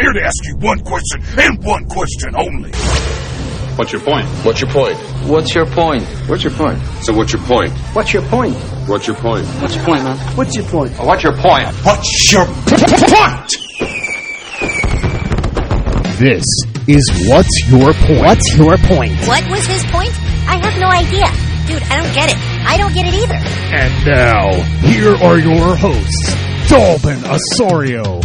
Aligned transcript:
here 0.00 0.12
to 0.12 0.22
ask 0.22 0.44
you 0.44 0.56
one 0.56 0.80
question 0.80 1.22
and 1.38 1.62
one 1.64 1.86
question 1.86 2.34
only. 2.36 2.70
What's 3.76 3.92
your 3.92 4.00
point? 4.02 4.26
What's 4.44 4.60
your 4.60 4.70
point? 4.70 4.96
What's 5.26 5.54
your 5.54 5.66
point? 5.66 6.02
What's 6.28 6.44
your 6.44 6.52
point? 6.52 6.78
So 7.02 7.14
what's 7.14 7.32
your 7.32 7.42
point? 7.42 7.72
What's 7.94 8.12
your 8.12 8.22
point? 8.22 8.54
What's 8.88 9.06
your 9.06 9.16
point? 9.16 9.46
What's 9.46 9.74
your 9.76 9.84
point, 9.84 10.04
man? 10.04 10.16
What's 10.36 10.56
your 10.56 10.64
point? 10.66 10.92
What's 10.98 11.22
your 11.22 11.36
point? 11.36 11.66
What's 11.84 12.32
your 12.32 12.46
point? 12.46 13.50
This 16.18 16.44
is 16.86 17.08
What's 17.30 17.70
Your 17.70 17.94
Point? 17.94 18.20
What's 18.20 18.56
your 18.56 18.76
point? 18.76 19.16
What 19.26 19.48
was 19.48 19.64
his 19.66 19.82
point? 19.86 20.12
I 20.46 20.60
have 20.60 20.78
no 20.78 20.88
idea. 20.88 21.28
Dude, 21.66 21.82
I 21.88 21.96
don't 22.02 22.12
get 22.14 22.28
it. 22.28 22.36
I 22.68 22.76
don't 22.76 22.92
get 22.92 23.06
it 23.06 23.14
either. 23.14 23.40
And 23.72 24.06
now, 24.06 24.50
here 24.86 25.14
are 25.16 25.38
your 25.38 25.76
hosts, 25.76 26.34
Dalvin 26.70 27.18
Osorio. 27.24 28.20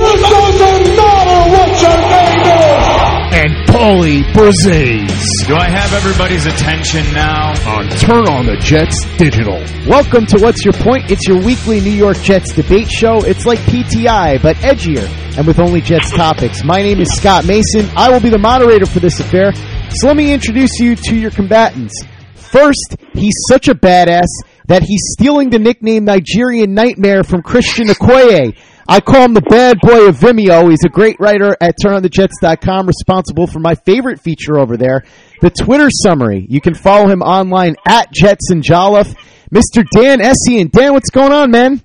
And 3.34 3.52
Paulie 3.68 4.22
Brzez 4.34 5.48
Do 5.48 5.56
I 5.56 5.68
have 5.68 5.92
everybody's 5.94 6.46
attention 6.46 7.12
now? 7.12 7.54
on 7.68 7.90
Turn 7.98 8.28
on 8.28 8.46
the 8.46 8.56
Jets 8.58 9.04
Digital. 9.18 9.58
Welcome 9.88 10.28
to 10.28 10.38
What's 10.38 10.64
Your 10.64 10.74
Point? 10.74 11.10
It's 11.10 11.28
your 11.28 11.42
weekly 11.42 11.82
New 11.82 11.90
York 11.90 12.18
Jets 12.18 12.54
debate 12.54 12.92
show. 12.92 13.24
It's 13.24 13.48
like 13.48 13.58
PTI, 13.62 14.40
but 14.44 14.56
edgier 14.58 15.08
and 15.40 15.48
with 15.48 15.58
only 15.58 15.82
Jets 15.82 16.12
topics. 16.12 16.64
My 16.64 16.84
name 16.84 17.00
is 17.00 17.12
Scott 17.16 17.48
Mason. 17.48 17.90
I 17.98 18.12
will 18.12 18.22
be 18.22 18.30
the 18.30 18.38
moderator 18.38 18.86
for 18.86 19.00
this 19.00 19.20
affair. 19.20 19.54
So 19.90 20.06
let 20.06 20.16
me 20.16 20.32
introduce 20.32 20.80
you 20.80 20.96
to 20.96 21.16
your 21.16 21.32
combatants. 21.32 22.00
First, 22.36 22.96
he's 23.14 23.34
such 23.50 23.70
a 23.70 23.74
badass 23.74 24.28
that 24.68 24.84
he's 24.84 25.02
stealing 25.18 25.50
the 25.50 25.60
nickname 25.60 26.06
Nigerian 26.06 26.74
Nightmare 26.74 27.24
from 27.24 27.42
Christian 27.42 27.88
Okoye. 27.88 28.58
I 28.88 29.00
call 29.00 29.24
him 29.24 29.34
the 29.34 29.42
bad 29.42 29.80
boy 29.82 30.08
of 30.08 30.18
Vimeo. 30.18 30.70
He's 30.70 30.84
a 30.86 30.90
great 30.90 31.20
writer 31.20 31.56
at 31.60 31.76
turnonthejets.com, 31.84 32.86
responsible 32.86 33.48
for 33.48 33.60
my 33.60 33.74
favorite 33.74 34.22
feature 34.22 34.60
over 34.60 34.78
there, 34.78 35.04
the 35.42 35.50
Twitter 35.50 35.90
summary. 35.90 36.46
You 36.50 36.62
can 36.62 36.76
follow 36.76 37.08
him 37.08 37.22
online 37.22 37.76
at 37.88 38.12
Jets 38.12 38.52
and 38.52 38.64
Jolliffe. 38.64 39.16
Mr. 39.52 39.86
Dan 39.92 40.20
Essien. 40.20 40.72
Dan, 40.72 40.94
what's 40.94 41.10
going 41.10 41.32
on, 41.32 41.52
man? 41.52 41.82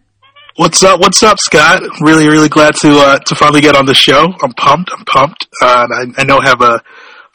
What's 0.56 0.82
up? 0.82 1.00
What's 1.00 1.22
up, 1.22 1.38
Scott? 1.38 1.82
Really, 2.00 2.28
really 2.28 2.48
glad 2.48 2.74
to 2.82 2.91
uh, 2.98 3.19
to 3.19 3.34
finally 3.34 3.60
get 3.60 3.76
on 3.76 3.86
the 3.86 3.94
show. 3.94 4.26
I'm 4.42 4.52
pumped. 4.52 4.91
I'm 4.92 5.04
pumped. 5.04 5.47
Uh, 5.62 5.86
I, 5.88 6.04
I 6.19 6.24
know 6.24 6.38
I 6.38 6.48
have 6.48 6.60
a 6.60 6.82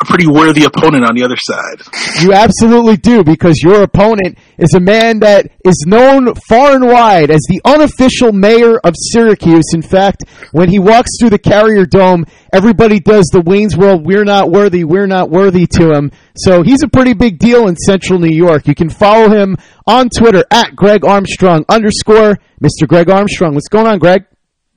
a 0.01 0.05
pretty 0.05 0.27
worthy 0.27 0.65
opponent 0.65 1.05
on 1.05 1.15
the 1.15 1.23
other 1.23 1.38
side. 1.38 1.81
You 2.21 2.33
absolutely 2.33 2.97
do, 2.97 3.23
because 3.23 3.61
your 3.63 3.81
opponent 3.83 4.38
is 4.57 4.73
a 4.73 4.79
man 4.79 5.19
that 5.19 5.47
is 5.63 5.85
known 5.88 6.33
far 6.49 6.75
and 6.75 6.85
wide 6.85 7.31
as 7.31 7.41
the 7.47 7.61
unofficial 7.63 8.33
mayor 8.33 8.77
of 8.79 8.93
Syracuse. 9.13 9.73
In 9.73 9.81
fact, 9.81 10.23
when 10.51 10.69
he 10.69 10.79
walks 10.79 11.11
through 11.17 11.29
the 11.29 11.39
Carrier 11.39 11.85
Dome, 11.85 12.25
everybody 12.51 12.99
does 12.99 13.25
the 13.31 13.41
Wayne's 13.41 13.77
World, 13.77 14.05
we're 14.05 14.25
not 14.25 14.51
worthy, 14.51 14.83
we're 14.83 15.07
not 15.07 15.29
worthy 15.29 15.66
to 15.67 15.93
him. 15.93 16.11
So 16.35 16.61
he's 16.61 16.83
a 16.83 16.89
pretty 16.89 17.13
big 17.13 17.39
deal 17.39 17.67
in 17.67 17.77
central 17.77 18.19
New 18.19 18.35
York. 18.35 18.67
You 18.67 18.75
can 18.75 18.89
follow 18.89 19.29
him 19.29 19.55
on 19.88 20.09
Twitter 20.09 20.43
at 20.51 20.75
Greg 20.75 21.05
Armstrong 21.05 21.63
underscore 21.69 22.38
Mr. 22.61 22.85
Greg 22.85 23.09
Armstrong. 23.09 23.53
What's 23.53 23.69
going 23.69 23.88
on, 23.88 23.99
Greg? 23.99 24.25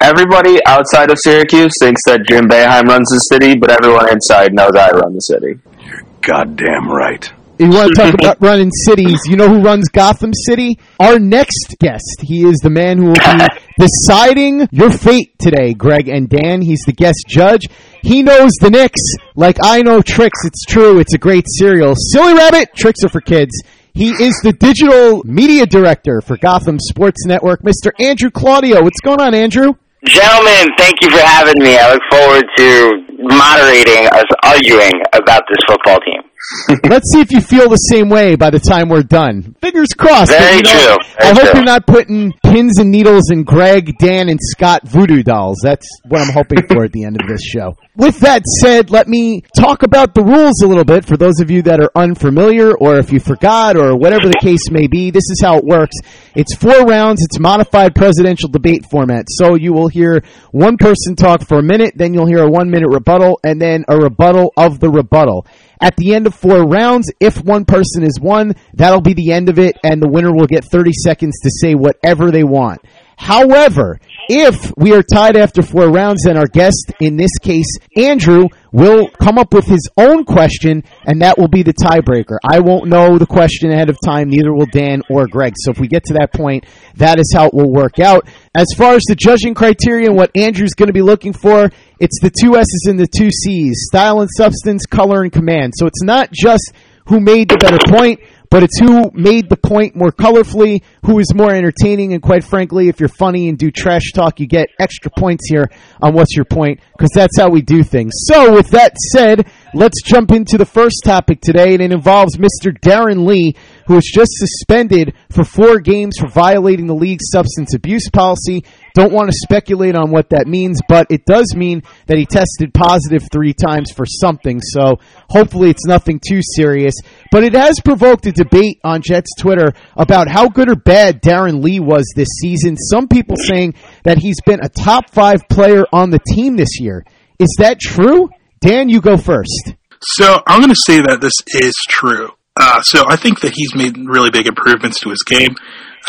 Everybody 0.01 0.65
outside 0.65 1.11
of 1.11 1.19
Syracuse 1.21 1.73
thinks 1.83 2.01
that 2.07 2.25
Jim 2.29 2.47
Boeheim 2.49 2.85
runs 2.85 3.09
the 3.11 3.19
city, 3.19 3.57
but 3.57 3.71
everyone 3.71 4.09
inside 4.13 4.55
knows 4.55 4.71
I 4.77 4.91
run 4.91 5.13
the 5.13 5.21
city. 5.21 5.59
You're 5.85 6.07
goddamn 6.23 6.89
right. 6.89 7.29
You 7.59 7.69
want 7.71 7.93
to 7.93 8.03
talk 8.03 8.15
about 8.15 8.37
running 8.41 8.71
cities? 8.71 9.19
You 9.27 9.37
know 9.37 9.49
who 9.49 9.61
runs 9.61 9.89
Gotham 9.89 10.33
City? 10.33 10.79
Our 11.01 11.19
next 11.19 11.75
guest. 11.81 12.21
He 12.23 12.45
is 12.45 12.59
the 12.59 12.71
man 12.71 12.99
who 12.99 13.07
will 13.07 13.15
be 13.15 13.47
deciding 13.81 14.69
your 14.71 14.93
fate 14.93 15.37
today, 15.41 15.75
Greg 15.75 16.09
and 16.09 16.29
Dan. 16.29 16.63
He's 16.63 16.83
the 16.87 16.93
guest 16.93 17.25
judge. 17.27 17.67
He 18.03 18.23
knows 18.23 18.53
the 18.61 18.71
Knicks 18.71 19.03
like 19.35 19.57
I 19.61 19.83
know 19.83 20.01
tricks. 20.01 20.45
It's 20.45 20.65
true. 20.65 21.01
It's 21.01 21.15
a 21.15 21.19
great 21.19 21.47
serial. 21.49 21.95
Silly 21.97 22.35
Rabbit, 22.35 22.73
tricks 22.77 23.03
are 23.03 23.09
for 23.09 23.21
kids. 23.21 23.61
He 23.95 24.11
is 24.11 24.39
the 24.45 24.53
digital 24.53 25.25
media 25.25 25.67
director 25.67 26.21
for 26.21 26.37
Gotham 26.37 26.79
Sports 26.79 27.27
Network, 27.27 27.63
Mr. 27.63 27.91
Andrew 27.99 28.31
Claudio. 28.31 28.85
What's 28.85 29.01
going 29.01 29.21
on, 29.21 29.35
Andrew? 29.35 29.75
Gentlemen, 30.05 30.69
thank 30.79 31.01
you 31.03 31.11
for 31.11 31.19
having 31.19 31.59
me. 31.59 31.77
I 31.77 31.93
look 31.93 32.03
forward 32.11 32.47
to 32.57 33.05
moderating 33.19 34.07
us 34.15 34.27
arguing 34.45 35.03
about 35.13 35.43
this 35.49 35.59
football 35.67 35.99
team. 36.01 36.23
Let's 36.89 37.11
see 37.13 37.21
if 37.21 37.31
you 37.33 37.41
feel 37.41 37.69
the 37.69 37.77
same 37.77 38.09
way 38.09 38.37
by 38.37 38.51
the 38.51 38.61
time 38.61 38.89
we're 38.89 39.03
done. 39.03 39.55
Fingers 39.61 39.89
crossed. 39.97 40.31
Very 40.31 40.57
You 40.57 40.63
know, 40.63 40.71
true. 40.71 40.97
Very 41.21 41.31
I 41.31 41.35
hope 41.35 41.43
true. 41.43 41.51
you're 41.55 41.65
not 41.65 41.87
putting 41.87 42.33
pins 42.45 42.79
and 42.79 42.91
needles 42.91 43.31
in 43.31 43.43
Greg, 43.45 43.93
Dan, 43.99 44.29
and 44.29 44.39
Scott 44.41 44.87
voodoo 44.87 45.23
dolls. 45.23 45.59
That's 45.63 45.87
what 46.07 46.21
I'm 46.21 46.33
hoping 46.33 46.67
for 46.69 46.85
at 46.85 46.93
the 46.93 47.05
end 47.05 47.21
of 47.21 47.27
this 47.29 47.43
show. 47.43 47.77
With 47.97 48.21
that 48.21 48.43
said, 48.63 48.91
let 48.91 49.09
me 49.09 49.43
talk 49.57 49.83
about 49.83 50.15
the 50.15 50.23
rules 50.23 50.63
a 50.63 50.67
little 50.69 50.85
bit 50.85 51.05
for 51.05 51.17
those 51.17 51.41
of 51.41 51.51
you 51.51 51.63
that 51.63 51.81
are 51.81 51.91
unfamiliar 51.97 52.77
or 52.79 52.99
if 52.99 53.13
you 53.13 53.19
forgot 53.19 53.77
or 53.77 53.97
whatever 53.97 54.29
the 54.29 54.39
case 54.41 54.71
may 54.71 54.87
be. 54.87 55.11
This 55.11 55.29
is 55.31 55.41
how 55.43 55.57
it 55.59 55.65
works. 55.65 55.97
It's 56.37 56.55
four 56.55 56.85
rounds. 56.85 57.21
It's 57.25 57.41
modified 57.41 57.97
presidential 57.97 58.49
debate 58.49 58.85
format. 58.91 59.25
So 59.29 59.57
you 59.57 59.73
will 59.73 59.89
hear 59.89 60.23
one 60.53 60.77
person 60.77 61.17
talk 61.17 61.43
for 61.47 61.59
a 61.59 61.63
minute, 61.63 61.95
then 61.97 62.15
you'll 62.15 62.27
hear 62.29 62.45
a 62.45 62.51
one 62.51 62.71
minute 62.71 62.89
rebuttal, 62.89 63.41
and 63.43 63.61
then 63.61 63.85
a 63.89 63.99
rebuttal 63.99 64.53
of 64.57 64.79
the 64.79 64.89
rebuttal. 64.89 65.45
At 65.81 65.97
the 65.97 66.15
end 66.15 66.27
of 66.27 66.35
four 66.35 66.65
rounds, 66.65 67.11
if 67.21 67.43
one 67.43 67.65
person 67.65 68.03
is 68.03 68.21
won, 68.21 68.55
that'll 68.75 69.01
be 69.01 69.15
the 69.15 69.33
end 69.33 69.49
of 69.49 69.59
it, 69.59 69.77
and 69.85 70.03
the 70.03 70.09
winner 70.09 70.33
will 70.33 70.47
get 70.47 70.65
30 70.65 70.93
seconds 70.93 71.39
to 71.43 71.51
say 71.51 71.75
whatever 71.75 72.31
they 72.31 72.45
want. 72.45 72.81
However, 73.19 73.99
if 74.29 74.73
we 74.77 74.95
are 74.95 75.03
tied 75.03 75.37
after 75.37 75.61
four 75.61 75.91
rounds, 75.91 76.23
then 76.23 76.37
our 76.37 76.47
guest, 76.47 76.93
in 77.01 77.17
this 77.17 77.37
case, 77.43 77.67
Andrew, 77.97 78.45
will 78.71 79.09
come 79.09 79.39
up 79.39 79.53
with 79.53 79.67
his 79.67 79.89
own 79.97 80.25
question, 80.25 80.85
and 81.05 81.21
that 81.21 81.37
will 81.37 81.49
be 81.49 81.65
the 81.65 81.75
tiebreaker. 81.75 82.37
I 82.49 82.61
won't 82.61 82.89
know 82.89 83.19
the 83.19 83.27
question 83.27 83.73
ahead 83.73 83.91
of 83.91 83.99
time, 84.05 84.31
neither 84.31 84.55
will 84.55 84.67
Dan 84.67 85.03
or 85.11 85.27
Greg. 85.27 85.55
So 85.57 85.73
if 85.73 85.81
we 85.81 85.89
get 85.89 86.05
to 86.05 86.15
that 86.15 86.33
point, 86.33 86.67
that 86.95 87.19
is 87.19 87.33
how 87.35 87.47
it 87.47 87.55
will 87.55 87.73
work 87.73 87.99
out. 87.99 88.29
As 88.55 88.69
far 88.77 88.95
as 88.95 89.03
the 89.09 89.17
judging 89.17 89.53
criteria 89.53 90.07
and 90.07 90.17
what 90.17 90.31
Andrew's 90.37 90.75
going 90.75 90.87
to 90.87 90.93
be 90.93 91.03
looking 91.03 91.33
for, 91.33 91.71
it's 92.01 92.21
the 92.21 92.31
two 92.31 92.57
S's 92.57 92.87
and 92.89 92.99
the 92.99 93.07
two 93.07 93.31
C's 93.31 93.87
style 93.89 94.21
and 94.21 94.31
substance, 94.37 94.87
color 94.87 95.23
and 95.23 95.33
command. 95.33 95.73
So 95.77 95.87
it's 95.87 96.03
not 96.03 96.31
just 96.33 96.73
who 97.07 97.21
made 97.21 97.49
the 97.49 97.57
better 97.57 97.79
point, 97.89 98.21
but 98.51 98.63
it's 98.63 98.79
who 98.79 99.11
made 99.13 99.49
the 99.49 99.57
point 99.57 99.95
more 99.95 100.11
colorfully, 100.11 100.83
who 101.05 101.19
is 101.19 101.35
more 101.35 101.53
entertaining, 101.53 102.15
and 102.15 102.23
quite 102.23 102.45
frankly, 102.45 102.89
if 102.89 103.01
you're 103.01 103.09
funny 103.09 103.49
and 103.49 103.59
do 103.59 103.71
trash 103.71 104.13
talk, 104.15 104.41
you 104.41 104.47
get 104.47 104.69
extra 104.79 105.11
points 105.11 105.47
here 105.49 105.71
on 106.03 106.15
what's 106.15 106.35
your 106.35 106.45
point, 106.45 106.81
because 106.97 107.11
that's 107.15 107.39
how 107.39 107.51
we 107.51 107.61
do 107.61 107.83
things. 107.83 108.13
So, 108.27 108.55
with 108.55 108.71
that 108.71 108.97
said, 109.13 109.51
let's 109.75 110.03
jump 110.03 110.33
into 110.33 110.57
the 110.57 110.65
first 110.65 111.03
topic 111.05 111.41
today, 111.41 111.75
and 111.75 111.83
it 111.83 111.93
involves 111.93 112.37
Mr. 112.37 112.79
Darron 112.81 113.27
Lee, 113.27 113.55
who 113.89 113.95
was 113.95 114.05
just 114.05 114.31
suspended 114.35 115.15
for 115.31 115.45
four 115.45 115.81
games 115.81 116.19
for 116.19 116.29
violating 116.29 116.87
the 116.87 116.95
league's 116.95 117.31
substance 117.33 117.75
abuse 117.75 118.11
policy. 118.11 118.63
Don't 118.95 119.15
want 119.15 119.31
to 119.31 119.39
speculate 119.43 119.97
on 119.97 120.11
what 120.11 120.29
that 120.29 120.47
means, 120.47 120.79
but 120.91 121.07
it 121.09 121.25
does 121.25 121.57
mean 121.57 121.83
that 122.07 122.19
he 122.19 122.27
tested 122.27 122.75
positive 122.75 123.27
three 123.33 123.55
times 123.55 123.91
for 123.91 124.05
something. 124.05 124.61
So 124.63 124.97
hopefully 125.31 125.71
it's 125.71 125.87
nothing 125.87 126.21
too 126.21 126.41
serious. 126.55 126.95
But 127.33 127.45
it 127.45 127.55
has 127.55 127.81
provoked 127.83 128.27
a 128.27 128.33
debate 128.33 128.79
on 128.85 129.01
Jets 129.01 129.31
Twitter 129.39 129.73
about 129.97 130.29
how 130.29 130.49
good 130.49 130.71
or 130.71 130.77
bad 130.77 131.23
Darron 131.23 131.65
Lee 131.65 131.81
was 131.81 132.05
this 132.15 132.29
season. 132.43 132.77
Some 132.77 133.09
people 133.09 133.37
saying 133.37 133.73
that 134.05 134.19
he's 134.19 134.41
been 134.45 134.61
a 134.63 134.69
top 134.69 135.09
five 135.11 135.49
player 135.49 135.85
on 135.95 136.11
the 136.11 136.21
team 136.35 136.57
this 136.57 136.79
year. 136.79 137.07
Is 137.39 137.57
that 137.59 137.81
true? 137.81 138.29
Dan, 138.61 138.91
you 138.91 139.01
go 139.01 139.17
first. 139.17 139.73
So 140.03 140.43
I'm 140.47 140.61
going 140.61 140.75
to 140.75 140.83
say 140.85 141.01
that 141.01 141.23
this 141.23 141.33
is 141.55 141.73
true. 141.89 142.29
Uh, 142.59 142.81
so 142.83 143.05
I 143.07 143.17
think 143.17 143.41
that 143.41 143.53
he's 143.55 143.75
made 143.75 143.97
really 143.97 144.31
big 144.31 144.47
improvements 144.47 145.01
to 145.01 145.11
his 145.11 145.23
game. 145.25 145.55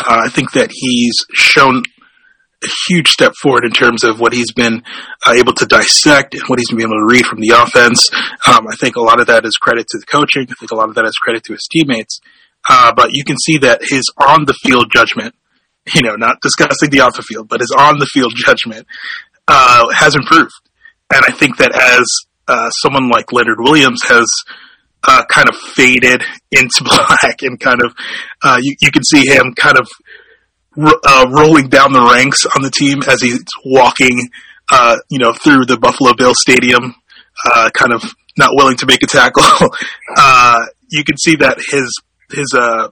Uh, 0.00 0.22
I 0.24 0.28
think 0.28 0.52
that 0.52 0.70
he's 0.72 1.14
shown 1.32 1.82
a 2.62 2.68
huge 2.88 3.08
step 3.08 3.32
forward 3.40 3.64
in 3.64 3.70
terms 3.70 4.04
of 4.04 4.20
what 4.20 4.32
he's 4.32 4.52
been 4.52 4.82
uh, 5.26 5.32
able 5.32 5.52
to 5.54 5.66
dissect 5.66 6.34
and 6.34 6.42
what 6.48 6.58
he's 6.58 6.70
been 6.70 6.82
able 6.82 6.98
to 6.98 7.06
read 7.06 7.24
from 7.24 7.40
the 7.40 7.50
offense. 7.50 8.10
Um, 8.46 8.66
I 8.68 8.74
think 8.76 8.96
a 8.96 9.00
lot 9.00 9.20
of 9.20 9.28
that 9.28 9.46
is 9.46 9.52
credit 9.52 9.86
to 9.88 9.98
the 9.98 10.06
coaching. 10.06 10.46
I 10.50 10.54
think 10.58 10.70
a 10.72 10.74
lot 10.74 10.88
of 10.88 10.94
that 10.96 11.06
is 11.06 11.14
credit 11.22 11.44
to 11.44 11.52
his 11.52 11.66
teammates. 11.70 12.20
Uh, 12.68 12.92
but 12.94 13.10
you 13.12 13.24
can 13.24 13.36
see 13.38 13.58
that 13.58 13.80
his 13.82 14.04
on 14.18 14.44
the 14.44 14.54
field 14.62 14.92
judgment, 14.92 15.34
you 15.94 16.02
know, 16.02 16.16
not 16.16 16.40
discussing 16.42 16.90
the 16.90 17.00
off 17.00 17.14
the 17.14 17.22
field, 17.22 17.48
but 17.48 17.60
his 17.60 17.70
on 17.70 17.98
the 17.98 18.06
field 18.06 18.32
judgment 18.36 18.86
uh, 19.48 19.88
has 19.90 20.14
improved. 20.14 20.52
And 21.12 21.24
I 21.26 21.30
think 21.30 21.56
that 21.56 21.72
as 21.74 22.04
uh, 22.46 22.70
someone 22.70 23.08
like 23.08 23.32
Leonard 23.32 23.58
Williams 23.60 24.02
has 24.04 24.26
uh, 25.06 25.24
kind 25.26 25.48
of 25.48 25.56
faded 25.56 26.22
into 26.50 26.84
black 26.84 27.42
and 27.42 27.58
kind 27.58 27.80
of 27.84 27.94
uh, 28.42 28.58
you, 28.60 28.74
you 28.80 28.90
can 28.90 29.04
see 29.04 29.26
him 29.26 29.52
kind 29.54 29.78
of 29.78 29.88
ro- 30.76 31.00
uh, 31.04 31.26
rolling 31.30 31.68
down 31.68 31.92
the 31.92 32.02
ranks 32.02 32.44
on 32.56 32.62
the 32.62 32.70
team 32.70 33.02
as 33.08 33.20
he's 33.22 33.42
walking, 33.64 34.28
uh, 34.70 34.96
you 35.08 35.18
know, 35.18 35.32
through 35.32 35.64
the 35.66 35.78
Buffalo 35.78 36.14
Bill 36.14 36.34
Stadium, 36.34 36.94
uh, 37.46 37.70
kind 37.74 37.92
of 37.92 38.02
not 38.38 38.50
willing 38.54 38.76
to 38.76 38.86
make 38.86 39.02
a 39.02 39.06
tackle. 39.06 39.44
uh, 40.16 40.66
you 40.90 41.04
can 41.04 41.16
see 41.16 41.36
that 41.36 41.58
his 41.70 42.00
his 42.32 42.46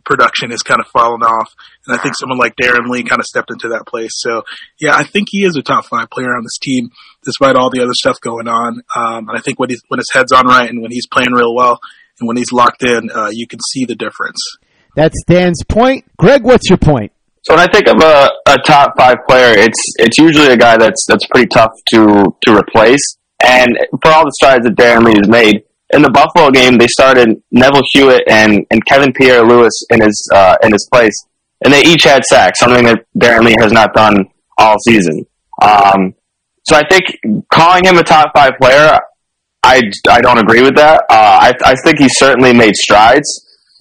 production 0.05 0.51
has 0.51 0.65
kind 0.65 0.81
of 0.81 0.87
fallen 0.89 1.23
off, 1.23 1.55
and 1.87 1.97
I 1.97 2.03
think 2.03 2.15
someone 2.19 2.39
like 2.39 2.57
Darron 2.57 2.89
Lee 2.89 3.05
kind 3.05 3.21
of 3.21 3.27
stepped 3.27 3.53
into 3.53 3.69
that 3.69 3.87
place. 3.87 4.11
So, 4.15 4.43
yeah, 4.81 4.97
I 4.97 5.05
think 5.05 5.29
he 5.31 5.45
is 5.45 5.57
a 5.57 5.63
top 5.63 5.87
five 5.87 6.11
player 6.11 6.35
on 6.35 6.43
this 6.43 6.59
team, 6.61 6.91
despite 7.29 7.57
all 7.57 7.69
the 7.69 7.83
other 7.83 7.93
stuff 7.93 8.19
going 8.21 8.49
on. 8.49 8.83
Um, 8.97 9.29
and 9.29 9.37
I 9.37 9.41
think 9.41 9.61
when 9.61 9.69
he's 9.69 9.83
when 9.89 9.99
his 9.99 10.09
head's 10.13 10.33
on 10.33 10.47
right 10.47 10.69
and 10.69 10.81
when 10.81 10.91
he's 10.91 11.07
playing 11.07 11.33
real 11.33 11.55
well 11.55 11.79
and 12.19 12.27
when 12.27 12.37
he's 12.37 12.51
locked 12.53 12.83
in, 12.83 13.11
uh, 13.11 13.29
you 13.31 13.47
can 13.47 13.61
see 13.71 13.85
the 13.85 13.95
difference. 13.95 14.41
That's 14.97 15.23
Dan's 15.27 15.63
point. 15.69 16.05
Greg, 16.17 16.43
what's 16.43 16.69
your 16.69 16.79
point? 16.79 17.13
So 17.43 17.55
when 17.55 17.61
I 17.61 17.71
think 17.71 17.87
of 17.87 18.01
a, 18.03 18.31
a 18.47 18.59
top 18.67 18.95
five 18.97 19.19
player, 19.29 19.53
it's 19.57 19.79
it's 19.99 20.19
usually 20.19 20.49
a 20.49 20.57
guy 20.57 20.77
that's 20.79 21.05
that's 21.07 21.27
pretty 21.27 21.49
tough 21.49 21.73
to 21.93 22.35
to 22.47 22.57
replace. 22.57 23.17
And 23.45 23.79
for 24.03 24.11
all 24.11 24.25
the 24.25 24.33
strides 24.41 24.65
that 24.65 24.75
Darron 24.75 25.05
Lee 25.05 25.15
has 25.17 25.29
made 25.29 25.63
in 25.91 26.03
the 26.03 26.11
Buffalo 26.11 26.51
game, 26.51 26.77
they 26.79 26.89
started 26.89 27.41
Neville 27.53 27.83
Hewitt 27.93 28.25
and, 28.29 28.67
and 28.71 28.85
Kevin 28.85 29.13
Pierre 29.13 29.45
Louis 29.45 29.73
in 29.91 30.01
his 30.01 30.29
uh, 30.35 30.57
in 30.63 30.73
his 30.73 30.89
place, 30.93 31.15
and 31.65 31.73
they 31.73 31.83
each 31.83 32.05
had 32.05 32.25
sacks, 32.25 32.59
something 32.59 32.85
that 32.85 33.07
Darron 33.17 33.45
Lee 33.45 33.57
has 33.61 33.73
not 33.73 33.95
done 33.95 34.27
all 34.59 34.77
season. 34.87 35.25
Um, 35.63 36.15
so 36.69 36.77
I 36.77 36.87
think 36.89 37.05
calling 37.51 37.85
him 37.85 37.97
a 37.97 38.03
top 38.03 38.31
five 38.37 38.53
player, 38.61 38.99
I, 39.63 39.81
I 40.11 40.21
don't 40.21 40.39
agree 40.39 40.63
with 40.63 40.77
that. 40.77 41.03
Uh, 41.09 41.49
I, 41.49 41.53
I 41.65 41.75
think 41.83 41.99
he 41.99 42.09
certainly 42.11 42.53
made 42.53 42.77
strides 42.77 43.27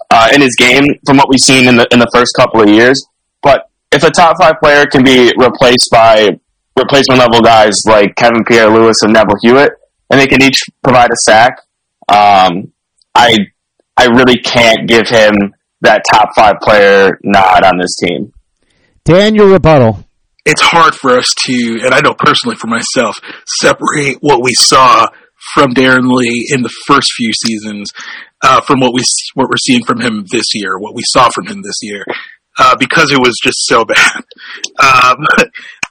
uh, 0.09 0.29
in 0.33 0.41
his 0.41 0.55
game 0.57 0.85
from 1.05 1.17
what 1.17 1.27
we've 1.29 1.39
seen 1.39 1.67
in 1.67 1.75
the 1.75 1.85
in 1.91 1.99
the 1.99 2.09
first 2.13 2.31
couple 2.37 2.61
of 2.61 2.69
years. 2.69 2.97
But 3.41 3.69
if 3.91 4.03
a 4.03 4.09
top 4.09 4.37
five 4.39 4.55
player 4.61 4.85
can 4.85 5.03
be 5.03 5.33
replaced 5.37 5.89
by 5.91 6.39
replacement 6.77 7.19
level 7.19 7.41
guys 7.41 7.75
like 7.85 8.15
Kevin 8.15 8.45
Pierre 8.45 8.69
Louis 8.69 8.95
and 9.01 9.11
Neville 9.11 9.35
Hewitt, 9.41 9.73
and 10.09 10.19
they 10.19 10.27
can 10.27 10.41
each 10.41 10.61
provide 10.81 11.09
a 11.09 11.17
sack, 11.25 11.59
um, 12.07 12.71
I 13.13 13.37
I 13.97 14.05
really 14.05 14.37
can't 14.37 14.87
give 14.87 15.09
him 15.09 15.33
that 15.81 16.03
top 16.09 16.29
five 16.37 16.55
player 16.61 17.19
nod 17.23 17.63
on 17.63 17.77
this 17.77 17.97
team. 17.97 18.31
Dan, 19.03 19.35
your 19.35 19.49
rebuttal. 19.49 20.06
It's 20.49 20.61
hard 20.61 20.95
for 20.95 21.11
us 21.11 21.27
to, 21.45 21.81
and 21.83 21.93
I 21.93 21.99
know 21.99 22.13
personally 22.13 22.55
for 22.55 22.67
myself, 22.67 23.19
separate 23.59 24.19
what 24.21 24.41
we 24.41 24.53
saw 24.53 25.07
from 25.53 25.73
Darron 25.73 26.09
Lee 26.09 26.47
in 26.49 26.61
the 26.61 26.73
first 26.87 27.11
few 27.17 27.33
seasons 27.33 27.91
uh, 28.41 28.61
from 28.61 28.79
what 28.79 28.93
we 28.93 29.03
what 29.33 29.49
we're 29.49 29.57
seeing 29.57 29.83
from 29.83 29.99
him 29.99 30.25
this 30.31 30.45
year, 30.53 30.79
what 30.79 30.95
we 30.95 31.01
saw 31.05 31.27
from 31.35 31.47
him 31.47 31.63
this 31.63 31.79
year, 31.81 32.05
uh, 32.57 32.77
because 32.79 33.11
it 33.11 33.19
was 33.19 33.37
just 33.43 33.57
so 33.65 33.83
bad. 33.85 34.23
Um, 34.79 35.25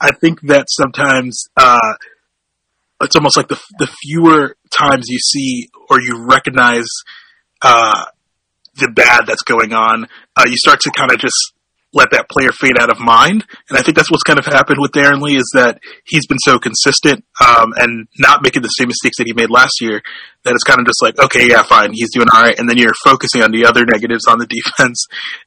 I 0.00 0.12
think 0.22 0.40
that 0.48 0.68
sometimes 0.70 1.44
uh, 1.58 1.92
it's 3.02 3.14
almost 3.14 3.36
like 3.36 3.48
the 3.48 3.60
the 3.78 3.88
fewer 4.02 4.56
times 4.70 5.08
you 5.08 5.18
see 5.18 5.68
or 5.90 6.00
you 6.00 6.24
recognize 6.26 6.88
uh, 7.60 8.06
the 8.76 8.88
bad 8.88 9.26
that's 9.26 9.42
going 9.42 9.74
on, 9.74 10.06
uh, 10.34 10.44
you 10.46 10.56
start 10.56 10.80
to 10.80 10.90
kind 10.96 11.12
of 11.12 11.18
just 11.18 11.52
let 11.92 12.10
that 12.10 12.28
player 12.28 12.52
fade 12.52 12.78
out 12.78 12.90
of 12.90 12.98
mind. 12.98 13.44
And 13.68 13.78
I 13.78 13.82
think 13.82 13.96
that's 13.96 14.10
what's 14.10 14.22
kind 14.22 14.38
of 14.38 14.44
happened 14.44 14.78
with 14.80 14.92
Darron 14.92 15.22
Lee 15.22 15.36
is 15.36 15.50
that 15.54 15.80
he's 16.04 16.26
been 16.26 16.38
so 16.44 16.58
consistent 16.58 17.24
um, 17.44 17.72
and 17.76 18.06
not 18.18 18.42
making 18.42 18.62
the 18.62 18.68
same 18.68 18.88
mistakes 18.88 19.16
that 19.18 19.26
he 19.26 19.32
made 19.32 19.50
last 19.50 19.80
year 19.80 20.02
that 20.44 20.54
it's 20.54 20.64
kind 20.64 20.80
of 20.80 20.86
just 20.86 21.02
like, 21.02 21.18
okay, 21.18 21.48
yeah, 21.48 21.62
fine, 21.62 21.92
he's 21.92 22.12
doing 22.12 22.28
all 22.32 22.42
right. 22.42 22.58
And 22.58 22.68
then 22.68 22.76
you're 22.76 22.92
focusing 23.04 23.42
on 23.42 23.50
the 23.50 23.64
other 23.66 23.84
negatives 23.84 24.26
on 24.26 24.38
the 24.38 24.46
defense 24.50 25.06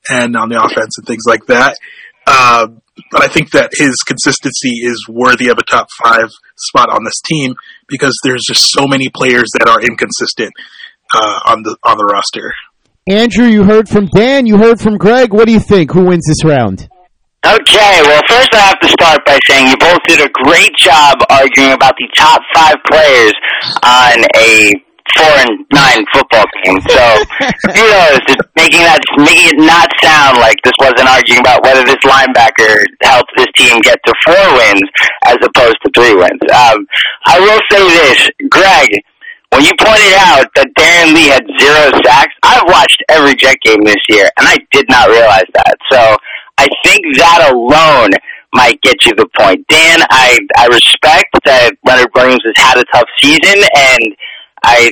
and 0.09 0.35
on 0.35 0.49
the 0.49 0.61
offense 0.61 0.97
and 0.97 1.05
things 1.05 1.23
like 1.27 1.45
that. 1.47 1.77
Uh, 2.25 2.67
but 3.11 3.23
I 3.23 3.27
think 3.27 3.51
that 3.51 3.71
his 3.73 3.95
consistency 4.05 4.85
is 4.85 5.07
worthy 5.07 5.49
of 5.49 5.57
a 5.57 5.63
top 5.63 5.87
five 6.03 6.29
spot 6.57 6.89
on 6.89 7.03
this 7.03 7.21
team 7.25 7.55
because 7.87 8.13
there's 8.23 8.43
just 8.45 8.71
so 8.71 8.87
many 8.87 9.09
players 9.09 9.47
that 9.57 9.67
are 9.67 9.81
inconsistent 9.81 10.51
uh, 11.13 11.39
on 11.45 11.63
the 11.63 11.77
on 11.83 11.97
the 11.97 12.05
roster. 12.05 12.53
Andrew, 13.09 13.47
you 13.47 13.63
heard 13.63 13.89
from 13.89 14.05
Dan. 14.05 14.45
You 14.45 14.57
heard 14.57 14.79
from 14.79 14.97
Greg. 14.97 15.33
What 15.33 15.47
do 15.47 15.51
you 15.51 15.59
think? 15.59 15.91
Who 15.93 16.05
wins 16.05 16.25
this 16.27 16.45
round? 16.45 16.87
Okay, 17.43 18.01
well, 18.05 18.21
first 18.27 18.53
I 18.53 18.61
have 18.69 18.79
to 18.81 18.89
start 18.89 19.25
by 19.25 19.39
saying 19.47 19.67
you 19.67 19.77
both 19.77 19.97
did 20.07 20.21
a 20.21 20.29
great 20.29 20.75
job 20.77 21.17
arguing 21.31 21.71
about 21.71 21.95
the 21.97 22.07
top 22.15 22.41
five 22.53 22.75
players 22.85 23.33
on 23.81 24.25
a 24.37 24.69
four 25.17 25.33
and 25.41 25.65
nine 25.73 26.05
football 26.13 26.45
team. 26.61 26.77
So 26.85 27.01
kudos 27.73 28.21
to 28.29 28.37
making 28.55 28.85
that 28.85 29.01
making 29.17 29.57
it 29.57 29.57
not 29.57 29.89
sound 30.03 30.37
like 30.37 30.61
this 30.61 30.77
wasn't 30.77 31.09
arguing 31.09 31.41
about 31.41 31.63
whether 31.63 31.81
this 31.81 31.97
linebacker 32.05 32.85
helped 33.01 33.31
this 33.37 33.49
team 33.57 33.81
get 33.81 33.97
to 34.05 34.13
four 34.21 34.45
wins 34.53 34.85
as 35.25 35.37
opposed 35.41 35.81
to 35.81 35.89
three 35.97 36.13
wins. 36.13 36.45
Um, 36.53 36.85
I 37.25 37.39
will 37.41 37.61
say 37.73 37.81
this, 37.89 38.29
Greg. 38.53 39.01
When 39.59 39.67
you 39.67 39.75
pointed 39.75 40.15
out 40.23 40.47
that 40.55 40.71
Darron 40.71 41.11
Lee 41.11 41.27
had 41.27 41.43
zero 41.59 41.91
sacks, 42.07 42.31
I've 42.47 42.63
watched 42.71 43.03
every 43.09 43.35
Jet 43.35 43.59
game 43.59 43.83
this 43.83 43.99
year, 44.07 44.31
and 44.39 44.47
I 44.47 44.55
did 44.71 44.87
not 44.87 45.09
realize 45.09 45.51
that. 45.51 45.75
So 45.91 46.15
I 46.55 46.69
think 46.87 47.03
that 47.19 47.51
alone 47.51 48.07
might 48.53 48.79
get 48.81 49.03
you 49.03 49.11
the 49.19 49.27
point. 49.35 49.67
Dan, 49.67 49.99
I 50.07 50.39
I 50.55 50.67
respect 50.71 51.43
that 51.43 51.75
Leonard 51.83 52.07
Williams 52.15 52.39
has 52.47 52.55
had 52.55 52.77
a 52.79 52.85
tough 52.87 53.09
season, 53.19 53.59
and 53.75 54.15
I 54.63 54.91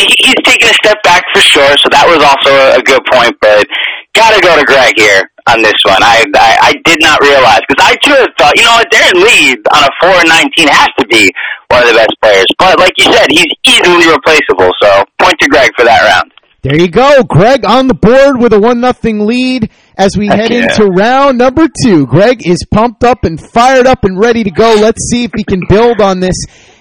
he's 0.00 0.40
taken 0.48 0.72
a 0.72 0.76
step 0.80 1.02
back 1.04 1.24
for 1.34 1.40
sure. 1.44 1.76
So 1.84 1.92
that 1.92 2.08
was 2.08 2.24
also 2.24 2.52
a 2.72 2.80
good 2.80 3.04
point. 3.04 3.36
But 3.44 3.68
gotta 4.16 4.40
go 4.40 4.56
to 4.56 4.64
Greg 4.64 4.96
here 4.96 5.28
on 5.46 5.62
this 5.62 5.76
one. 5.84 6.02
I 6.02 6.24
I, 6.34 6.72
I 6.72 6.72
did 6.84 6.98
not 7.00 7.20
realize 7.20 7.60
because 7.68 7.84
I 7.84 7.94
too 8.02 8.16
have 8.16 8.32
thought, 8.38 8.56
you 8.56 8.64
know 8.64 8.80
what, 8.80 8.88
Darron 8.90 9.20
Lee 9.20 9.52
on 9.76 9.82
a 9.84 9.92
four 10.00 10.16
and 10.16 10.28
nineteen 10.28 10.68
has 10.68 10.88
to 10.98 11.06
be 11.06 11.30
one 11.68 11.82
of 11.84 11.88
the 11.88 11.94
best 11.94 12.14
players. 12.22 12.48
But 12.58 12.78
like 12.78 12.94
you 12.96 13.12
said, 13.12 13.28
he's 13.30 13.52
easily 13.68 14.08
replaceable. 14.08 14.72
So 14.80 15.04
point 15.20 15.36
to 15.40 15.48
Greg 15.48 15.70
for 15.76 15.84
that 15.84 16.02
round. 16.08 16.32
There 16.62 16.80
you 16.80 16.88
go. 16.88 17.22
Greg 17.22 17.64
on 17.64 17.86
the 17.86 17.94
board 17.94 18.40
with 18.40 18.52
a 18.52 18.58
one 18.58 18.80
nothing 18.80 19.24
lead 19.24 19.70
as 19.96 20.16
we 20.16 20.26
head 20.26 20.50
yeah. 20.50 20.64
into 20.64 20.86
round 20.86 21.38
number 21.38 21.68
two. 21.84 22.06
Greg 22.06 22.44
is 22.44 22.58
pumped 22.72 23.04
up 23.04 23.24
and 23.24 23.40
fired 23.40 23.86
up 23.86 24.02
and 24.02 24.18
ready 24.18 24.42
to 24.42 24.50
go. 24.50 24.74
Let's 24.74 25.08
see 25.08 25.22
if 25.22 25.30
he 25.36 25.44
can 25.44 25.60
build 25.68 26.00
on 26.00 26.18
this 26.18 26.34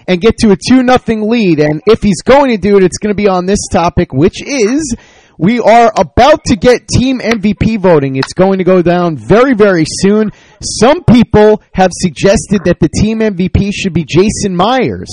and 0.07 0.19
get 0.19 0.37
to 0.39 0.51
a 0.51 0.55
two 0.55 0.81
nothing 0.81 1.29
lead. 1.29 1.59
And 1.59 1.83
if 1.85 2.01
he's 2.01 2.23
going 2.23 2.49
to 2.49 2.57
do 2.57 2.77
it, 2.77 2.83
it's 2.83 2.97
going 2.97 3.15
to 3.15 3.21
be 3.21 3.27
on 3.27 3.45
this 3.45 3.59
topic, 3.71 4.11
which 4.11 4.41
is 4.41 4.95
we 5.37 5.59
are 5.59 5.91
about 5.97 6.43
to 6.45 6.55
get 6.55 6.87
team 6.87 7.19
MVP 7.19 7.79
voting. 7.79 8.15
It's 8.15 8.33
going 8.33 8.57
to 8.59 8.63
go 8.63 8.81
down 8.81 9.17
very, 9.17 9.53
very 9.53 9.85
soon. 9.87 10.31
Some 10.61 11.03
people 11.03 11.61
have 11.73 11.91
suggested 11.93 12.61
that 12.65 12.79
the 12.79 12.89
team 12.89 13.19
MVP 13.19 13.71
should 13.73 13.93
be 13.93 14.05
Jason 14.05 14.55
Myers. 14.55 15.09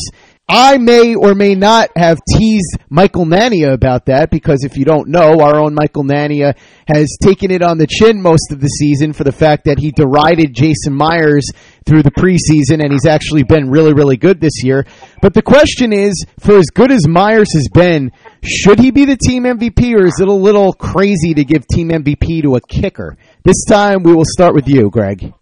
I 0.48 0.76
may 0.76 1.14
or 1.14 1.34
may 1.34 1.54
not 1.54 1.90
have 1.96 2.18
teased 2.36 2.76
Michael 2.90 3.24
Nania 3.24 3.72
about 3.72 4.06
that 4.06 4.30
because 4.30 4.64
if 4.64 4.76
you 4.76 4.84
don't 4.84 5.08
know, 5.08 5.40
our 5.40 5.58
own 5.58 5.72
Michael 5.72 6.04
Nania 6.04 6.54
has 6.86 7.16
taken 7.22 7.50
it 7.50 7.62
on 7.62 7.78
the 7.78 7.86
chin 7.86 8.20
most 8.20 8.52
of 8.52 8.60
the 8.60 8.66
season 8.66 9.12
for 9.12 9.24
the 9.24 9.32
fact 9.32 9.64
that 9.64 9.78
he 9.78 9.92
derided 9.92 10.52
Jason 10.52 10.92
Myers 10.92 11.46
through 11.86 12.02
the 12.02 12.10
preseason 12.10 12.82
and 12.82 12.92
he's 12.92 13.06
actually 13.06 13.44
been 13.44 13.70
really, 13.70 13.94
really 13.94 14.16
good 14.16 14.40
this 14.40 14.62
year. 14.62 14.84
But 15.22 15.32
the 15.32 15.42
question 15.42 15.92
is, 15.92 16.24
for 16.38 16.58
as 16.58 16.66
good 16.66 16.90
as 16.90 17.08
Myers 17.08 17.55
has 17.55 17.69
been, 17.72 18.12
should 18.44 18.78
he 18.78 18.90
be 18.90 19.05
the 19.05 19.17
team 19.17 19.44
MVP 19.44 19.94
or 19.94 20.06
is 20.06 20.19
it 20.20 20.28
a 20.28 20.32
little 20.32 20.72
crazy 20.72 21.34
to 21.34 21.44
give 21.44 21.67
team 21.67 21.88
MVP 21.88 22.43
to 22.43 22.56
a 22.56 22.60
kicker? 22.60 23.17
This 23.44 23.64
time 23.64 24.02
we 24.02 24.12
will 24.12 24.26
start 24.26 24.55
with 24.55 24.69
you, 24.69 24.90
Greg. 24.90 25.32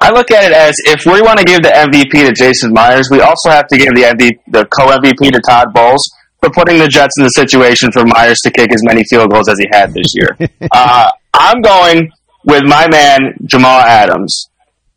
I 0.00 0.10
look 0.10 0.30
at 0.30 0.44
it 0.44 0.52
as 0.52 0.74
if 0.86 1.04
we 1.06 1.20
want 1.22 1.38
to 1.38 1.44
give 1.44 1.62
the 1.62 1.70
MVP 1.70 2.26
to 2.26 2.32
Jason 2.32 2.72
Myers, 2.72 3.08
we 3.10 3.20
also 3.20 3.50
have 3.50 3.66
to 3.68 3.76
give 3.76 3.94
the 3.94 4.02
MVP, 4.02 4.38
the 4.46 4.64
co-MVP 4.66 5.32
to 5.32 5.40
Todd 5.48 5.74
Bowles 5.74 6.02
for 6.40 6.50
putting 6.50 6.78
the 6.78 6.86
Jets 6.86 7.14
in 7.18 7.24
the 7.24 7.30
situation 7.30 7.90
for 7.92 8.04
Myers 8.06 8.38
to 8.44 8.50
kick 8.50 8.72
as 8.72 8.80
many 8.84 9.02
field 9.10 9.30
goals 9.30 9.48
as 9.48 9.58
he 9.58 9.66
had 9.72 9.92
this 9.92 10.06
year. 10.14 10.36
uh, 10.72 11.10
I'm 11.34 11.60
going 11.60 12.10
with 12.44 12.62
my 12.64 12.86
man 12.88 13.34
Jamal 13.44 13.80
Adams. 13.80 14.50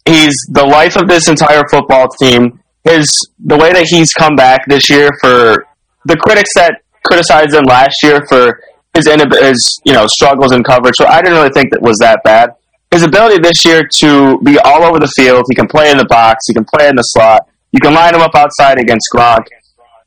He's 0.05 0.35
the 0.49 0.65
life 0.65 0.95
of 0.95 1.07
this 1.07 1.27
entire 1.27 1.63
football 1.69 2.07
team. 2.21 2.59
His 2.83 3.07
the 3.39 3.57
way 3.57 3.73
that 3.73 3.85
he's 3.89 4.11
come 4.13 4.35
back 4.35 4.65
this 4.67 4.89
year 4.89 5.09
for 5.21 5.65
the 6.05 6.17
critics 6.17 6.49
that 6.55 6.81
criticized 7.05 7.53
him 7.53 7.63
last 7.67 7.95
year 8.03 8.25
for 8.27 8.59
his 8.95 9.07
his 9.07 9.81
you 9.85 9.93
know 9.93 10.05
struggles 10.07 10.51
in 10.51 10.63
coverage. 10.63 10.95
So 10.95 11.05
I 11.05 11.21
didn't 11.21 11.37
really 11.37 11.51
think 11.51 11.71
that 11.71 11.81
was 11.81 11.97
that 12.01 12.21
bad 12.23 12.51
his 12.91 13.03
ability 13.03 13.39
this 13.41 13.65
year 13.65 13.87
to 13.99 14.39
be 14.39 14.59
all 14.59 14.83
over 14.83 14.99
the 14.99 15.11
field. 15.15 15.43
He 15.49 15.55
can 15.55 15.67
play 15.67 15.91
in 15.91 15.97
the 15.97 16.05
box. 16.05 16.45
He 16.47 16.53
can 16.53 16.65
play 16.65 16.89
in 16.89 16.95
the 16.95 17.03
slot. 17.03 17.47
You 17.71 17.79
can 17.79 17.93
line 17.93 18.13
him 18.13 18.21
up 18.21 18.35
outside 18.35 18.79
against 18.79 19.07
Gronk. 19.13 19.45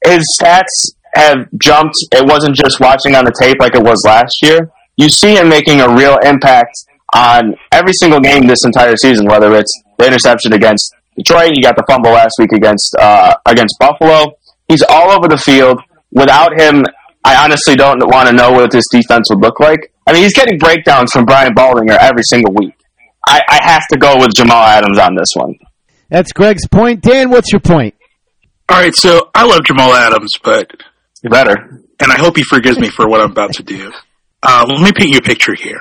His 0.05 0.23
stats 0.38 0.93
have 1.14 1.49
jumped. 1.59 1.97
It 2.12 2.26
wasn't 2.26 2.57
just 2.57 2.81
watching 2.81 3.14
on 3.14 3.25
the 3.25 3.33
tape 3.41 3.57
like 3.59 3.75
it 3.75 3.83
was 3.83 4.03
last 4.05 4.43
year. 4.43 4.71
You 4.97 5.09
see 5.09 5.35
him 5.35 5.49
making 5.49 5.81
a 5.81 5.88
real 5.88 6.19
impact 6.19 6.76
on 7.14 7.55
every 7.73 7.93
single 7.95 8.21
game 8.21 8.47
this 8.47 8.64
entire 8.64 8.97
season, 8.97 9.26
whether 9.26 9.55
it's 9.55 9.73
the 9.99 10.07
interception 10.07 10.53
against 10.53 10.95
Detroit, 11.17 11.53
he 11.55 11.62
got 11.62 11.76
the 11.76 11.85
fumble 11.88 12.11
last 12.11 12.35
week 12.38 12.53
against 12.53 12.95
uh, 12.99 13.35
against 13.47 13.76
Buffalo. 13.79 14.37
He's 14.69 14.83
all 14.83 15.11
over 15.11 15.29
the 15.29 15.38
field. 15.38 15.81
Without 16.11 16.59
him, 16.59 16.85
I 17.25 17.43
honestly 17.43 17.76
don't 17.76 18.00
want 18.07 18.29
to 18.29 18.35
know 18.35 18.50
what 18.50 18.71
this 18.71 18.85
defense 18.91 19.29
would 19.31 19.41
look 19.41 19.61
like. 19.61 19.93
I 20.06 20.12
mean, 20.12 20.23
he's 20.23 20.34
getting 20.34 20.58
breakdowns 20.58 21.11
from 21.12 21.25
Brian 21.25 21.54
Baldinger 21.54 21.96
every 21.99 22.23
single 22.25 22.52
week. 22.54 22.75
I, 23.26 23.40
I 23.49 23.61
have 23.62 23.87
to 23.92 23.99
go 23.99 24.18
with 24.18 24.34
Jamal 24.34 24.62
Adams 24.62 24.99
on 24.99 25.14
this 25.14 25.30
one. 25.34 25.54
That's 26.11 26.32
Greg's 26.32 26.68
point. 26.68 27.02
Dan, 27.02 27.30
what's 27.30 27.50
your 27.52 27.61
point? 27.61 27.94
All 28.68 28.78
right, 28.78 28.94
so 28.94 29.30
I 29.34 29.44
love 29.44 29.64
Jamal 29.64 29.92
Adams, 29.92 30.32
but 30.42 30.70
you 31.23 31.30
better. 31.30 31.82
And 32.00 32.12
I 32.12 32.18
hope 32.18 32.37
he 32.37 32.42
forgives 32.42 32.78
me 32.78 32.88
for 32.88 33.08
what 33.08 33.20
I'm 33.20 33.30
about 33.30 33.54
to 33.54 33.62
do. 33.62 33.92
Uh, 34.42 34.66
let 34.68 34.80
me 34.80 34.92
paint 34.92 35.11
you 35.11 35.18
a 35.18 35.23
picture 35.23 35.54
here. 35.54 35.80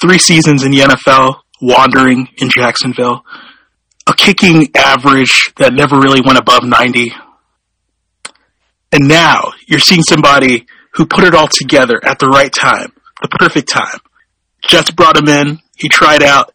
Three 0.00 0.18
seasons 0.18 0.62
in 0.62 0.72
the 0.72 0.80
NFL, 0.80 1.36
wandering 1.60 2.28
in 2.36 2.50
Jacksonville, 2.50 3.24
a 4.06 4.14
kicking 4.14 4.68
average 4.76 5.52
that 5.56 5.72
never 5.72 5.98
really 5.98 6.20
went 6.20 6.38
above 6.38 6.64
90. 6.64 7.12
And 8.92 9.08
now 9.08 9.52
you're 9.66 9.80
seeing 9.80 10.02
somebody 10.02 10.66
who 10.94 11.06
put 11.06 11.24
it 11.24 11.34
all 11.34 11.48
together 11.48 12.00
at 12.04 12.18
the 12.18 12.26
right 12.26 12.52
time, 12.52 12.92
the 13.22 13.28
perfect 13.28 13.68
time. 13.68 13.98
Jets 14.62 14.90
brought 14.90 15.16
him 15.16 15.28
in. 15.28 15.60
He 15.76 15.88
tried 15.88 16.22
out. 16.22 16.52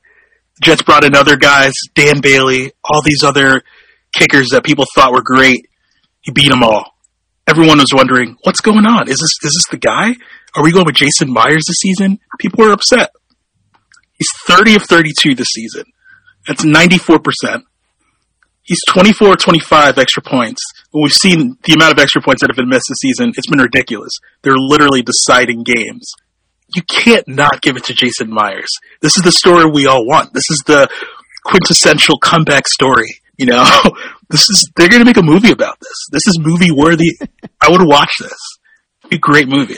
Jets 0.61 0.81
brought 0.81 1.03
in 1.03 1.15
other 1.15 1.35
guys, 1.35 1.73
Dan 1.95 2.21
Bailey, 2.21 2.71
all 2.83 3.01
these 3.01 3.23
other 3.23 3.63
kickers 4.13 4.49
that 4.51 4.63
people 4.63 4.85
thought 4.93 5.11
were 5.11 5.23
great. 5.23 5.67
He 6.21 6.31
beat 6.31 6.49
them 6.49 6.63
all. 6.63 6.85
Everyone 7.47 7.79
was 7.79 7.93
wondering, 7.93 8.37
what's 8.43 8.61
going 8.61 8.85
on? 8.85 9.09
Is 9.09 9.17
this 9.17 9.33
is 9.43 9.53
this 9.53 9.67
the 9.71 9.77
guy? 9.77 10.15
Are 10.55 10.63
we 10.63 10.71
going 10.71 10.85
with 10.85 10.95
Jason 10.95 11.31
Myers 11.31 11.63
this 11.67 11.77
season? 11.81 12.19
People 12.39 12.65
were 12.65 12.71
upset. 12.71 13.09
He's 14.13 14.29
30 14.47 14.75
of 14.75 14.83
32 14.83 15.35
this 15.35 15.47
season. 15.53 15.83
That's 16.47 16.63
94%. 16.63 17.63
He's 18.61 18.79
24 18.87 19.35
25 19.35 19.97
extra 19.97 20.23
points. 20.23 20.61
We've 20.93 21.11
seen 21.11 21.57
the 21.63 21.73
amount 21.73 21.93
of 21.93 21.99
extra 21.99 22.21
points 22.21 22.41
that 22.41 22.49
have 22.49 22.55
been 22.55 22.69
missed 22.69 22.85
this 22.87 22.99
season, 23.01 23.33
it's 23.35 23.49
been 23.49 23.59
ridiculous. 23.59 24.13
They're 24.41 24.55
literally 24.55 25.01
deciding 25.01 25.63
games. 25.63 26.13
You 26.75 26.81
can't 26.83 27.27
not 27.27 27.61
give 27.61 27.77
it 27.77 27.85
to 27.85 27.93
Jason 27.93 28.29
Myers. 28.29 28.69
This 29.01 29.17
is 29.17 29.23
the 29.23 29.31
story 29.31 29.65
we 29.65 29.87
all 29.87 30.05
want. 30.05 30.33
This 30.33 30.49
is 30.49 30.63
the 30.65 30.89
quintessential 31.45 32.17
comeback 32.17 32.67
story. 32.67 33.19
You 33.37 33.47
know, 33.47 33.65
this 34.29 34.41
is 34.49 34.71
they're 34.75 34.89
going 34.89 35.01
to 35.01 35.05
make 35.05 35.17
a 35.17 35.23
movie 35.23 35.51
about 35.51 35.79
this. 35.79 36.07
This 36.11 36.27
is 36.27 36.39
movie 36.39 36.71
worthy. 36.71 37.17
I 37.61 37.69
would 37.69 37.81
watch 37.85 38.11
this. 38.19 38.37
It'd 39.01 39.09
be 39.11 39.15
a 39.17 39.19
great 39.19 39.47
movie. 39.47 39.77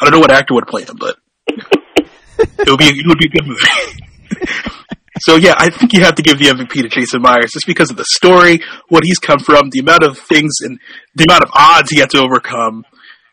I 0.00 0.04
don't 0.04 0.12
know 0.14 0.20
what 0.20 0.30
actor 0.32 0.54
would 0.54 0.66
play 0.66 0.82
him, 0.84 0.96
but 0.98 1.16
it 1.48 2.68
would 2.68 2.78
be 2.78 2.86
it 2.86 3.06
would 3.06 3.18
be 3.18 3.26
a 3.26 3.28
good 3.28 3.46
movie. 3.46 4.46
so 5.20 5.36
yeah, 5.36 5.54
I 5.56 5.70
think 5.70 5.92
you 5.92 6.02
have 6.02 6.16
to 6.16 6.22
give 6.22 6.38
the 6.38 6.46
MVP 6.46 6.82
to 6.82 6.88
Jason 6.88 7.22
Myers 7.22 7.52
just 7.52 7.66
because 7.66 7.90
of 7.90 7.96
the 7.96 8.04
story, 8.04 8.60
what 8.88 9.04
he's 9.04 9.18
come 9.18 9.38
from, 9.38 9.70
the 9.70 9.80
amount 9.80 10.02
of 10.02 10.18
things 10.18 10.54
and 10.62 10.78
the 11.14 11.26
amount 11.28 11.44
of 11.44 11.50
odds 11.54 11.90
he 11.90 12.00
had 12.00 12.10
to 12.10 12.18
overcome. 12.18 12.84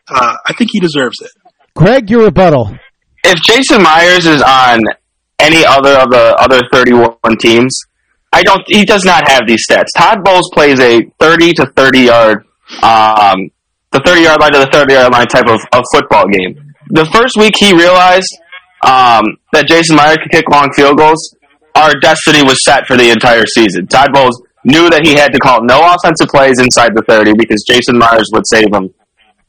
Uh, 0.08 0.36
I 0.46 0.54
think 0.54 0.72
he 0.74 0.80
deserves 0.80 1.22
it. 1.22 1.32
Greg, 1.75 2.10
your 2.10 2.25
rebuttal. 2.25 2.78
If 3.24 3.40
Jason 3.44 3.84
Myers 3.84 4.26
is 4.26 4.42
on 4.42 4.82
any 5.40 5.66
other 5.66 5.92
of 5.92 6.10
the 6.10 6.36
other 6.40 6.62
31 6.72 7.16
teams, 7.40 7.78
I 8.32 8.44
don't. 8.44 8.62
He 8.68 8.86
does 8.86 9.04
not 9.06 9.28
have 9.28 9.48
these 9.48 9.66
stats. 9.68 9.88
Todd 9.98 10.24
Bowles 10.24 10.50
plays 10.54 10.80
a 10.80 11.02
30 11.20 11.54
to 11.54 11.66
30 11.76 12.00
yard, 12.00 12.46
um, 12.84 13.50
the 13.92 14.02
30 14.06 14.22
yard 14.22 14.40
line 14.40 14.54
to 14.54 14.60
the 14.60 14.70
30 14.72 14.94
yard 14.94 15.12
line 15.12 15.28
type 15.28 15.48
of, 15.48 15.60
of 15.74 15.84
football 15.94 16.28
game. 16.28 16.74
The 16.90 17.06
first 17.06 17.38
week 17.38 17.54
he 17.58 17.74
realized 17.74 18.30
um, 18.86 19.24
that 19.54 19.68
Jason 19.68 19.96
Myers 19.96 20.18
could 20.22 20.32
kick 20.32 20.50
long 20.50 20.72
field 20.74 20.98
goals. 20.98 21.36
Our 21.76 21.94
destiny 22.00 22.44
was 22.44 22.64
set 22.64 22.86
for 22.88 22.98
the 22.98 23.10
entire 23.10 23.46
season. 23.46 23.88
Todd 23.88 24.10
Bowles 24.14 24.42
knew 24.66 24.90
that 24.90 25.06
he 25.06 25.14
had 25.16 25.32
to 25.34 25.40
call 25.40 25.64
no 25.64 25.80
offensive 25.82 26.28
plays 26.28 26.60
inside 26.60 26.94
the 26.96 27.04
30 27.08 27.34
because 27.34 27.64
Jason 27.68 27.98
Myers 27.98 28.30
would 28.34 28.44
save 28.48 28.74
him. 28.74 28.94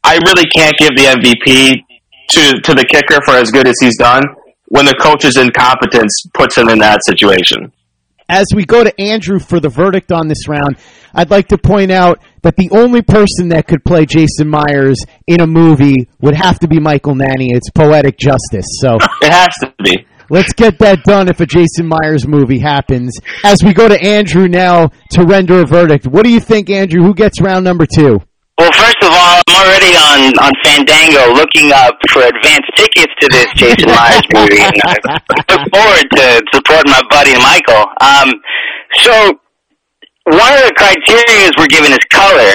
I 0.04 0.16
really 0.16 0.48
can't 0.54 0.76
give 0.78 0.90
the 0.96 1.04
MVP 1.04 1.84
to 2.30 2.60
to 2.62 2.74
the 2.74 2.84
kicker 2.84 3.20
for 3.24 3.34
as 3.34 3.50
good 3.50 3.66
as 3.66 3.74
he's 3.80 3.96
done 3.96 4.22
when 4.68 4.86
the 4.86 4.94
coach's 5.00 5.36
incompetence 5.36 6.24
puts 6.34 6.56
him 6.56 6.68
in 6.68 6.78
that 6.78 7.00
situation. 7.06 7.72
As 8.28 8.46
we 8.54 8.64
go 8.64 8.84
to 8.84 9.00
Andrew 9.00 9.40
for 9.40 9.58
the 9.58 9.68
verdict 9.68 10.12
on 10.12 10.28
this 10.28 10.46
round, 10.46 10.76
I'd 11.12 11.30
like 11.30 11.48
to 11.48 11.58
point 11.58 11.90
out 11.90 12.20
that 12.42 12.54
the 12.54 12.70
only 12.70 13.02
person 13.02 13.48
that 13.48 13.66
could 13.66 13.84
play 13.84 14.06
Jason 14.06 14.48
Myers 14.48 15.04
in 15.26 15.40
a 15.40 15.46
movie 15.48 16.08
would 16.20 16.36
have 16.36 16.60
to 16.60 16.68
be 16.68 16.78
Michael 16.78 17.14
Nania. 17.14 17.56
It's 17.56 17.70
poetic 17.70 18.16
justice. 18.16 18.66
So 18.78 18.98
it 19.22 19.32
has 19.32 19.48
to 19.62 19.74
be. 19.82 20.06
Let's 20.30 20.52
get 20.52 20.78
that 20.78 21.02
done 21.02 21.28
if 21.28 21.40
a 21.40 21.46
Jason 21.46 21.88
Myers 21.88 22.28
movie 22.28 22.60
happens. 22.60 23.18
As 23.42 23.64
we 23.64 23.74
go 23.74 23.88
to 23.88 24.00
Andrew 24.00 24.46
now 24.46 24.92
to 25.10 25.24
render 25.24 25.60
a 25.60 25.66
verdict, 25.66 26.06
what 26.06 26.22
do 26.22 26.30
you 26.30 26.38
think, 26.38 26.70
Andrew? 26.70 27.02
Who 27.02 27.14
gets 27.14 27.40
round 27.40 27.64
number 27.64 27.84
two? 27.84 28.20
Well, 28.56 28.70
first 28.72 29.02
of 29.02 29.08
all, 29.10 29.19
I'm 29.48 29.54
already 29.56 29.94
on, 29.96 30.36
on 30.38 30.52
Fandango 30.64 31.32
looking 31.32 31.72
up 31.72 31.96
for 32.12 32.22
advance 32.22 32.66
tickets 32.76 33.12
to 33.20 33.26
this 33.30 33.48
Jason 33.54 33.88
Myers 33.88 34.26
movie. 34.34 34.60
And 34.60 34.74
I 34.84 34.96
look 35.48 35.64
forward 35.72 36.06
to 36.12 36.42
supporting 36.52 36.92
my 36.92 37.02
buddy 37.08 37.34
Michael. 37.38 37.86
Um, 38.00 38.28
so, 39.00 39.40
one 40.28 40.52
of 40.52 40.62
the 40.68 40.74
criteria 40.76 41.50
we're 41.58 41.66
given 41.66 41.92
is 41.92 42.04
color. 42.10 42.52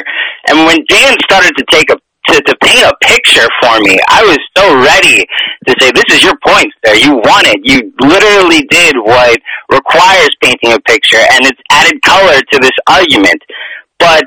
And 0.48 0.66
when 0.66 0.78
Dan 0.88 1.16
started 1.24 1.56
to 1.58 1.66
take 1.72 1.90
a 1.90 1.98
to, 2.30 2.42
to 2.42 2.58
paint 2.64 2.82
a 2.82 2.94
picture 3.06 3.46
for 3.62 3.78
me, 3.82 4.00
I 4.10 4.26
was 4.26 4.40
so 4.58 4.66
ready 4.82 5.26
to 5.68 5.76
say, 5.80 5.92
"This 5.92 6.10
is 6.10 6.24
your 6.24 6.34
point, 6.46 6.74
sir. 6.84 6.96
You 6.96 7.22
won 7.22 7.46
it. 7.46 7.62
You 7.64 7.94
literally 8.02 8.66
did 8.70 8.96
what 8.98 9.38
requires 9.72 10.30
painting 10.42 10.74
a 10.74 10.80
picture, 10.80 11.22
and 11.22 11.46
it's 11.46 11.62
added 11.72 12.02
color 12.02 12.40
to 12.40 12.60
this 12.62 12.74
argument." 12.90 13.42
But 14.00 14.26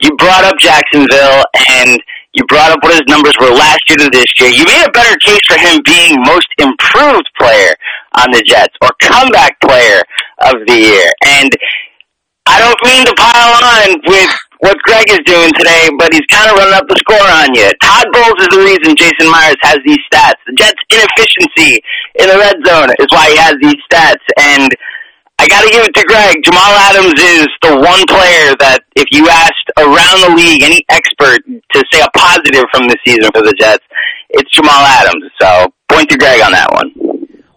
you 0.00 0.10
brought 0.16 0.44
up 0.44 0.58
Jacksonville 0.58 1.44
and 1.70 2.00
you 2.34 2.44
brought 2.46 2.70
up 2.70 2.78
what 2.82 2.92
his 2.92 3.06
numbers 3.08 3.34
were 3.40 3.50
last 3.50 3.80
year 3.88 3.98
to 3.98 4.10
this 4.10 4.30
year. 4.38 4.50
You 4.50 4.64
made 4.64 4.84
a 4.86 4.92
better 4.92 5.16
case 5.18 5.40
for 5.48 5.58
him 5.58 5.80
being 5.84 6.14
most 6.22 6.48
improved 6.58 7.28
player 7.38 7.74
on 8.20 8.30
the 8.30 8.42
Jets 8.46 8.74
or 8.82 8.90
comeback 9.00 9.58
player 9.60 10.02
of 10.44 10.54
the 10.66 10.76
year. 10.76 11.10
And 11.26 11.50
I 12.46 12.60
don't 12.60 12.78
mean 12.84 13.04
to 13.06 13.14
pile 13.16 13.54
on 13.60 14.00
with 14.06 14.32
what 14.60 14.76
Greg 14.82 15.08
is 15.10 15.20
doing 15.24 15.50
today, 15.54 15.88
but 15.98 16.12
he's 16.12 16.26
kind 16.30 16.50
of 16.50 16.58
running 16.58 16.74
up 16.74 16.86
the 16.88 16.98
score 16.98 17.28
on 17.42 17.54
you. 17.54 17.70
Todd 17.80 18.06
Bowles 18.12 18.38
is 18.42 18.50
the 18.50 18.62
reason 18.62 18.96
Jason 18.96 19.30
Myers 19.30 19.58
has 19.62 19.78
these 19.86 20.00
stats. 20.10 20.38
The 20.46 20.54
Jets' 20.58 20.82
inefficiency 20.90 21.80
in 22.18 22.26
the 22.28 22.38
red 22.38 22.56
zone 22.66 22.90
is 22.98 23.10
why 23.10 23.30
he 23.30 23.36
has 23.38 23.54
these 23.62 23.78
stats. 23.90 24.24
And 24.38 24.70
got 25.48 25.64
to 25.64 25.70
give 25.70 25.84
it 25.84 25.94
to 25.94 26.04
Greg. 26.04 26.42
Jamal 26.44 26.72
Adams 26.88 27.18
is 27.18 27.48
the 27.62 27.76
one 27.76 28.04
player 28.06 28.54
that, 28.60 28.84
if 28.96 29.06
you 29.10 29.28
asked 29.28 29.68
around 29.78 30.20
the 30.20 30.34
league, 30.36 30.62
any 30.62 30.84
expert 30.88 31.40
to 31.46 31.84
say 31.92 32.00
a 32.00 32.10
positive 32.16 32.64
from 32.72 32.88
this 32.88 32.98
season 33.06 33.30
for 33.34 33.42
the 33.42 33.54
Jets, 33.58 33.84
it's 34.30 34.50
Jamal 34.54 34.84
Adams. 34.84 35.24
So, 35.40 35.72
point 35.90 36.08
to 36.10 36.16
Greg 36.16 36.40
on 36.42 36.52
that 36.52 36.68
one. 36.72 37.08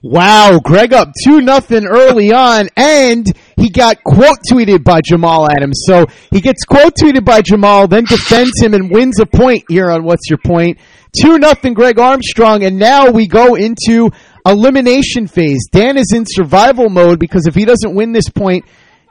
Wow, 0.03 0.60
Greg 0.63 0.93
up 0.93 1.10
2 1.24 1.41
nothing 1.41 1.86
early 1.86 2.33
on, 2.33 2.69
and 2.75 3.27
he 3.55 3.69
got 3.69 4.03
quote 4.03 4.39
tweeted 4.50 4.83
by 4.83 5.00
Jamal 5.00 5.48
Adams. 5.48 5.83
So 5.86 6.07
he 6.31 6.41
gets 6.41 6.63
quote 6.63 6.95
tweeted 6.95 7.24
by 7.24 7.43
Jamal, 7.43 7.88
then 7.88 8.05
defends 8.05 8.60
him 8.60 8.74
and 8.74 8.89
wins 8.89 9.19
a 9.19 9.27
point 9.27 9.65
here 9.69 9.91
on 9.91 10.03
What's 10.03 10.27
Your 10.27 10.39
Point. 10.43 10.79
2 11.21 11.38
nothing 11.38 11.75
Greg 11.75 12.00
Armstrong, 12.00 12.63
and 12.63 12.79
now 12.79 13.12
we 13.12 13.27
go 13.27 13.53
into 13.53 14.10
elimination 14.45 15.27
phase. 15.27 15.67
Dan 15.71 15.98
is 15.98 16.12
in 16.13 16.25
survival 16.27 16.89
mode 16.89 17.19
because 17.19 17.48
if 17.48 17.55
he 17.55 17.65
doesn't 17.65 17.95
win 17.95 18.12
this 18.12 18.29
point, 18.29 18.65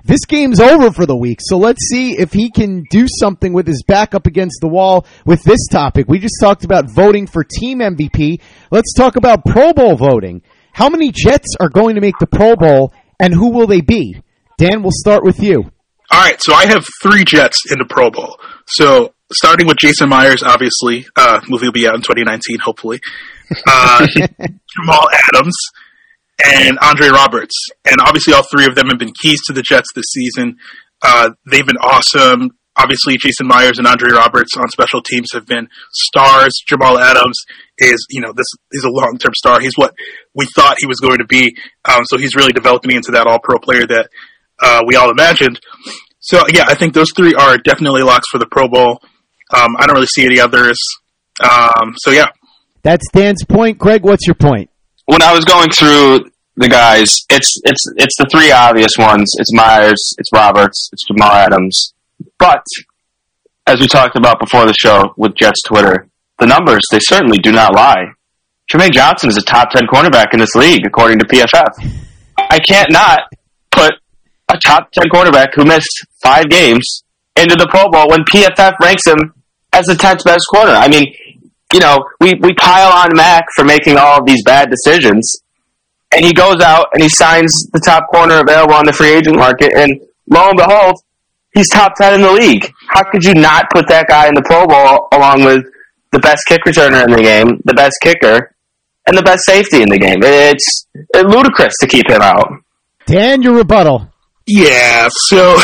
this 0.05 0.25
game's 0.27 0.61
over 0.61 0.91
for 0.91 1.07
the 1.07 1.17
week. 1.17 1.41
So 1.43 1.59
let's 1.59 1.89
see 1.89 2.19
if 2.19 2.33
he 2.33 2.51
can 2.51 2.85
do 2.91 3.07
something 3.09 3.53
with 3.53 3.67
his 3.67 3.83
back 3.87 4.15
up 4.15 4.27
against 4.27 4.59
the 4.61 4.69
wall 4.69 5.07
with 5.27 5.43
this 5.43 5.67
topic. 5.71 6.07
We 6.09 6.19
just 6.19 6.37
talked 6.41 6.65
about 6.65 6.91
voting 6.91 7.27
for 7.27 7.45
team 7.45 7.81
MVP. 7.81 8.41
Let's 8.71 8.95
talk 8.95 9.17
about 9.17 9.45
Pro 9.45 9.73
Bowl 9.73 9.97
voting. 9.97 10.43
How 10.73 10.89
many 10.89 11.13
Jets 11.13 11.57
are 11.61 11.69
going 11.69 11.97
to 11.97 12.01
make 12.01 12.19
the 12.19 12.27
Pro 12.27 12.57
Bowl 12.57 12.93
and 13.19 13.35
who 13.35 13.51
will 13.51 13.67
they 13.67 13.83
be? 13.83 14.23
Dan, 14.59 14.83
we'll 14.83 14.93
start 14.95 15.25
with 15.25 15.41
you. 15.41 15.71
All 16.13 16.21
right, 16.21 16.41
so 16.43 16.53
I 16.53 16.67
have 16.67 16.85
three 17.03 17.25
Jets 17.25 17.71
in 17.71 17.79
the 17.79 17.87
Pro 17.89 18.11
Bowl. 18.11 18.39
So 18.67 19.15
starting 19.33 19.67
with 19.67 19.77
Jason 19.77 20.09
Myers, 20.09 20.43
obviously, 20.43 21.07
uh, 21.17 21.41
movie 21.49 21.67
will 21.67 21.73
be 21.73 21.87
out 21.87 21.95
in 21.95 22.03
2019, 22.03 22.59
hopefully. 22.59 23.01
Uh, 23.67 24.07
Jamal 24.77 25.09
Adams 25.29 25.57
and 26.45 26.79
Andre 26.81 27.09
Roberts, 27.09 27.55
and 27.85 28.01
obviously 28.01 28.33
all 28.33 28.45
three 28.51 28.67
of 28.67 28.75
them 28.75 28.89
have 28.89 28.99
been 28.99 29.13
keys 29.21 29.41
to 29.47 29.53
the 29.53 29.63
Jets 29.63 29.89
this 29.95 30.07
season. 30.13 30.57
Uh, 31.03 31.31
they've 31.51 31.67
been 31.67 31.79
awesome. 31.79 32.51
Obviously, 32.77 33.19
Jason 33.19 33.47
Myers 33.47 33.79
and 33.79 33.87
Andre 33.87 34.13
Roberts 34.13 34.57
on 34.57 34.69
special 34.69 35.03
teams 35.03 35.29
have 35.33 35.47
been 35.47 35.69
stars. 35.93 36.53
Jamal 36.67 36.99
Adams 36.99 37.37
is, 37.79 38.07
you 38.11 38.21
know, 38.21 38.33
this 38.33 38.47
is 38.73 38.85
a 38.85 38.91
long 38.91 39.19
term 39.19 39.33
star. 39.37 39.61
He's 39.61 39.77
what 39.77 39.93
we 40.35 40.47
thought 40.55 40.77
he 40.79 40.87
was 40.87 41.01
going 41.01 41.19
to 41.19 41.27
be. 41.27 41.55
Um, 41.85 42.03
so 42.05 42.17
he's 42.17 42.37
really 42.37 42.53
developing 42.53 42.95
into 42.95 43.13
that 43.13 43.27
all 43.27 43.41
pro 43.43 43.59
player 43.59 43.87
that 43.87 44.09
uh, 44.61 44.83
we 44.87 44.95
all 44.97 45.11
imagined. 45.11 45.61
So 46.21 46.43
yeah, 46.53 46.65
I 46.69 46.75
think 46.75 46.95
those 46.95 47.11
three 47.17 47.35
are 47.35 47.59
definitely 47.59 48.03
locks 48.03 48.29
for 48.31 48.39
the 48.39 48.47
Pro 48.47 48.69
Bowl. 48.69 49.01
Um, 49.53 49.77
I 49.79 49.87
don't 49.87 49.97
really 49.97 50.07
see 50.07 50.25
any 50.25 50.39
others. 50.39 50.79
Um, 51.43 51.95
so 51.97 52.11
yeah, 52.11 52.29
that's 52.83 53.07
Dan's 53.13 53.45
point. 53.45 53.79
Greg, 53.79 54.03
what's 54.03 54.27
your 54.27 54.35
point? 54.35 54.71
When 55.07 55.23
I 55.23 55.33
was 55.33 55.45
going 55.45 55.71
through 55.71 56.31
the 56.57 56.69
guys, 56.69 57.15
it's 57.31 57.61
it's 57.65 57.83
it's 57.97 58.17
the 58.19 58.27
three 58.31 58.53
obvious 58.53 58.93
ones. 58.99 59.31
It's 59.39 59.53
Myers, 59.53 60.15
it's 60.19 60.33
Roberts, 60.33 60.91
it's 60.93 61.07
Jamal 61.07 61.33
Adams. 61.33 61.95
But 62.39 62.65
as 63.67 63.81
we 63.81 63.87
talked 63.87 64.17
about 64.17 64.39
before 64.41 64.67
the 64.67 64.75
show 64.75 65.15
with 65.17 65.35
Jets 65.37 65.63
Twitter, 65.63 66.09
the 66.39 66.47
numbers 66.47 66.81
they 66.91 67.01
certainly 67.01 67.39
do 67.39 67.53
not 67.53 67.75
lie. 67.75 68.13
Trumaine 68.71 68.93
Johnson 68.93 69.29
is 69.29 69.37
a 69.37 69.43
top 69.43 69.71
ten 69.71 69.83
cornerback 69.93 70.33
in 70.33 70.39
this 70.39 70.55
league, 70.55 70.87
according 70.87 71.19
to 71.19 71.27
PFF. 71.27 72.01
I 72.39 72.59
can't 72.61 72.91
not 72.91 73.21
put 73.71 73.93
a 74.49 74.59
top 74.65 74.91
ten 74.93 75.05
cornerback 75.13 75.49
who 75.55 75.65
missed 75.65 76.07
five 76.23 76.49
games 76.49 77.03
into 77.37 77.57
the 77.57 77.67
Pro 77.69 77.89
Bowl 77.91 78.09
when 78.09 78.21
PFF 78.25 78.73
ranks 78.81 79.07
him 79.07 79.35
as 79.73 79.87
the 79.87 79.95
tenth 79.95 80.25
best 80.25 80.45
corner. 80.53 80.73
I 80.73 80.89
mean, 80.89 81.15
you 81.73 81.81
know, 81.81 81.99
we, 82.21 82.35
we 82.41 82.53
pile 82.55 82.93
on 82.93 83.11
Mac 83.15 83.45
for 83.55 83.65
making 83.65 83.97
all 83.97 84.19
of 84.19 84.27
these 84.27 84.43
bad 84.45 84.71
decisions, 84.71 85.43
and 86.13 86.25
he 86.25 86.33
goes 86.33 86.61
out 86.61 86.89
and 86.93 87.03
he 87.03 87.09
signs 87.09 87.53
the 87.73 87.81
top 87.85 88.05
corner 88.11 88.41
available 88.41 88.75
on 88.75 88.85
the 88.87 88.93
free 88.93 89.11
agent 89.11 89.37
market, 89.37 89.73
and 89.75 90.01
lo 90.29 90.49
and 90.49 90.57
behold, 90.57 90.97
he's 91.55 91.69
top 91.71 91.95
10 91.97 92.15
in 92.15 92.23
the 92.23 92.33
league. 92.33 92.73
How 92.89 93.03
could 93.11 93.25
you 93.25 93.35
not 93.35 93.71
put 93.71 93.89
that 93.89 94.07
guy 94.09 94.29
in 94.29 94.35
the 94.35 94.43
Pro 94.43 94.67
Bowl 94.67 95.09
along 95.13 95.45
with 95.45 95.65
the 96.13 96.19
best 96.19 96.43
kick 96.49 96.63
returner 96.67 97.05
in 97.05 97.13
the 97.13 97.23
game, 97.23 97.61
the 97.65 97.75
best 97.75 97.97
kicker, 98.03 98.55
and 99.07 99.17
the 99.17 99.23
best 99.23 99.45
safety 99.47 99.83
in 99.83 99.89
the 99.89 99.99
game? 99.99 100.19
It's, 100.23 100.87
it's 100.95 101.35
ludicrous 101.35 101.75
to 101.81 101.87
keep 101.87 102.09
him 102.09 102.23
out. 102.23 102.49
Dan, 103.07 103.43
your 103.43 103.55
rebuttal. 103.55 104.09
Yeah, 104.47 105.09
so 105.29 105.55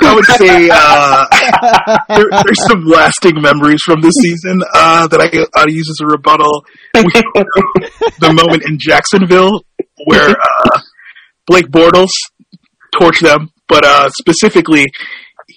I 0.00 0.14
would 0.14 0.24
say 0.24 0.70
uh, 0.72 1.26
there, 2.08 2.24
there's 2.30 2.66
some 2.68 2.84
lasting 2.84 3.40
memories 3.40 3.80
from 3.84 4.00
this 4.00 4.14
season 4.20 4.60
uh, 4.74 5.06
that 5.08 5.20
I, 5.20 5.60
I 5.60 5.64
use 5.68 5.88
as 5.90 6.00
a 6.02 6.06
rebuttal. 6.06 6.64
the 6.94 8.32
moment 8.32 8.64
in 8.64 8.78
Jacksonville 8.78 9.64
where 10.04 10.30
uh, 10.30 10.80
Blake 11.46 11.68
Bortles 11.68 12.10
torched 12.94 13.20
them, 13.20 13.50
but 13.68 13.84
uh, 13.84 14.08
specifically, 14.10 14.86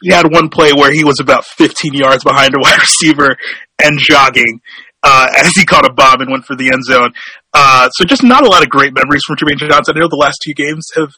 he 0.01 0.11
had 0.11 0.31
one 0.31 0.49
play 0.49 0.71
where 0.73 0.91
he 0.91 1.03
was 1.03 1.19
about 1.19 1.45
15 1.45 1.93
yards 1.93 2.23
behind 2.23 2.51
a 2.55 2.59
wide 2.59 2.79
receiver 2.81 3.35
and 3.81 3.99
jogging 3.99 4.61
uh, 5.03 5.27
as 5.37 5.51
he 5.55 5.65
caught 5.65 5.85
a 5.85 5.93
bomb 5.93 6.21
and 6.21 6.31
went 6.31 6.45
for 6.45 6.55
the 6.55 6.71
end 6.71 6.83
zone. 6.83 7.11
Uh, 7.53 7.89
so 7.89 8.05
just 8.05 8.23
not 8.23 8.45
a 8.45 8.49
lot 8.49 8.63
of 8.63 8.69
great 8.69 8.93
memories 8.93 9.21
from 9.25 9.35
Trumaine 9.37 9.57
Johnson. 9.57 9.95
I 9.97 9.99
know 9.99 10.09
the 10.09 10.15
last 10.15 10.39
two 10.43 10.53
games 10.53 10.85
have 10.95 11.11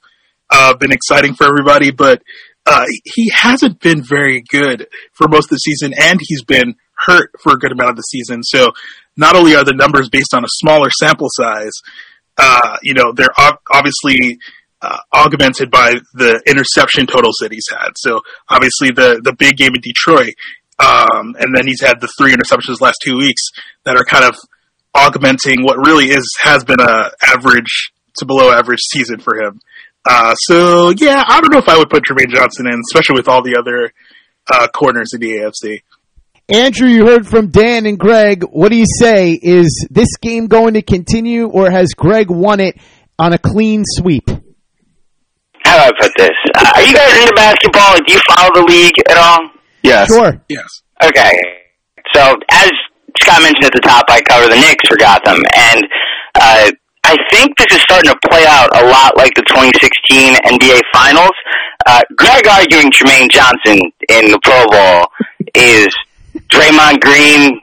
uh, 0.50 0.75
been 0.75 0.92
exciting 0.92 1.34
for 1.34 1.46
everybody, 1.46 1.92
but 1.92 2.22
uh, 2.65 2.86
he 3.03 3.32
hasn't 3.34 3.80
been 3.80 4.03
very 4.03 4.44
good 4.50 4.88
for 5.13 5.27
most 5.27 5.46
of 5.46 5.51
the 5.51 5.58
season, 5.58 5.94
and 6.00 6.20
he's 6.22 6.44
been 6.44 6.75
hurt 7.06 7.32
for 7.41 7.53
a 7.53 7.58
good 7.58 7.72
amount 7.72 7.89
of 7.89 7.96
the 7.96 8.03
season. 8.03 8.44
So 8.44 8.72
not 9.18 9.36
only 9.36 9.56
are 9.56 9.63
the 9.63 9.74
numbers 9.74 10.10
based 10.10 10.34
on 10.34 10.44
a 10.44 10.48
smaller 10.50 10.89
sample 10.91 11.30
size, 11.32 11.74
uh, 12.38 12.77
you 12.84 12.94
know, 12.94 13.12
they're 13.13 13.34
obviously 13.74 14.38
uh, 14.82 14.98
augmented 15.13 15.70
by 15.70 15.94
the 16.13 16.41
interception 16.48 17.06
totals 17.06 17.38
that 17.41 17.51
he's 17.51 17.68
had. 17.70 17.89
So 17.98 18.22
obviously 18.50 18.89
the 18.89 19.22
the 19.24 19.34
big 19.34 19.58
game 19.58 19.75
in 19.75 19.82
Detroit, 19.82 20.34
um, 20.80 21.36
and 21.39 21.56
then 21.56 21.68
he's 21.68 21.82
had 21.82 22.01
the 22.01 22.10
three 22.18 22.34
interceptions 22.34 22.82
last 22.82 22.98
two 23.03 23.18
weeks 23.18 23.41
that 23.86 23.98
are 23.98 24.06
kind 24.06 24.25
of 24.25 24.36
augmenting 24.94 25.63
what 25.63 25.77
really 25.77 26.06
is 26.06 26.27
has 26.41 26.63
been 26.63 26.80
a 26.80 27.12
average 27.25 27.91
to 28.18 28.25
below 28.25 28.51
average 28.51 28.82
season 28.91 29.20
for 29.20 29.39
him. 29.39 29.60
Uh, 30.08 30.34
so 30.36 30.89
yeah, 30.98 31.24
I 31.27 31.41
don't 31.41 31.51
know 31.51 31.60
if 31.60 31.70
I 31.70 31.77
would 31.77 31.89
put 31.89 32.03
Trumaine 32.03 32.34
Johnson 32.34 32.67
in, 32.67 32.79
especially 32.91 33.15
with 33.15 33.27
all 33.27 33.43
the 33.43 33.55
other 33.58 33.93
uh, 34.51 34.67
corners 34.70 35.12
in 35.13 35.22
the 35.22 35.31
AFC. 35.34 35.81
Andrew, 36.50 36.88
you 36.88 37.05
heard 37.05 37.27
from 37.27 37.48
Dan 37.50 37.86
and 37.86 37.98
Greg. 37.98 38.43
What 38.43 38.70
do 38.70 38.75
you 38.75 38.86
say? 39.00 39.31
Is 39.41 39.88
this 39.89 40.17
game 40.17 40.48
going 40.48 40.74
to 40.74 40.81
continue, 40.81 41.48
or 41.48 41.70
has 41.70 41.89
Greg 41.96 42.29
won 42.29 42.60
it 42.60 42.75
on 43.17 43.31
a 43.34 43.38
clean 43.38 43.84
sweep? 43.86 44.27
How 45.63 45.77
do 45.77 45.84
I 45.84 45.91
put 46.00 46.12
this? 46.17 46.31
Uh, 46.55 46.72
are 46.75 46.81
you 46.81 46.93
guys 46.93 47.22
into 47.22 47.34
basketball? 47.36 47.98
Do 48.05 48.13
you 48.13 48.20
follow 48.27 48.50
the 48.53 48.65
league 48.67 48.96
at 49.10 49.17
all? 49.17 49.39
Yes. 49.84 50.10
Sure. 50.10 50.41
Yes. 50.50 50.67
Okay. 51.03 51.31
So 52.13 52.36
as 52.50 52.72
Scott 53.22 53.41
mentioned 53.41 53.65
at 53.65 53.74
the 53.74 53.81
top, 53.81 54.05
I 54.10 54.22
cover 54.22 54.48
the 54.48 54.55
Knicks 54.55 54.84
for 54.89 54.98
Gotham, 54.98 55.41
and 55.55 55.84
uh, 56.39 56.72
I 57.12 57.20
think 57.27 57.58
this 57.60 57.68
is 57.75 57.84
starting 57.84 58.08
to 58.08 58.20
play 58.32 58.48
out 58.48 58.72
a 58.72 58.88
lot 58.88 59.20
like 59.20 59.36
the 59.36 59.44
2016 59.51 60.32
NBA 60.48 60.80
Finals. 60.96 61.36
Uh, 61.84 62.00
Greg 62.15 62.48
arguing 62.48 62.88
Trumaine 62.88 63.27
Johnson 63.27 63.84
in 64.08 64.32
the 64.32 64.39
Pro 64.39 64.63
Bowl 64.72 65.12
is 65.51 65.91
Draymond 66.48 67.03
Green 67.03 67.60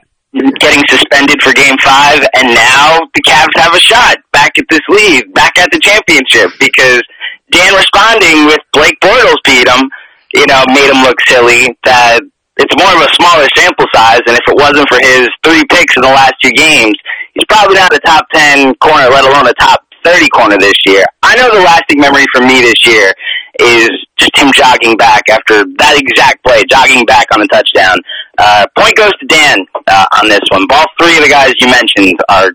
getting 0.61 0.85
suspended 0.85 1.41
for 1.41 1.49
Game 1.57 1.81
Five, 1.81 2.21
and 2.37 2.53
now 2.53 3.01
the 3.17 3.25
Cavs 3.25 3.57
have 3.57 3.73
a 3.73 3.81
shot 3.81 4.21
back 4.31 4.53
at 4.59 4.69
this 4.69 4.85
lead, 4.87 5.33
back 5.33 5.57
at 5.57 5.73
the 5.73 5.81
championship 5.81 6.53
because 6.61 7.01
Dan 7.49 7.73
responding 7.73 8.45
with 8.45 8.61
Blake 8.73 9.01
Bortles 9.01 9.41
beat 9.49 9.65
him, 9.65 9.89
you 10.37 10.45
know, 10.45 10.61
made 10.69 10.93
him 10.93 11.01
look 11.01 11.17
silly. 11.25 11.73
That 11.89 12.21
it's 12.61 12.75
more 12.77 12.93
of 12.93 13.01
a 13.01 13.09
smaller 13.17 13.49
sample 13.57 13.89
size, 13.97 14.21
and 14.29 14.37
if 14.37 14.45
it 14.45 14.61
wasn't 14.61 14.85
for 14.93 15.01
his 15.01 15.25
three 15.41 15.65
picks 15.73 15.97
in 15.97 16.05
the 16.05 16.13
last 16.13 16.37
two 16.37 16.53
games, 16.53 16.93
he's 17.39 17.47
probably 17.47 17.75
not 17.75 17.95
a 17.95 17.99
top 17.99 18.27
10 18.33 18.75
corner, 18.75 19.07
let 19.07 19.23
alone 19.23 19.47
a 19.47 19.53
top 19.53 19.85
30 20.03 20.27
corner 20.29 20.57
this 20.59 20.75
year. 20.85 21.05
I 21.23 21.35
know 21.35 21.47
the 21.53 21.63
lasting 21.63 21.99
memory 21.99 22.25
for 22.33 22.41
me 22.41 22.61
this 22.61 22.85
year 22.85 23.13
is 23.59 23.89
just 24.17 24.35
him 24.35 24.51
jogging 24.53 24.95
back 24.97 25.23
after 25.31 25.63
that 25.79 25.95
exact 25.95 26.43
play, 26.43 26.63
jogging 26.69 27.05
back 27.05 27.27
on 27.33 27.41
a 27.41 27.47
touchdown. 27.47 27.97
Uh, 28.37 28.65
point 28.77 28.95
goes 28.95 29.11
to 29.19 29.25
Dan 29.27 29.65
uh, 29.87 30.05
on 30.21 30.29
this 30.29 30.43
one. 30.51 30.65
All 30.71 30.85
three 30.99 31.15
of 31.17 31.23
the 31.23 31.29
guys 31.29 31.53
you 31.59 31.67
mentioned 31.67 32.19
are, 32.29 32.51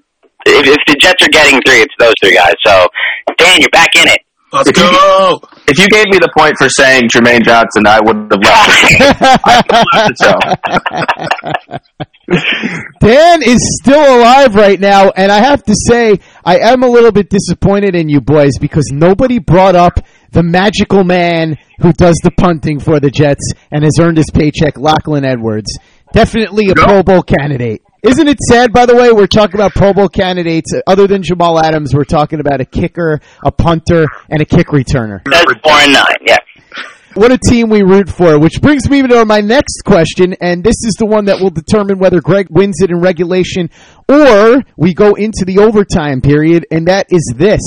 if, 0.47 0.66
if 0.68 0.81
the 0.87 0.97
Jets 1.01 1.25
are 1.25 1.33
getting 1.33 1.61
three, 1.64 1.81
it's 1.81 1.94
those 1.99 2.14
three 2.23 2.35
guys. 2.35 2.55
So, 2.64 2.88
Dan, 3.38 3.61
you're 3.61 3.70
back 3.70 3.97
in 3.97 4.09
it. 4.09 4.20
Let's 4.55 4.69
if 4.69 4.77
go. 4.77 4.83
You, 4.88 5.40
if 5.67 5.79
you 5.79 5.88
gave 5.88 6.07
me 6.07 6.19
the 6.19 6.31
point 6.37 6.55
for 6.57 6.69
saying 6.69 7.09
Trumaine 7.12 7.43
Johnson, 7.43 7.87
I 7.87 7.99
would 8.01 8.31
have 8.31 8.40
left. 11.75 11.81
Dan 13.01 13.43
is 13.43 13.59
still 13.83 14.19
alive 14.19 14.55
right 14.55 14.79
now, 14.79 15.11
and 15.11 15.33
I 15.33 15.38
have 15.40 15.64
to 15.64 15.75
say, 15.88 16.21
I 16.45 16.59
am 16.59 16.85
a 16.85 16.88
little 16.88 17.11
bit 17.11 17.29
disappointed 17.31 17.97
in 17.97 18.09
you 18.09 18.21
boys 18.21 18.53
because 18.61 18.90
nobody 18.93 19.40
brought 19.40 19.75
up 19.75 19.99
the 20.31 20.45
magical 20.45 21.03
man 21.03 21.59
who 21.81 21.93
does 21.93 22.14
the 22.23 22.31
punting 22.31 22.79
for 22.79 23.01
the 23.01 23.11
Jets 23.11 23.53
and 23.73 23.83
has 23.83 23.99
earned 24.01 24.19
his 24.19 24.31
paycheck, 24.33 24.79
Lachlan 24.79 25.25
Edwards. 25.25 25.77
Definitely 26.12 26.71
a 26.71 26.75
Pro 26.75 27.03
Bowl 27.03 27.23
candidate. 27.23 27.83
Isn't 28.05 28.29
it 28.29 28.37
sad, 28.51 28.71
by 28.71 28.85
the 28.85 28.95
way, 28.95 29.12
we're 29.12 29.27
talking 29.27 29.55
about 29.55 29.73
Pro 29.73 29.95
Bowl 29.95 30.11
candidates. 30.11 30.71
Other 30.87 31.07
than 31.07 31.23
Jamal 31.23 31.59
Adams, 31.59 31.95
we're 31.95 32.05
talking 32.05 32.38
about 32.38 32.61
a 32.61 32.67
kicker, 32.67 33.19
a 33.43 33.51
punter, 33.51 34.05
and 34.29 34.43
a 34.43 34.45
kick 34.45 34.67
returner. 34.67 35.23
That's 35.25 35.51
four 35.64 35.73
and 35.73 35.95
nine, 35.95 36.19
yeah. 36.21 36.37
What 37.14 37.33
a 37.33 37.38
team 37.38 37.71
we 37.71 37.81
root 37.81 38.11
for, 38.11 38.38
which 38.38 38.61
brings 38.61 38.90
me 38.90 39.01
to 39.01 39.25
my 39.25 39.40
next 39.40 39.85
question, 39.87 40.35
and 40.43 40.62
this 40.62 40.85
is 40.85 40.97
the 40.99 41.07
one 41.07 41.25
that 41.27 41.40
will 41.40 41.49
determine 41.49 41.99
whether 41.99 42.21
Greg 42.21 42.49
wins 42.51 42.83
it 42.83 42.90
in 42.90 43.01
regulation 43.01 43.71
or 44.07 44.62
we 44.77 44.93
go 44.93 45.14
into 45.14 45.47
the 45.47 45.61
overtime 45.61 46.21
period, 46.21 46.67
and 46.71 46.88
that 46.88 47.07
is 47.09 47.33
this. 47.35 47.62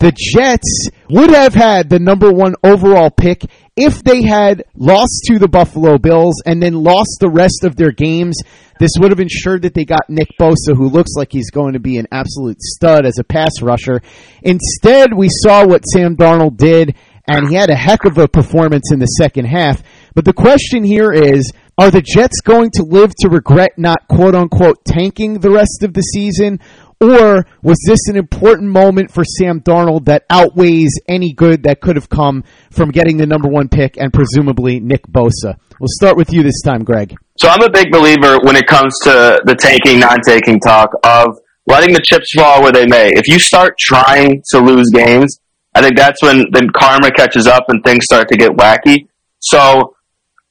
The 0.00 0.12
Jets 0.16 0.88
would 1.08 1.30
have 1.30 1.54
had 1.54 1.88
the 1.88 1.98
number 1.98 2.32
one 2.32 2.54
overall 2.64 3.10
pick 3.10 3.44
if 3.76 4.02
they 4.02 4.22
had 4.22 4.64
lost 4.74 5.24
to 5.26 5.38
the 5.38 5.48
Buffalo 5.48 5.98
Bills 5.98 6.42
and 6.44 6.62
then 6.62 6.74
lost 6.74 7.18
the 7.20 7.30
rest 7.30 7.64
of 7.64 7.76
their 7.76 7.92
games 7.92 8.36
this 8.80 8.92
would 8.98 9.10
have 9.10 9.20
ensured 9.20 9.62
that 9.62 9.74
they 9.74 9.84
got 9.84 10.08
Nick 10.08 10.28
Bosa, 10.40 10.74
who 10.74 10.88
looks 10.88 11.10
like 11.14 11.30
he's 11.30 11.50
going 11.50 11.74
to 11.74 11.78
be 11.78 11.98
an 11.98 12.08
absolute 12.10 12.62
stud 12.62 13.04
as 13.04 13.18
a 13.18 13.24
pass 13.24 13.60
rusher. 13.60 14.00
Instead, 14.42 15.12
we 15.12 15.28
saw 15.30 15.66
what 15.66 15.82
Sam 15.82 16.16
Darnold 16.16 16.56
did, 16.56 16.96
and 17.28 17.50
he 17.50 17.56
had 17.56 17.68
a 17.68 17.76
heck 17.76 18.06
of 18.06 18.16
a 18.16 18.26
performance 18.26 18.90
in 18.90 18.98
the 18.98 19.04
second 19.04 19.44
half. 19.44 19.82
But 20.14 20.24
the 20.24 20.32
question 20.32 20.82
here 20.82 21.12
is, 21.12 21.52
are 21.76 21.90
the 21.90 22.00
Jets 22.00 22.40
going 22.40 22.70
to 22.76 22.82
live 22.82 23.12
to 23.20 23.28
regret 23.28 23.72
not 23.76 24.08
quote 24.08 24.34
unquote 24.34 24.82
tanking 24.86 25.40
the 25.40 25.50
rest 25.50 25.82
of 25.82 25.92
the 25.92 26.00
season? 26.00 26.58
Or 27.02 27.46
was 27.62 27.78
this 27.86 28.08
an 28.08 28.16
important 28.16 28.68
moment 28.68 29.10
for 29.10 29.24
Sam 29.24 29.62
Darnold 29.62 30.04
that 30.04 30.26
outweighs 30.28 30.92
any 31.08 31.32
good 31.32 31.62
that 31.62 31.80
could 31.80 31.96
have 31.96 32.10
come 32.10 32.44
from 32.70 32.90
getting 32.90 33.16
the 33.16 33.26
number 33.26 33.48
one 33.48 33.70
pick 33.70 33.96
and 33.96 34.12
presumably 34.12 34.80
Nick 34.80 35.06
Bosa? 35.06 35.56
We'll 35.80 35.88
start 35.88 36.18
with 36.18 36.30
you 36.30 36.42
this 36.42 36.60
time, 36.62 36.84
Greg. 36.84 37.16
So 37.38 37.48
I'm 37.48 37.62
a 37.62 37.70
big 37.70 37.90
believer 37.90 38.38
when 38.42 38.54
it 38.54 38.66
comes 38.66 38.92
to 39.04 39.40
the 39.46 39.54
taking, 39.54 40.00
non-taking 40.00 40.60
talk 40.60 40.90
of 41.02 41.38
letting 41.66 41.94
the 41.94 42.02
chips 42.04 42.34
fall 42.36 42.62
where 42.62 42.72
they 42.72 42.84
may. 42.84 43.12
If 43.14 43.28
you 43.28 43.38
start 43.38 43.78
trying 43.78 44.42
to 44.50 44.58
lose 44.58 44.90
games, 44.92 45.40
I 45.74 45.80
think 45.80 45.96
that's 45.96 46.22
when 46.22 46.44
then 46.52 46.68
karma 46.68 47.12
catches 47.12 47.46
up 47.46 47.64
and 47.68 47.82
things 47.82 48.04
start 48.04 48.28
to 48.28 48.36
get 48.36 48.50
wacky. 48.50 49.08
So 49.38 49.94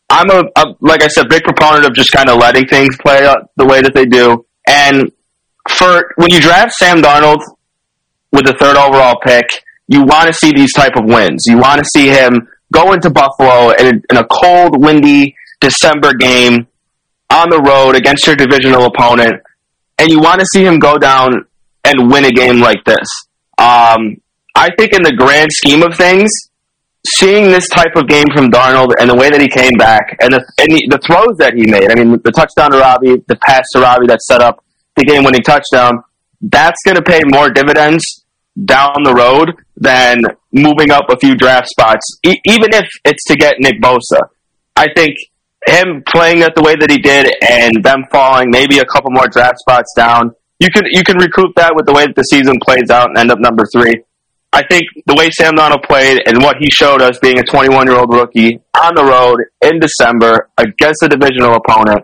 I'm 0.09 0.31
a, 0.31 0.45
a 0.55 0.65
like 0.81 1.03
I 1.03 1.09
said, 1.09 1.29
big 1.29 1.43
proponent 1.43 1.85
of 1.85 1.93
just 1.93 2.11
kind 2.11 2.27
of 2.27 2.39
letting 2.39 2.67
things 2.67 2.97
play 2.99 3.23
out 3.23 3.51
the 3.55 3.67
way 3.67 3.81
that 3.81 3.93
they 3.93 4.05
do. 4.05 4.47
And 4.67 5.11
for 5.67 6.13
when 6.17 6.29
you 6.31 6.39
draft 6.39 6.71
Sam 6.73 7.01
Darnold 7.01 7.41
with 8.31 8.45
the 8.45 8.55
third 8.59 8.77
overall 8.77 9.15
pick, 9.23 9.45
you 9.87 10.03
want 10.03 10.27
to 10.27 10.33
see 10.33 10.51
these 10.53 10.73
type 10.73 10.95
of 10.95 11.05
wins. 11.05 11.43
You 11.47 11.57
want 11.57 11.79
to 11.79 11.85
see 11.85 12.07
him 12.07 12.47
go 12.71 12.93
into 12.93 13.09
Buffalo 13.09 13.71
in, 13.71 14.01
in 14.09 14.17
a 14.17 14.25
cold, 14.25 14.83
windy 14.83 15.35
December 15.59 16.13
game 16.13 16.67
on 17.31 17.49
the 17.49 17.59
road 17.59 17.95
against 17.95 18.25
your 18.25 18.35
divisional 18.35 18.85
opponent, 18.85 19.41
and 19.97 20.09
you 20.09 20.19
want 20.19 20.39
to 20.39 20.45
see 20.53 20.63
him 20.63 20.79
go 20.79 20.97
down 20.97 21.45
and 21.83 22.11
win 22.11 22.25
a 22.25 22.31
game 22.31 22.59
like 22.59 22.83
this. 22.85 23.07
Um, 23.57 24.21
I 24.55 24.69
think 24.77 24.93
in 24.93 25.03
the 25.03 25.13
grand 25.17 25.49
scheme 25.51 25.83
of 25.83 25.95
things, 25.95 26.29
seeing 27.17 27.45
this 27.45 27.67
type 27.69 27.95
of 27.95 28.07
game 28.07 28.25
from 28.35 28.51
Darnold 28.51 28.91
and 28.99 29.09
the 29.09 29.15
way 29.15 29.29
that 29.29 29.41
he 29.41 29.47
came 29.47 29.73
back 29.77 30.17
and 30.21 30.33
the, 30.33 30.45
and 30.59 30.67
the, 30.69 30.87
the 30.91 30.99
throws 31.05 31.37
that 31.37 31.53
he 31.55 31.65
made, 31.65 31.91
I 31.91 31.95
mean, 31.95 32.19
the 32.23 32.31
touchdown 32.31 32.71
to 32.71 32.79
Robbie, 32.79 33.23
the 33.27 33.37
pass 33.47 33.63
to 33.73 33.81
Robbie 33.81 34.07
that 34.07 34.21
set 34.21 34.41
up 34.41 34.63
the 34.99 35.05
game 35.05 35.23
winning 35.23 35.41
touchdown, 35.41 36.03
that's 36.41 36.77
going 36.85 36.95
to 36.95 37.01
pay 37.01 37.21
more 37.25 37.49
dividends 37.49 38.03
down 38.65 38.95
the 39.03 39.13
road 39.13 39.55
than 39.77 40.21
moving 40.51 40.91
up 40.91 41.05
a 41.09 41.17
few 41.17 41.35
draft 41.35 41.67
spots, 41.67 42.19
e- 42.23 42.39
even 42.45 42.73
if 42.73 42.87
it's 43.05 43.23
to 43.25 43.35
get 43.35 43.55
Nick 43.59 43.81
Bosa. 43.81 44.19
I 44.75 44.87
think 44.95 45.15
him 45.67 46.03
playing 46.07 46.39
it 46.39 46.53
the 46.55 46.63
way 46.63 46.75
that 46.75 46.89
he 46.89 46.97
did 46.97 47.33
and 47.41 47.83
them 47.83 48.03
falling 48.11 48.49
maybe 48.49 48.79
a 48.79 48.85
couple 48.85 49.11
more 49.11 49.27
draft 49.27 49.59
spots 49.59 49.93
down, 49.95 50.33
you 50.59 50.69
can 50.69 50.83
you 50.91 51.03
can 51.03 51.17
recoup 51.17 51.55
that 51.55 51.73
with 51.75 51.85
the 51.85 51.93
way 51.93 52.05
that 52.05 52.15
the 52.15 52.23
season 52.23 52.59
plays 52.59 52.89
out 52.89 53.09
and 53.09 53.17
end 53.17 53.31
up 53.31 53.39
number 53.39 53.63
three. 53.71 54.03
I 54.51 54.63
think 54.67 54.83
the 55.05 55.15
way 55.15 55.29
Sam 55.29 55.53
Darnold 55.55 55.83
played 55.83 56.21
and 56.25 56.41
what 56.41 56.57
he 56.59 56.69
showed 56.71 57.01
us 57.01 57.19
being 57.19 57.37
a 57.39 57.43
21 57.43 57.87
year 57.87 57.97
old 57.97 58.11
rookie 58.11 58.59
on 58.81 58.95
the 58.95 59.03
road 59.03 59.39
in 59.61 59.79
December 59.79 60.49
against 60.57 61.03
a 61.03 61.07
divisional 61.07 61.55
opponent 61.55 62.03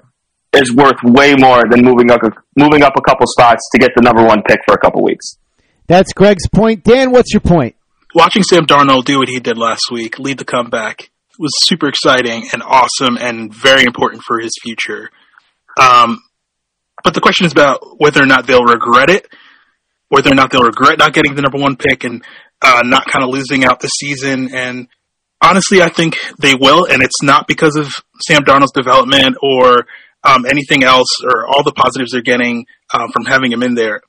is 0.56 0.74
worth 0.74 0.98
way 1.04 1.36
more 1.36 1.64
than 1.70 1.84
moving 1.84 2.12
up 2.12 2.22
a, 2.24 2.30
moving 2.58 2.84
up 2.84 2.94
a 2.98 3.02
couple 3.02 3.26
spots 3.28 3.70
to 3.72 3.80
get 3.80 3.92
the 3.96 4.02
number 4.02 4.24
one 4.24 4.42
pick 4.44 4.60
for 4.66 4.74
a 4.74 4.78
couple 4.78 5.04
weeks. 5.04 5.38
That's 5.88 6.14
Greg's 6.14 6.48
point. 6.48 6.84
Dan, 6.84 7.12
what's 7.12 7.34
your 7.34 7.42
point? 7.42 7.76
Watching 8.14 8.44
Sam 8.44 8.66
Darnold 8.66 9.06
do 9.06 9.20
what 9.20 9.30
he 9.30 9.40
did 9.40 9.58
last 9.58 9.92
week, 9.92 10.20
lead 10.20 10.38
the 10.38 10.46
comeback, 10.46 11.12
was 11.38 11.52
super 11.66 11.88
exciting 11.88 12.48
and 12.54 12.64
awesome 12.64 13.18
and 13.18 13.54
very 13.54 13.84
important 13.84 14.24
for 14.24 14.40
his 14.40 14.54
future. 14.62 15.10
Um, 15.80 16.22
but 17.04 17.14
the 17.14 17.22
question 17.22 17.46
is 17.46 17.52
about 17.52 18.00
whether 18.00 18.24
or 18.24 18.26
not 18.26 18.48
they'll 18.48 18.64
regret 18.64 19.10
it, 19.10 19.28
whether 20.10 20.32
or 20.32 20.36
not 20.36 20.52
they'll 20.52 20.64
regret 20.64 20.98
not 20.98 21.14
getting 21.14 21.36
the 21.36 21.42
number 21.42 21.60
one 21.60 21.76
pick 21.76 22.04
and 22.04 22.24
uh, 22.62 22.82
not 22.86 23.06
kind 23.06 23.24
of 23.24 23.30
losing 23.30 23.66
out 23.66 23.80
the 23.80 23.90
season. 23.90 24.56
And 24.56 24.88
honestly, 25.42 25.82
I 25.82 25.90
think 25.90 26.16
they 26.40 26.56
will, 26.56 26.86
and 26.86 27.04
it's 27.04 27.22
not 27.22 27.48
because 27.48 27.76
of 27.76 27.92
Sam 28.26 28.44
Darnold's 28.44 28.72
development 28.72 29.38
or 29.42 29.86
um, 30.26 30.46
anything 30.46 30.84
else 30.84 31.08
or 31.24 31.46
all 31.48 31.64
the 31.64 31.72
positives 31.72 32.12
they're 32.12 32.22
getting 32.22 32.66
um, 32.94 33.10
from 33.12 33.26
having 33.26 33.52
him 33.52 33.64
in 33.64 33.76
there. 33.76 34.02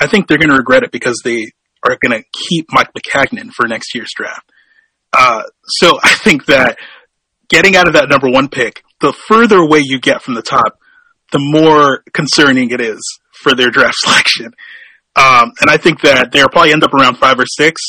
I 0.00 0.06
think 0.06 0.26
they're 0.26 0.38
going 0.38 0.50
to 0.50 0.56
regret 0.56 0.82
it 0.82 0.92
because 0.92 1.20
they 1.24 1.52
are 1.86 1.98
going 2.02 2.18
to 2.18 2.24
keep 2.32 2.66
Mike 2.70 2.90
Maccagnan 2.94 3.50
for 3.50 3.66
next 3.66 3.94
year's 3.94 4.10
draft. 4.14 4.50
Uh, 5.12 5.42
so 5.66 5.98
I 6.02 6.14
think 6.14 6.46
that 6.46 6.78
getting 7.48 7.76
out 7.76 7.88
of 7.88 7.94
that 7.94 8.08
number 8.08 8.30
one 8.30 8.48
pick, 8.48 8.82
the 9.00 9.12
further 9.12 9.58
away 9.58 9.80
you 9.82 10.00
get 10.00 10.22
from 10.22 10.34
the 10.34 10.42
top, 10.42 10.78
the 11.32 11.38
more 11.40 12.02
concerning 12.12 12.70
it 12.70 12.80
is 12.80 13.00
for 13.32 13.54
their 13.54 13.70
draft 13.70 13.94
selection. 13.98 14.54
Um, 15.16 15.52
and 15.60 15.70
I 15.70 15.76
think 15.76 16.00
that 16.02 16.32
they'll 16.32 16.48
probably 16.48 16.72
end 16.72 16.82
up 16.82 16.92
around 16.92 17.18
five 17.18 17.38
or 17.38 17.46
six, 17.46 17.80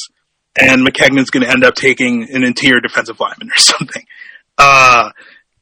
and 0.59 0.85
Maccagnan's 0.85 1.31
going 1.31 1.43
to 1.43 1.51
end 1.51 1.63
up 1.63 1.73
taking 1.75 2.27
an 2.31 2.43
interior 2.43 2.79
defensive 2.79 3.19
lineman 3.19 3.49
or 3.49 3.57
something. 3.57 4.03
Uh, 4.57 5.09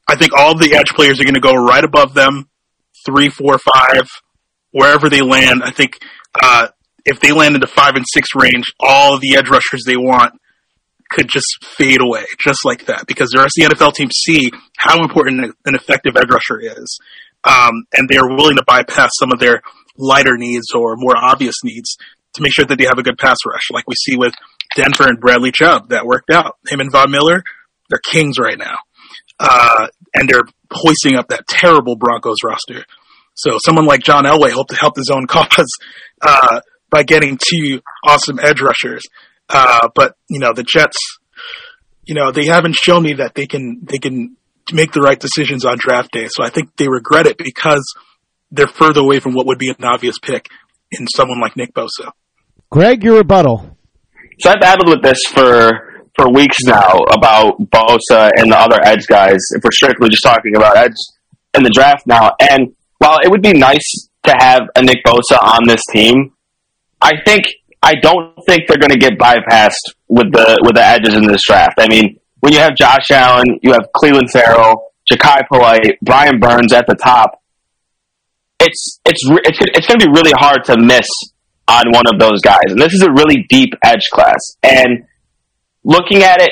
I 0.08 0.16
think 0.16 0.34
all 0.34 0.58
the 0.58 0.76
edge 0.76 0.90
players 0.96 1.20
are 1.20 1.24
going 1.24 1.36
to 1.36 1.40
go 1.40 1.54
right 1.54 1.84
above 1.84 2.14
them, 2.14 2.50
three, 3.06 3.30
four, 3.30 3.58
five, 3.58 4.08
wherever 4.72 5.10
they 5.10 5.22
land. 5.22 5.62
I 5.64 5.72
think 5.72 5.98
uh, 6.42 6.68
if 7.06 7.20
they 7.20 7.32
land 7.32 7.56
in 7.56 7.62
the 7.62 7.68
five 7.68 7.96
and 7.96 8.06
six 8.14 8.30
range, 8.36 8.66
all 8.80 9.20
the 9.20 9.36
edge 9.36 9.50
rushers 9.50 9.84
they 9.86 9.98
want 9.98 10.34
could 11.10 11.28
just 11.30 11.64
fade 11.64 12.02
away 12.02 12.26
just 12.40 12.66
like 12.66 12.86
that 12.86 13.06
because 13.08 13.30
the 13.30 13.38
rest 13.38 13.54
of 13.60 13.70
the 13.70 13.76
NFL 13.76 13.94
teams 13.94 14.14
see 14.16 14.52
how 14.78 15.02
important 15.04 15.54
an 15.66 15.76
effective 15.76 16.18
edge 16.18 16.30
rusher 16.30 16.60
is. 16.60 17.00
Um, 17.44 17.86
and 17.94 18.10
they're 18.10 18.28
willing 18.28 18.56
to 18.56 18.64
bypass 18.66 19.12
some 19.20 19.32
of 19.32 19.40
their 19.40 19.62
lighter 19.98 20.38
needs 20.38 20.72
or 20.74 20.96
more 20.98 21.16
obvious 21.16 21.56
needs 21.64 21.98
to 22.34 22.42
make 22.42 22.54
sure 22.54 22.66
that 22.66 22.78
they 22.78 22.86
have 22.86 22.98
a 22.98 23.04
good 23.04 23.18
pass 23.18 23.38
rush, 23.46 23.70
like 23.72 23.88
we 23.88 23.96
see 23.96 24.18
with 24.18 24.34
Denver 24.76 25.08
and 25.08 25.20
Bradley 25.20 25.52
Chubb. 25.52 25.90
That 25.90 26.06
worked 26.06 26.32
out. 26.32 26.58
Him 26.68 26.80
and 26.80 26.92
Von 26.92 27.12
Miller, 27.12 27.44
they're 27.90 28.00
kings 28.00 28.40
right 28.40 28.58
now. 28.58 28.78
Uh, 29.44 29.88
and 30.14 30.30
they're 30.30 30.46
hoisting 30.72 31.16
up 31.16 31.28
that 31.28 31.46
terrible 31.48 31.98
Broncos 31.98 32.38
roster. 32.46 32.86
So 33.36 33.58
someone 33.64 33.86
like 33.86 34.02
John 34.02 34.24
Elway 34.24 34.52
hoped 34.52 34.70
to 34.70 34.78
help 34.78 34.96
his 34.96 35.12
own 35.14 35.28
cause 35.28 35.68
uh, 36.22 36.62
by 36.90 37.04
getting 37.04 37.38
two 37.38 37.82
awesome 38.06 38.40
edge 38.40 38.62
rushers. 38.62 39.02
Uh, 39.50 39.90
but 39.94 40.16
you 40.30 40.40
know 40.40 40.54
the 40.54 40.64
Jets, 40.64 40.98
you 42.06 42.16
know 42.16 42.32
they 42.32 42.46
haven't 42.46 42.76
shown 42.76 43.04
me 43.04 43.14
that 43.14 43.36
they 43.36 43.46
can 43.46 43.82
they 43.84 43.98
can 43.98 44.38
make 44.72 44.94
the 44.94 45.02
right 45.02 45.20
decisions 45.20 45.66
on 45.66 45.78
draft 45.78 46.12
day. 46.12 46.28
So 46.30 46.44
I 46.44 46.50
think 46.50 46.76
they 46.78 46.88
regret 46.88 47.28
it 47.28 47.38
because 47.38 47.84
they're 48.52 48.68
further 48.68 49.02
away 49.02 49.20
from 49.20 49.34
what 49.34 49.48
would 49.48 49.60
be 49.60 49.70
an 49.70 49.84
obvious 49.84 50.18
pick 50.20 50.50
in 50.92 51.08
someone 51.14 51.42
like 51.42 51.58
Nick 51.58 51.74
Bosa. 51.74 52.12
Greg, 52.70 53.04
your 53.04 53.18
rebuttal. 53.18 53.78
So 54.40 54.50
I've 54.50 54.62
battled 54.62 54.90
with 54.90 55.04
this 55.04 55.20
for 55.28 55.93
for 56.16 56.30
weeks 56.30 56.58
now 56.66 56.98
about 57.12 57.60
Bosa 57.72 58.32
and 58.38 58.52
the 58.52 58.58
other 58.58 58.80
edge 58.84 59.08
guys. 59.08 59.40
If 59.52 59.64
we're 59.64 59.72
strictly 59.72 60.10
just 60.10 60.24
talking 60.24 60.56
about 60.56 60.78
edge 60.78 60.96
in 61.54 61.64
the 61.64 61.70
draft 61.70 62.06
now, 62.06 62.32
and 62.40 62.76
while 63.00 63.20
it 63.24 63.30
would 63.30 63.42
be 63.42 63.54
nice 63.54 64.10
to 64.26 64.36
have 64.38 64.62
a 64.76 64.82
Nick 64.82 65.04
Bosa 65.06 65.42
on 65.42 65.68
this 65.68 65.82
team, 65.92 66.34
I 67.02 67.12
think 67.26 67.44
I 67.82 67.96
don't 67.96 68.34
think 68.46 68.68
they're 68.68 68.78
going 68.78 68.92
to 68.92 68.98
get 68.98 69.18
bypassed 69.20 69.94
with 70.08 70.32
the 70.32 70.60
with 70.64 70.76
the 70.76 70.84
edges 70.84 71.16
in 71.16 71.26
this 71.28 71.42
draft. 71.46 71.76
I 71.80 71.88
mean, 71.88 72.20
when 72.40 72.54
you 72.54 72.60
have 72.60 72.76
Josh 72.76 73.12
Allen, 73.12 73.60
you 73.62 73.74
have 73.74 73.88
Clelin 73.96 74.30
Ferrell, 74.32 74.94
Jachai 75.12 75.42
Polite, 75.52 75.98
Brian 76.02 76.40
Burns 76.40 76.72
at 76.74 76.86
the 76.88 76.96
top. 76.96 77.42
It's 78.60 79.00
it's 79.06 79.22
it's 79.44 79.58
it's 79.62 79.88
going 79.88 80.00
to 80.00 80.06
be 80.06 80.12
really 80.12 80.34
hard 80.38 80.64
to 80.66 80.78
miss 80.78 81.08
on 81.68 81.92
one 81.92 82.06
of 82.08 82.20
those 82.20 82.40
guys, 82.42 82.68
and 82.68 82.80
this 82.80 82.94
is 82.94 83.02
a 83.02 83.12
really 83.12 83.46
deep 83.50 83.74
edge 83.84 84.08
class. 84.14 84.40
And 84.64 85.06
looking 85.84 86.24
at 86.24 86.42
it, 86.42 86.52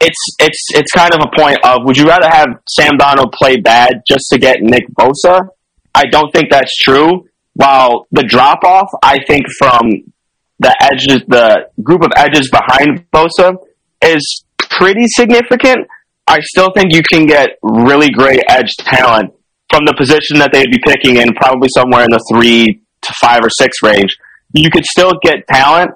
it's 0.00 0.18
it's 0.38 0.66
it's 0.74 0.92
kind 0.92 1.12
of 1.14 1.20
a 1.20 1.36
point 1.36 1.58
of 1.64 1.80
would 1.84 1.96
you 1.96 2.04
rather 2.04 2.28
have 2.28 2.48
Sam 2.68 2.98
Darnold 2.98 3.32
play 3.32 3.56
bad 3.56 4.02
just 4.06 4.26
to 4.30 4.38
get 4.38 4.60
Nick 4.60 4.84
Bosa? 4.98 5.48
I 5.94 6.04
don't 6.10 6.30
think 6.32 6.50
that's 6.50 6.74
true. 6.76 7.26
While 7.54 8.06
the 8.12 8.22
drop 8.22 8.64
off, 8.64 8.90
I 9.02 9.18
think 9.26 9.46
from 9.58 10.12
the 10.58 10.76
edges, 10.80 11.22
the 11.26 11.68
group 11.82 12.02
of 12.02 12.10
edges 12.16 12.50
behind 12.50 13.10
Bosa 13.10 13.56
is 14.02 14.44
pretty 14.58 15.06
significant. 15.06 15.86
I 16.26 16.40
still 16.40 16.70
think 16.74 16.92
you 16.92 17.02
can 17.10 17.26
get 17.26 17.50
really 17.62 18.10
great 18.10 18.42
edge 18.48 18.70
talent 18.78 19.32
from 19.70 19.84
the 19.86 19.94
position 19.96 20.38
that 20.38 20.50
they'd 20.52 20.70
be 20.70 20.80
picking 20.84 21.16
in, 21.16 21.32
probably 21.34 21.68
somewhere 21.74 22.02
in 22.02 22.08
the 22.10 22.22
three 22.30 22.82
to 23.02 23.14
five 23.20 23.40
or 23.42 23.50
six 23.50 23.78
range. 23.82 24.14
You 24.52 24.70
could 24.70 24.84
still 24.84 25.12
get 25.22 25.46
talent 25.50 25.90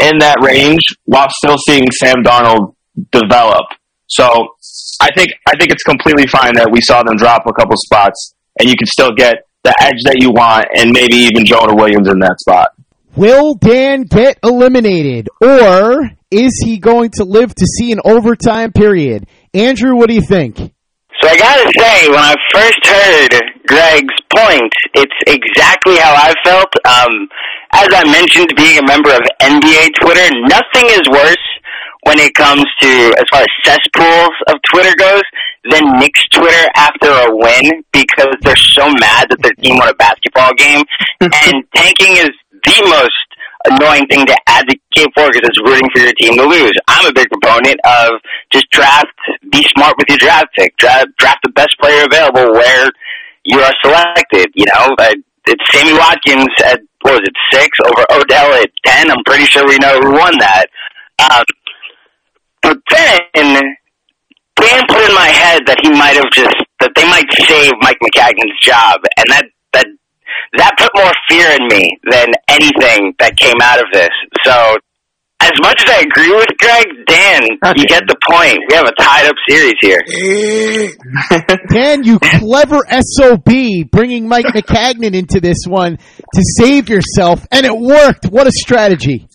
in 0.00 0.18
that 0.18 0.36
range 0.42 0.82
while 1.04 1.28
still 1.30 1.56
seeing 1.58 1.90
Sam 1.90 2.22
Darnold 2.24 2.74
develop. 3.10 3.66
So 4.08 4.26
I 5.00 5.08
think 5.16 5.30
I 5.46 5.56
think 5.58 5.70
it's 5.70 5.84
completely 5.84 6.26
fine 6.26 6.54
that 6.54 6.68
we 6.70 6.80
saw 6.82 7.02
them 7.02 7.16
drop 7.16 7.46
a 7.46 7.52
couple 7.52 7.76
spots, 7.76 8.34
and 8.58 8.68
you 8.68 8.76
can 8.76 8.86
still 8.86 9.12
get 9.16 9.46
the 9.62 9.74
edge 9.80 10.02
that 10.04 10.16
you 10.20 10.30
want, 10.30 10.66
and 10.74 10.90
maybe 10.92 11.16
even 11.16 11.44
Jonah 11.44 11.74
Williams 11.74 12.08
in 12.08 12.18
that 12.20 12.40
spot. 12.40 12.70
Will 13.14 13.54
Dan 13.54 14.02
get 14.02 14.38
eliminated, 14.42 15.28
or 15.40 16.10
is 16.30 16.62
he 16.64 16.78
going 16.78 17.10
to 17.18 17.24
live 17.24 17.54
to 17.54 17.66
see 17.66 17.92
an 17.92 18.00
overtime 18.04 18.72
period? 18.72 19.26
Andrew, 19.52 19.96
what 19.96 20.08
do 20.08 20.14
you 20.14 20.22
think? 20.22 20.56
So 20.58 21.28
I 21.28 21.36
gotta 21.36 21.70
say, 21.78 22.08
when 22.08 22.18
I 22.18 22.34
first 22.54 22.80
heard 22.86 23.42
Greg's 23.66 24.14
point, 24.34 24.72
it's 24.94 25.16
exactly 25.26 25.96
how 25.96 26.14
I 26.14 26.34
felt. 26.44 26.72
Um, 26.86 27.28
as 27.72 27.88
I 27.92 28.04
mentioned, 28.10 28.52
being 28.56 28.78
a 28.78 28.86
member 28.86 29.10
of 29.10 29.22
NBA 29.40 29.94
Twitter, 30.00 30.26
nothing 30.48 30.86
is 30.90 31.06
worse 31.10 31.46
when 32.04 32.18
it 32.18 32.34
comes 32.34 32.64
to 32.80 32.90
as 33.18 33.24
far 33.30 33.42
as 33.42 33.48
cesspools 33.64 34.34
of 34.48 34.56
Twitter 34.72 34.94
goes 34.98 35.22
than 35.70 36.00
Knicks 36.00 36.22
Twitter 36.32 36.66
after 36.76 37.08
a 37.08 37.28
win 37.30 37.84
because 37.92 38.32
they're 38.40 38.56
so 38.74 38.88
mad 38.98 39.28
that 39.28 39.38
their 39.42 39.54
team 39.60 39.76
won 39.76 39.88
a 39.88 39.94
basketball 39.94 40.52
game. 40.54 40.82
and 41.20 41.64
tanking 41.74 42.16
is 42.16 42.32
the 42.64 42.78
most 42.88 43.30
annoying 43.68 44.06
thing 44.08 44.24
to 44.24 44.36
advocate 44.48 45.12
for 45.14 45.28
because 45.28 45.44
it's 45.44 45.60
rooting 45.60 45.88
for 45.92 46.00
your 46.00 46.12
team 46.16 46.36
to 46.36 46.44
lose. 46.44 46.72
I'm 46.88 47.06
a 47.06 47.12
big 47.12 47.28
proponent 47.28 47.78
of 47.84 48.20
just 48.50 48.70
draft, 48.70 49.12
be 49.52 49.62
smart 49.76 49.94
with 49.98 50.08
your 50.08 50.18
draft 50.18 50.48
pick, 50.56 50.76
draft, 50.76 51.08
draft 51.18 51.40
the 51.44 51.52
best 51.52 51.76
player 51.80 52.04
available 52.04 52.52
where 52.52 52.88
you 53.44 53.60
are 53.60 53.72
selected. 53.84 54.48
You 54.54 54.66
know, 54.66 54.96
it's 55.46 55.64
Sammy 55.72 55.92
Watkins 55.92 56.48
at 56.64 56.80
what 57.02 57.14
was 57.14 57.24
it 57.24 57.36
six 57.52 57.76
over 57.84 58.04
Odell 58.12 58.52
at 58.60 58.70
ten. 58.84 59.10
I'm 59.10 59.24
pretty 59.24 59.44
sure 59.44 59.66
we 59.66 59.78
know 59.78 59.98
who 60.00 60.12
won 60.12 60.32
that. 60.38 60.66
Um, 61.30 61.44
but 62.62 62.78
then 62.90 63.60
Dan 64.60 64.82
put 64.88 65.00
in 65.00 65.14
my 65.14 65.28
head 65.32 65.62
that 65.66 65.80
he 65.82 65.90
might 65.90 66.16
have 66.16 66.30
just 66.32 66.56
that 66.80 66.92
they 66.96 67.04
might 67.08 67.28
save 67.48 67.72
Mike 67.80 67.96
Maccagnan's 68.02 68.58
job, 68.60 69.00
and 69.16 69.26
that 69.28 69.44
that 69.72 69.86
that 70.58 70.72
put 70.78 70.90
more 70.94 71.12
fear 71.28 71.56
in 71.56 71.66
me 71.68 71.98
than 72.10 72.28
anything 72.48 73.14
that 73.18 73.36
came 73.36 73.56
out 73.62 73.78
of 73.78 73.86
this. 73.92 74.10
So, 74.44 74.76
as 75.40 75.52
much 75.62 75.82
as 75.86 75.94
I 75.94 76.00
agree 76.00 76.32
with 76.34 76.48
Greg, 76.58 76.86
Dan, 77.06 77.42
okay. 77.64 77.80
you 77.80 77.86
get 77.86 78.04
the 78.06 78.16
point. 78.30 78.58
We 78.68 78.76
have 78.76 78.86
a 78.86 78.94
tied 79.00 79.26
up 79.26 79.36
series 79.48 79.74
here. 79.80 80.02
Dan, 81.68 82.04
you 82.04 82.18
clever 82.18 82.80
SOB, 82.88 83.90
bringing 83.90 84.28
Mike 84.28 84.46
Maccagnan 84.46 85.14
into 85.14 85.40
this 85.40 85.64
one 85.66 85.96
to 85.96 86.42
save 86.58 86.88
yourself, 86.88 87.46
and 87.50 87.64
it 87.64 87.76
worked. 87.76 88.26
What 88.26 88.46
a 88.46 88.52
strategy. 88.52 89.28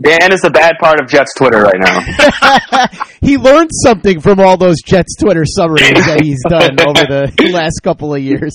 Dan 0.00 0.32
is 0.32 0.40
the 0.40 0.50
bad 0.50 0.74
part 0.80 1.00
of 1.00 1.08
Jets 1.08 1.34
Twitter 1.34 1.62
right 1.62 1.78
now. 1.78 2.86
he 3.20 3.36
learned 3.36 3.70
something 3.72 4.20
from 4.20 4.38
all 4.40 4.56
those 4.56 4.76
Jets 4.84 5.16
Twitter 5.16 5.44
summaries 5.44 5.90
that 6.06 6.20
he's 6.22 6.42
done 6.48 6.78
over 6.80 7.04
the 7.06 7.50
last 7.52 7.80
couple 7.82 8.14
of 8.14 8.22
years. 8.22 8.54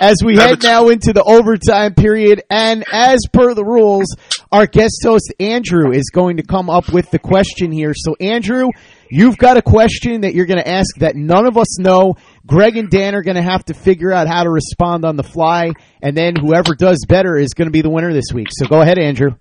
As 0.00 0.16
we 0.24 0.36
head 0.36 0.62
now 0.62 0.88
into 0.88 1.12
the 1.12 1.22
overtime 1.22 1.94
period, 1.94 2.42
and 2.50 2.84
as 2.92 3.20
per 3.32 3.54
the 3.54 3.64
rules, 3.64 4.16
our 4.50 4.66
guest 4.66 5.00
host 5.04 5.32
Andrew 5.38 5.92
is 5.92 6.10
going 6.10 6.38
to 6.38 6.42
come 6.42 6.70
up 6.70 6.92
with 6.92 7.10
the 7.10 7.18
question 7.18 7.70
here. 7.70 7.92
So, 7.94 8.16
Andrew, 8.20 8.68
you've 9.10 9.38
got 9.38 9.56
a 9.56 9.62
question 9.62 10.22
that 10.22 10.34
you're 10.34 10.46
going 10.46 10.62
to 10.62 10.68
ask 10.68 10.96
that 10.96 11.14
none 11.16 11.46
of 11.46 11.56
us 11.56 11.78
know. 11.78 12.16
Greg 12.46 12.76
and 12.76 12.90
Dan 12.90 13.14
are 13.14 13.22
going 13.22 13.36
to 13.36 13.42
have 13.42 13.64
to 13.66 13.74
figure 13.74 14.12
out 14.12 14.26
how 14.26 14.42
to 14.42 14.50
respond 14.50 15.04
on 15.04 15.16
the 15.16 15.22
fly, 15.22 15.72
and 16.02 16.16
then 16.16 16.34
whoever 16.36 16.74
does 16.74 17.04
better 17.08 17.36
is 17.36 17.54
going 17.54 17.66
to 17.66 17.72
be 17.72 17.82
the 17.82 17.90
winner 17.90 18.12
this 18.12 18.32
week. 18.32 18.48
So, 18.50 18.66
go 18.66 18.80
ahead, 18.80 18.98
Andrew. 18.98 19.32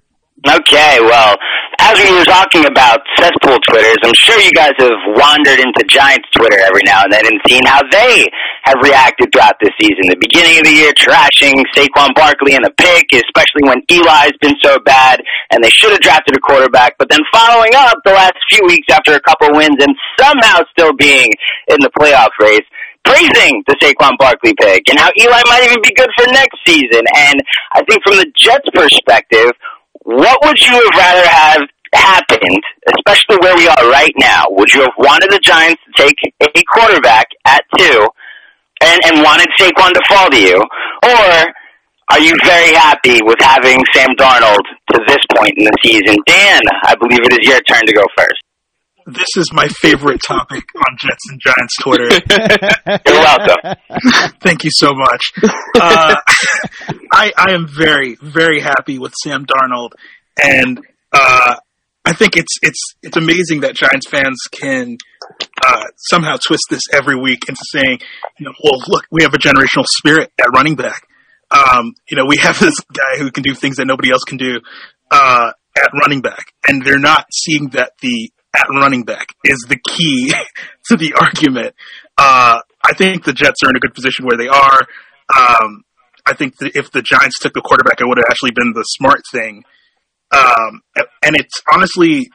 Okay, 0.42 0.98
well, 1.02 1.38
as 1.78 2.02
we 2.02 2.10
were 2.18 2.26
talking 2.26 2.66
about 2.66 3.06
cesspool 3.16 3.62
Twitters, 3.70 4.02
I'm 4.02 4.18
sure 4.26 4.42
you 4.42 4.50
guys 4.58 4.74
have 4.80 4.98
wandered 5.14 5.60
into 5.62 5.86
Giants 5.86 6.26
Twitter 6.34 6.58
every 6.66 6.82
now 6.84 7.04
and 7.04 7.14
then 7.14 7.28
and 7.30 7.38
seen 7.48 7.62
how 7.64 7.82
they 7.92 8.26
have 8.64 8.82
reacted 8.82 9.30
throughout 9.32 9.54
this 9.62 9.70
season. 9.80 10.10
The 10.10 10.18
beginning 10.18 10.58
of 10.58 10.66
the 10.66 10.74
year, 10.74 10.94
trashing 10.98 11.62
Saquon 11.78 12.16
Barkley 12.16 12.58
in 12.58 12.64
the 12.66 12.74
pick, 12.74 13.14
especially 13.14 13.70
when 13.70 13.86
Eli's 13.86 14.34
been 14.42 14.58
so 14.64 14.80
bad, 14.82 15.22
and 15.54 15.64
they 15.64 15.70
should 15.70 15.92
have 15.92 16.02
drafted 16.02 16.36
a 16.36 16.40
quarterback. 16.42 16.98
But 16.98 17.10
then 17.14 17.22
following 17.32 17.78
up 17.78 18.02
the 18.04 18.14
last 18.18 18.34
few 18.50 18.66
weeks 18.66 18.90
after 18.90 19.14
a 19.14 19.22
couple 19.22 19.54
wins 19.54 19.78
and 19.78 19.94
somehow 20.18 20.66
still 20.74 20.94
being 20.94 21.30
in 21.70 21.78
the 21.86 21.92
playoff 21.94 22.34
race, 22.42 22.66
praising 23.06 23.62
the 23.70 23.78
Saquon 23.78 24.18
Barkley 24.18 24.54
pick 24.58 24.90
and 24.90 24.98
how 24.98 25.10
Eli 25.22 25.42
might 25.46 25.70
even 25.70 25.82
be 25.86 25.94
good 25.94 26.10
for 26.18 26.26
next 26.34 26.58
season. 26.66 27.06
And 27.14 27.38
I 27.74 27.86
think 27.86 28.02
from 28.02 28.18
the 28.18 28.26
Jets' 28.34 28.70
perspective, 28.74 29.54
what 30.04 30.38
would 30.44 30.60
you 30.60 30.74
have 30.74 30.98
rather 30.98 31.28
have 31.28 31.62
happened, 31.94 32.64
especially 32.96 33.38
where 33.42 33.56
we 33.56 33.68
are 33.68 33.90
right 33.92 34.14
now? 34.18 34.46
Would 34.50 34.74
you 34.74 34.82
have 34.82 34.94
wanted 34.98 35.32
the 35.32 35.40
Giants 35.40 35.82
to 35.86 36.04
take 36.04 36.18
a 36.42 36.64
quarterback 36.74 37.28
at 37.46 37.64
two 37.78 38.08
and, 38.82 39.00
and 39.06 39.24
wanted 39.24 39.48
Saquon 39.60 39.94
to 39.94 40.02
fall 40.10 40.30
to 40.30 40.40
you? 40.40 40.58
Or 41.04 41.54
are 42.12 42.20
you 42.20 42.36
very 42.44 42.74
happy 42.74 43.20
with 43.24 43.38
having 43.40 43.78
Sam 43.94 44.10
Darnold 44.18 44.66
to 44.92 45.00
this 45.08 45.20
point 45.36 45.54
in 45.58 45.66
the 45.66 45.78
season? 45.84 46.18
Dan, 46.26 46.62
I 46.84 46.96
believe 47.00 47.22
it 47.24 47.40
is 47.40 47.48
your 47.48 47.62
turn 47.62 47.86
to 47.86 47.94
go 47.94 48.04
first. 48.18 48.41
This 49.14 49.28
is 49.36 49.52
my 49.52 49.68
favorite 49.68 50.22
topic 50.26 50.64
on 50.76 50.98
Jets 50.98 51.30
and 51.30 51.42
Giants 51.42 51.76
Twitter. 51.82 52.10
You're 53.06 53.22
welcome. 53.22 53.76
Thank 54.42 54.64
you 54.64 54.70
so 54.74 54.94
much. 54.94 55.22
Uh, 55.76 56.16
I, 57.12 57.34
I 57.38 57.52
am 57.52 57.68
very, 57.68 58.16
very 58.22 58.62
happy 58.62 59.00
with 59.00 59.14
Sam 59.22 59.46
Darnold, 59.46 59.92
and 60.42 60.80
uh, 61.12 61.56
I 62.06 62.14
think 62.14 62.38
it's 62.38 62.58
it's 62.62 62.96
it's 63.04 63.18
amazing 63.18 63.62
that 63.62 63.76
Giants 63.76 64.08
fans 64.08 64.40
can 64.50 64.98
uh, 65.62 65.86
somehow 65.98 66.38
twist 66.38 66.64
this 66.70 66.84
every 66.94 67.18
week 67.18 67.50
into 67.50 67.62
saying, 67.70 68.00
you 68.40 68.46
know, 68.46 68.54
well, 68.64 68.82
look, 68.88 69.06
we 69.12 69.24
have 69.24 69.34
a 69.34 69.40
generational 69.40 69.86
spirit 69.86 70.32
at 70.40 70.48
running 70.54 70.76
back. 70.76 71.06
Um, 71.52 71.96
you 72.10 72.16
know, 72.16 72.26
we 72.26 72.38
have 72.38 72.60
this 72.60 72.80
guy 72.80 73.18
who 73.18 73.30
can 73.30 73.44
do 73.44 73.54
things 73.54 73.76
that 73.76 73.86
nobody 73.86 74.12
else 74.12 74.24
can 74.24 74.38
do 74.38 74.62
uh, 75.10 75.52
at 75.78 75.90
running 76.02 76.22
back, 76.22 76.54
and 76.66 76.86
they're 76.86 76.98
not 76.98 77.26
seeing 77.34 77.70
that 77.70 77.92
the 78.02 78.32
at 78.56 78.68
running 78.70 79.04
back 79.04 79.34
is 79.44 79.66
the 79.68 79.78
key 79.78 80.32
to 80.86 80.98
the 80.98 81.14
argument. 81.20 81.76
Uh, 82.18 82.60
I 82.84 82.94
think 82.94 83.24
the 83.24 83.34
Jets 83.34 83.64
are 83.64 83.70
in 83.70 83.76
a 83.76 83.80
good 83.80 83.94
position 83.94 84.26
where 84.26 84.38
they 84.38 84.48
are. 84.48 84.82
Um, 85.36 85.84
I 86.26 86.34
think 86.34 86.56
if 86.60 86.92
the 86.92 87.02
Giants 87.02 87.40
took 87.40 87.54
the 87.54 87.62
quarterback, 87.62 88.00
it 88.00 88.06
would 88.06 88.18
have 88.18 88.28
actually 88.30 88.52
been 88.52 88.74
the 88.74 88.84
smart 88.84 89.22
thing. 89.32 89.64
Um, 90.32 90.82
and 91.24 91.36
it's 91.36 91.62
honestly 91.72 92.30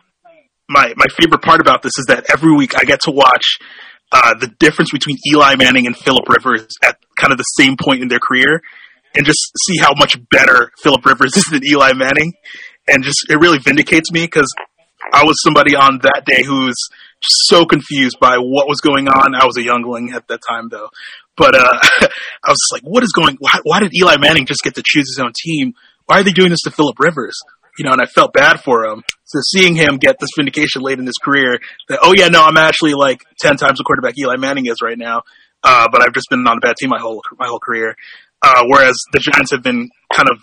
my 0.69 0.93
my 0.97 1.07
favorite 1.19 1.43
part 1.43 1.61
about 1.61 1.83
this 1.83 1.93
is 1.99 2.07
that 2.07 2.27
every 2.33 2.55
week 2.55 2.77
I 2.77 2.85
get 2.85 3.01
to 3.03 3.11
watch 3.11 3.59
uh, 4.13 4.35
the 4.39 4.49
difference 4.59 4.91
between 4.91 5.17
Eli 5.29 5.57
Manning 5.57 5.87
and 5.87 5.97
Philip 5.97 6.29
Rivers 6.29 6.67
at 6.85 6.99
kind 7.19 7.33
of 7.33 7.39
the 7.39 7.45
same 7.45 7.77
point 7.77 8.03
in 8.03 8.09
their 8.09 8.19
career, 8.19 8.63
and 9.15 9.25
just 9.25 9.39
see 9.65 9.79
how 9.79 9.93
much 9.97 10.17
better 10.31 10.73
Philip 10.83 11.05
Rivers 11.07 11.37
is 11.37 11.45
than 11.51 11.61
Eli 11.65 11.93
Manning, 11.95 12.33
and 12.89 13.05
just 13.05 13.27
it 13.31 13.39
really 13.39 13.59
vindicates 13.59 14.13
me 14.13 14.23
because 14.23 14.53
I 15.13 15.25
was 15.25 15.37
somebody 15.43 15.75
on 15.77 15.99
that 16.03 16.25
day 16.27 16.43
who 16.45 16.67
was 16.67 16.77
so 17.23 17.65
confused 17.65 18.19
by 18.21 18.37
what 18.39 18.69
was 18.69 18.81
going 18.81 19.09
on. 19.09 19.35
I 19.35 19.47
was 19.47 19.57
a 19.57 19.63
youngling 19.63 20.13
at 20.15 20.29
that 20.29 20.41
time, 20.47 20.69
though. 20.71 20.89
But 21.37 21.55
uh, 21.55 21.79
I 22.45 22.51
was 22.51 22.69
like, 22.73 22.83
"What 22.83 23.03
is 23.03 23.13
going? 23.13 23.37
Why, 23.41 23.59
why 23.65 23.81
did 23.81 23.95
Eli 23.95 24.17
Manning 24.19 24.47
just 24.47 24.63
get 24.63 24.75
to 24.77 24.83
choose 24.85 25.09
his 25.09 25.19
own 25.23 25.33
team? 25.35 25.75
Why 26.07 26.21
are 26.21 26.23
they 26.23 26.33
doing 26.33 26.51
this 26.51 26.63
to 26.63 26.71
Philip 26.71 26.99
Rivers?" 26.99 27.37
You 27.79 27.85
know, 27.85 27.93
and 27.93 28.01
I 28.01 28.07
felt 28.07 28.33
bad 28.33 28.61
for 28.61 28.87
him. 28.87 29.03
So 29.25 29.39
seeing 29.53 29.77
him 29.77 29.99
get 29.99 30.19
this 30.19 30.31
vindication 30.35 30.81
late 30.81 30.99
in 30.99 31.05
his 31.05 31.19
career, 31.23 31.59
that 31.89 31.99
oh 32.03 32.15
yeah, 32.15 32.29
no, 32.29 32.45
I'm 32.45 32.57
actually 32.57 32.95
like 32.95 33.23
ten 33.39 33.57
times 33.57 33.79
the 33.79 33.85
quarterback 33.85 34.19
Eli 34.19 34.37
Manning 34.37 34.67
is 34.67 34.79
right 34.83 34.99
now. 34.99 35.23
Uh, 35.63 35.89
but 35.91 36.03
I've 36.03 36.13
just 36.13 36.29
been 36.31 36.47
on 36.47 36.59
a 36.59 36.61
bad 36.61 36.77
team 36.77 36.91
my 36.91 37.01
whole 37.01 37.23
my 37.39 37.47
whole 37.47 37.61
career. 37.61 37.95
Uh, 38.43 38.65
whereas 38.67 38.95
the 39.13 39.19
Giants 39.19 39.51
have 39.51 39.63
been 39.63 39.89
kind 40.13 40.29
of 40.31 40.39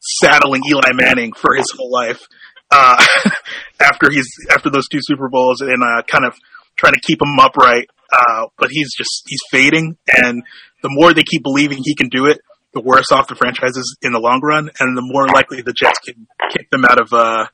saddling 0.00 0.62
Eli 0.68 0.92
Manning 0.92 1.32
for 1.32 1.54
his 1.54 1.66
whole 1.76 1.90
life 1.90 2.20
uh, 2.70 3.04
after 3.80 4.10
he's 4.10 4.28
after 4.50 4.70
those 4.70 4.88
two 4.88 5.00
Super 5.00 5.28
Bowls 5.28 5.60
and 5.60 5.82
uh, 5.82 6.02
kind 6.02 6.24
of 6.24 6.34
trying 6.76 6.94
to 6.94 7.00
keep 7.00 7.20
him 7.20 7.38
upright. 7.38 7.88
Uh, 8.10 8.46
but 8.58 8.70
he's 8.70 8.90
just 8.96 9.24
he's 9.26 9.40
fading, 9.50 9.96
and 10.22 10.42
the 10.82 10.88
more 10.90 11.12
they 11.12 11.22
keep 11.22 11.42
believing 11.42 11.78
he 11.82 11.94
can 11.94 12.08
do 12.08 12.26
it, 12.26 12.40
the 12.72 12.80
worse 12.80 13.12
off 13.12 13.28
the 13.28 13.34
franchise 13.34 13.76
is 13.76 13.96
in 14.02 14.12
the 14.12 14.20
long 14.20 14.40
run, 14.42 14.70
and 14.80 14.96
the 14.96 15.02
more 15.02 15.26
likely 15.26 15.60
the 15.60 15.74
Jets 15.74 15.98
can 16.00 16.26
kick 16.50 16.70
them 16.70 16.84
out 16.84 17.00
of 17.00 17.12
uh, 17.12 17.46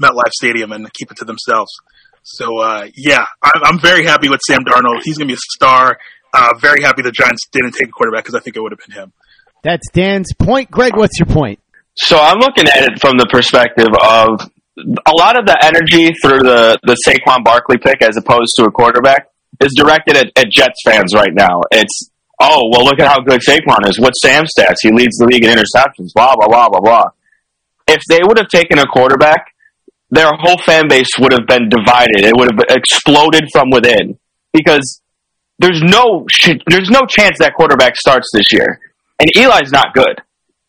MetLife 0.00 0.32
Stadium 0.32 0.72
and 0.72 0.92
keep 0.92 1.10
it 1.10 1.16
to 1.18 1.24
themselves. 1.24 1.72
So 2.22 2.60
uh, 2.60 2.88
yeah, 2.96 3.26
I'm, 3.42 3.62
I'm 3.64 3.78
very 3.78 4.04
happy 4.04 4.28
with 4.28 4.40
Sam 4.46 4.64
Darnold. 4.64 5.00
He's 5.02 5.18
going 5.18 5.28
to 5.28 5.32
be 5.32 5.38
a 5.38 5.54
star. 5.54 5.98
Uh, 6.32 6.54
very 6.60 6.82
happy 6.82 7.02
the 7.02 7.12
Giants 7.12 7.46
didn't 7.50 7.72
take 7.72 7.88
a 7.88 7.92
quarterback 7.92 8.24
because 8.24 8.34
I 8.34 8.40
think 8.40 8.56
it 8.56 8.60
would 8.60 8.72
have 8.72 8.80
been 8.86 8.96
him. 8.96 9.12
That's 9.62 9.88
Dan's 9.90 10.32
point. 10.34 10.70
Greg, 10.70 10.96
what's 10.96 11.18
your 11.18 11.26
point? 11.26 11.60
So 11.94 12.18
I'm 12.18 12.38
looking 12.38 12.68
at 12.68 12.82
it 12.82 13.00
from 13.00 13.16
the 13.16 13.26
perspective 13.26 13.88
of 14.02 14.50
a 14.78 15.14
lot 15.16 15.38
of 15.38 15.46
the 15.46 15.56
energy 15.62 16.12
through 16.20 16.40
the, 16.40 16.78
the 16.82 16.96
Saquon 17.06 17.44
Barkley 17.44 17.78
pick 17.78 18.02
as 18.02 18.16
opposed 18.16 18.52
to 18.56 18.64
a 18.64 18.70
quarterback 18.70 19.28
is 19.60 19.72
directed 19.76 20.16
at, 20.16 20.26
at 20.36 20.50
Jets 20.50 20.80
fans 20.84 21.14
right 21.14 21.32
now. 21.32 21.62
It's, 21.70 22.10
oh, 22.40 22.68
well, 22.70 22.84
look 22.84 23.00
at 23.00 23.08
how 23.08 23.20
good 23.20 23.40
Saquon 23.40 23.88
is. 23.88 23.98
What's 23.98 24.20
Sam's 24.20 24.52
stats? 24.56 24.76
He 24.82 24.92
leads 24.92 25.16
the 25.16 25.26
league 25.26 25.44
in 25.44 25.50
interceptions, 25.50 26.12
blah, 26.14 26.36
blah, 26.36 26.48
blah, 26.48 26.68
blah, 26.68 26.80
blah. 26.80 27.08
If 27.88 28.02
they 28.08 28.20
would 28.22 28.38
have 28.38 28.48
taken 28.48 28.78
a 28.78 28.86
quarterback, 28.86 29.54
their 30.10 30.30
whole 30.38 30.58
fan 30.58 30.88
base 30.88 31.08
would 31.18 31.32
have 31.32 31.46
been 31.46 31.68
divided. 31.68 32.24
It 32.24 32.34
would 32.36 32.50
have 32.52 32.76
exploded 32.76 33.48
from 33.52 33.70
within 33.70 34.18
because 34.52 35.00
there's 35.58 35.82
no 35.82 36.26
there's 36.68 36.90
no 36.90 37.06
chance 37.08 37.38
that 37.38 37.54
quarterback 37.56 37.96
starts 37.96 38.28
this 38.32 38.52
year, 38.52 38.80
and 39.18 39.30
Eli's 39.36 39.72
not 39.72 39.94
good. 39.94 40.20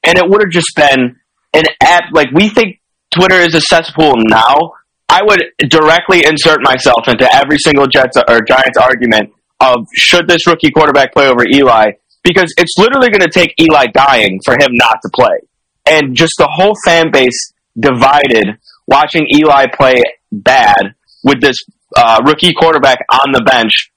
And 0.04 0.18
it 0.18 0.28
would 0.28 0.42
have 0.42 0.52
just 0.52 0.74
been 0.76 1.18
an 1.54 1.64
app 1.82 2.06
like 2.14 2.32
we 2.34 2.50
think 2.50 2.80
Twitter 3.18 3.42
is 3.42 3.56
a 3.56 3.62
cesspool 3.62 4.14
now. 4.30 4.74
I 5.10 5.22
would 5.24 5.44
directly 5.70 6.26
insert 6.26 6.62
myself 6.62 7.08
into 7.08 7.28
every 7.34 7.58
single 7.58 7.88
Jets 7.88 8.18
or 8.30 8.42
Giants 8.48 8.78
argument 8.78 9.32
of 9.60 9.88
should 9.96 10.28
this 10.28 10.46
rookie 10.46 10.70
quarterback 10.70 11.14
play 11.14 11.28
over 11.28 11.44
Eli 11.52 11.92
because 12.24 12.54
it's 12.58 12.74
literally 12.78 13.10
going 13.10 13.22
to 13.22 13.30
take 13.30 13.54
Eli 13.60 13.88
dying 13.88 14.40
for 14.44 14.54
him 14.54 14.70
not 14.72 14.98
to 15.02 15.10
play, 15.14 15.40
and 15.86 16.16
just 16.16 16.34
the 16.38 16.50
whole 16.52 16.76
fan 16.86 17.10
base 17.12 17.54
divided 17.80 18.58
watching 18.88 19.26
Eli 19.34 19.66
play 19.74 20.02
bad 20.32 20.94
with 21.24 21.42
this 21.42 21.56
uh, 21.96 22.20
rookie 22.26 22.54
quarterback 22.54 23.00
on 23.10 23.32
the 23.32 23.42
bench, 23.42 23.92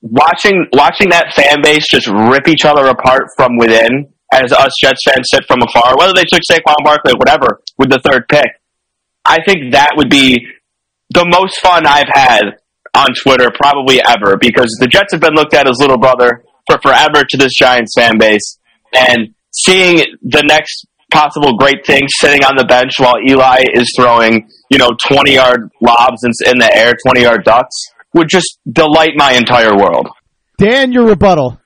watching 0.00 0.66
watching 0.72 1.10
that 1.10 1.32
fan 1.34 1.60
base 1.62 1.84
just 1.90 2.06
rip 2.06 2.48
each 2.48 2.64
other 2.64 2.86
apart 2.86 3.24
from 3.36 3.56
within 3.58 4.12
as 4.32 4.52
us 4.52 4.72
Jets 4.80 5.00
fans 5.06 5.28
sit 5.30 5.44
from 5.46 5.60
afar, 5.62 5.96
whether 5.96 6.12
they 6.14 6.24
took 6.24 6.42
Saquon 6.50 6.84
Barkley 6.84 7.12
or 7.12 7.18
whatever 7.18 7.62
with 7.78 7.90
the 7.90 8.00
third 8.04 8.28
pick. 8.28 8.46
I 9.24 9.38
think 9.44 9.72
that 9.72 9.92
would 9.96 10.10
be 10.10 10.46
the 11.10 11.26
most 11.26 11.60
fun 11.60 11.86
I've 11.86 12.10
had 12.12 12.42
on 12.94 13.08
Twitter 13.22 13.50
probably 13.54 14.00
ever 14.06 14.36
because 14.40 14.76
the 14.80 14.86
Jets 14.86 15.12
have 15.12 15.20
been 15.20 15.34
looked 15.34 15.54
at 15.54 15.68
as 15.68 15.78
little 15.78 15.98
brother 15.98 16.44
for 16.66 16.78
forever 16.82 17.24
to 17.28 17.36
this 17.36 17.52
Giants 17.54 17.92
fan 17.96 18.18
base, 18.18 18.58
and 18.94 19.34
seeing 19.52 20.04
the 20.22 20.42
next 20.48 20.86
possible 21.12 21.56
great 21.56 21.86
thing 21.86 22.02
sitting 22.08 22.44
on 22.44 22.56
the 22.56 22.64
bench 22.64 22.92
while 22.98 23.14
Eli 23.28 23.64
is 23.74 23.92
throwing, 23.96 24.48
you 24.70 24.78
know, 24.78 24.90
20 25.08 25.34
yard 25.34 25.70
lobs 25.80 26.22
in 26.24 26.58
the 26.58 26.70
air, 26.74 26.94
20 27.06 27.22
yard 27.22 27.44
ducks 27.44 27.74
would 28.14 28.28
just 28.28 28.58
delight 28.70 29.12
my 29.14 29.32
entire 29.32 29.76
world. 29.76 30.08
Dan, 30.58 30.90
your 30.90 31.06
rebuttal. 31.06 31.60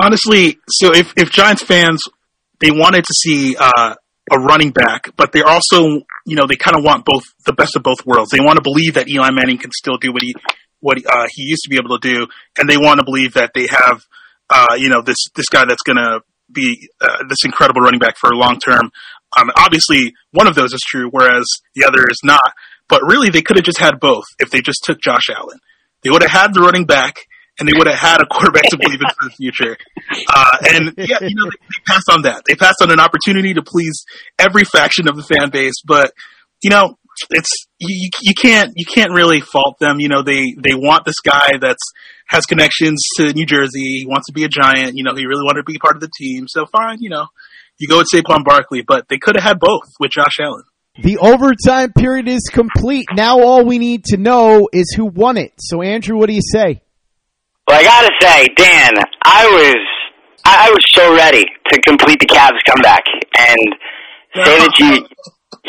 Honestly, 0.00 0.58
so 0.68 0.94
if, 0.94 1.12
if 1.16 1.30
Giants 1.30 1.62
fans, 1.62 2.00
they 2.60 2.70
wanted 2.70 3.04
to 3.04 3.14
see 3.14 3.56
uh, 3.56 3.94
a 4.30 4.38
running 4.38 4.70
back, 4.70 5.14
but 5.16 5.32
they're 5.32 5.46
also, 5.46 5.82
you 6.26 6.36
know, 6.36 6.46
they 6.48 6.56
kind 6.56 6.76
of 6.76 6.84
want 6.84 7.04
both 7.04 7.24
the 7.44 7.52
best 7.52 7.76
of 7.76 7.82
both 7.82 8.06
worlds. 8.06 8.30
They 8.30 8.40
want 8.40 8.56
to 8.56 8.62
believe 8.62 8.94
that 8.94 9.08
Eli 9.08 9.30
Manning 9.30 9.58
can 9.58 9.70
still 9.72 9.98
do 9.98 10.12
what 10.12 10.22
he 10.22 10.34
what 10.80 10.96
uh, 11.06 11.26
he 11.30 11.42
used 11.42 11.62
to 11.64 11.68
be 11.68 11.76
able 11.76 11.98
to 11.98 12.08
do, 12.08 12.26
and 12.58 12.68
they 12.68 12.78
want 12.78 13.00
to 13.00 13.04
believe 13.04 13.34
that 13.34 13.50
they 13.54 13.66
have, 13.66 14.00
uh, 14.48 14.74
you 14.78 14.88
know, 14.88 15.02
this 15.02 15.28
this 15.34 15.48
guy 15.50 15.64
that's 15.66 15.82
going 15.82 15.98
to 15.98 16.20
be 16.50 16.88
uh, 17.00 17.24
this 17.28 17.44
incredible 17.44 17.82
running 17.82 18.00
back 18.00 18.16
for 18.16 18.30
a 18.30 18.36
long 18.36 18.58
term. 18.58 18.90
Um, 19.38 19.50
obviously, 19.56 20.14
one 20.32 20.46
of 20.46 20.54
those 20.54 20.72
is 20.72 20.80
true, 20.86 21.08
whereas 21.10 21.44
the 21.74 21.84
other 21.84 22.04
is 22.10 22.20
not. 22.24 22.54
But 22.88 23.02
really, 23.06 23.28
they 23.28 23.42
could 23.42 23.56
have 23.56 23.64
just 23.64 23.78
had 23.78 24.00
both 24.00 24.24
if 24.38 24.50
they 24.50 24.60
just 24.60 24.82
took 24.82 25.00
Josh 25.00 25.28
Allen. 25.28 25.58
They 26.02 26.10
would 26.10 26.22
have 26.22 26.30
had 26.30 26.54
the 26.54 26.60
running 26.60 26.86
back, 26.86 27.16
and 27.60 27.68
they 27.68 27.76
would 27.76 27.86
have 27.86 27.98
had 27.98 28.20
a 28.20 28.26
quarterback 28.26 28.64
to 28.70 28.78
believe 28.78 29.00
in 29.00 29.06
for 29.06 29.28
the 29.28 29.34
future. 29.36 29.76
Uh, 30.32 30.56
and 30.74 30.94
yeah, 30.96 31.18
you 31.20 31.34
know, 31.34 31.44
they, 31.44 31.56
they 31.56 31.82
passed 31.86 32.08
on 32.10 32.22
that. 32.22 32.42
They 32.46 32.54
passed 32.54 32.82
on 32.82 32.90
an 32.90 33.00
opportunity 33.00 33.54
to 33.54 33.62
please 33.62 34.04
every 34.38 34.64
faction 34.64 35.08
of 35.08 35.16
the 35.16 35.22
fan 35.22 35.50
base. 35.50 35.82
But 35.84 36.12
you 36.62 36.70
know, 36.70 36.98
it's 37.30 37.66
you, 37.78 38.10
you 38.22 38.34
can't 38.34 38.72
you 38.76 38.84
can't 38.84 39.12
really 39.12 39.40
fault 39.40 39.78
them. 39.78 39.96
You 39.98 40.08
know, 40.08 40.22
they 40.22 40.54
they 40.58 40.74
want 40.74 41.04
this 41.04 41.20
guy 41.20 41.58
that's 41.60 41.92
has 42.26 42.46
connections 42.46 43.02
to 43.16 43.32
New 43.32 43.46
Jersey. 43.46 44.00
He 44.00 44.06
wants 44.06 44.26
to 44.26 44.32
be 44.32 44.44
a 44.44 44.48
giant. 44.48 44.96
You 44.96 45.04
know, 45.04 45.14
he 45.14 45.26
really 45.26 45.44
wanted 45.44 45.60
to 45.60 45.72
be 45.72 45.78
part 45.78 45.96
of 45.96 46.00
the 46.00 46.10
team. 46.16 46.46
So 46.48 46.66
fine, 46.66 46.98
you 47.00 47.10
know, 47.10 47.26
you 47.78 47.88
go 47.88 47.98
with 47.98 48.08
Saquon 48.12 48.44
Barkley, 48.44 48.82
but 48.86 49.08
they 49.08 49.18
could 49.18 49.36
have 49.36 49.44
had 49.44 49.60
both 49.60 49.82
with 49.98 50.10
Josh 50.12 50.38
Allen. 50.40 50.64
The 51.02 51.18
overtime 51.18 51.92
period 51.92 52.28
is 52.28 52.50
complete. 52.52 53.06
Now 53.12 53.40
all 53.40 53.64
we 53.64 53.78
need 53.78 54.04
to 54.06 54.16
know 54.16 54.68
is 54.72 54.92
who 54.96 55.06
won 55.06 55.36
it. 55.36 55.52
So, 55.58 55.82
Andrew, 55.82 56.18
what 56.18 56.28
do 56.28 56.34
you 56.34 56.42
say? 56.42 56.82
Well, 57.70 57.78
I 57.78 57.86
gotta 57.86 58.10
say, 58.18 58.50
Dan, 58.58 58.90
I 59.22 59.46
was 59.46 59.78
I, 60.42 60.66
I 60.66 60.68
was 60.74 60.82
so 60.90 61.14
ready 61.14 61.46
to 61.70 61.80
complete 61.86 62.18
the 62.18 62.26
Cavs 62.26 62.58
comeback 62.66 63.06
and 63.38 63.62
say 64.42 64.58
that 64.58 64.74
you 64.82 65.06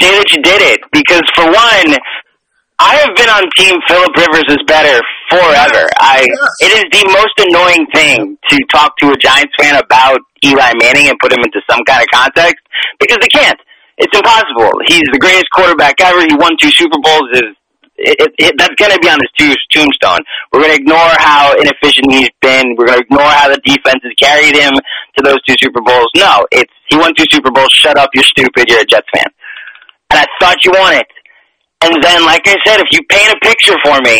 say 0.01 0.09
that 0.09 0.25
you 0.33 0.41
did 0.41 0.65
it 0.65 0.81
because 0.89 1.21
for 1.37 1.45
one, 1.45 1.93
I 2.81 2.97
have 3.05 3.13
been 3.13 3.29
on 3.29 3.45
team 3.53 3.77
Philip 3.85 4.17
Rivers 4.17 4.49
is 4.49 4.65
better 4.65 4.97
forever. 5.29 5.85
I 6.01 6.25
it 6.65 6.73
is 6.73 6.89
the 6.89 7.05
most 7.13 7.37
annoying 7.37 7.85
thing 7.93 8.33
to 8.49 8.57
talk 8.73 8.97
to 9.05 9.13
a 9.13 9.17
Giants 9.21 9.53
fan 9.61 9.77
about 9.77 10.25
Eli 10.41 10.73
Manning 10.81 11.05
and 11.05 11.19
put 11.21 11.29
him 11.29 11.45
into 11.45 11.61
some 11.69 11.85
kind 11.85 12.01
of 12.01 12.09
context 12.09 12.65
because 12.97 13.21
they 13.21 13.29
can't. 13.29 13.61
It's 14.01 14.17
impossible. 14.17 14.73
He's 14.89 15.05
the 15.13 15.21
greatest 15.21 15.53
quarterback 15.53 16.01
ever. 16.01 16.25
He 16.25 16.33
won 16.33 16.57
two 16.57 16.73
Super 16.73 16.97
Bowls. 16.97 17.29
Is 17.37 17.53
it, 18.03 18.31
it, 18.37 18.53
that's 18.57 18.75
going 18.75 18.91
to 18.91 18.99
be 18.99 19.09
on 19.09 19.19
his 19.21 19.57
tombstone. 19.71 20.19
We're 20.51 20.61
going 20.61 20.75
to 20.75 20.81
ignore 20.81 21.11
how 21.19 21.53
inefficient 21.57 22.11
he's 22.11 22.33
been. 22.41 22.75
We're 22.77 22.87
going 22.87 22.99
to 22.99 23.05
ignore 23.05 23.29
how 23.29 23.49
the 23.49 23.61
defense 23.63 24.01
has 24.03 24.13
carried 24.19 24.55
him 24.55 24.73
to 24.73 25.19
those 25.23 25.41
two 25.47 25.55
Super 25.61 25.81
Bowls. 25.81 26.09
No, 26.15 26.45
it's 26.51 26.73
he 26.89 26.97
won 26.97 27.13
two 27.15 27.25
Super 27.31 27.51
Bowls. 27.51 27.71
Shut 27.71 27.97
up, 27.97 28.09
you're 28.13 28.23
stupid. 28.23 28.65
You're 28.67 28.81
a 28.81 28.85
Jets 28.85 29.07
fan. 29.13 29.29
And 30.11 30.19
I 30.19 30.25
thought 30.39 30.63
you 30.65 30.71
won 30.75 30.93
it. 30.95 31.07
And 31.83 31.95
then, 32.03 32.25
like 32.25 32.45
I 32.45 32.57
said, 32.65 32.79
if 32.79 32.91
you 32.91 32.99
paint 33.09 33.33
a 33.33 33.39
picture 33.41 33.77
for 33.83 33.99
me, 34.01 34.19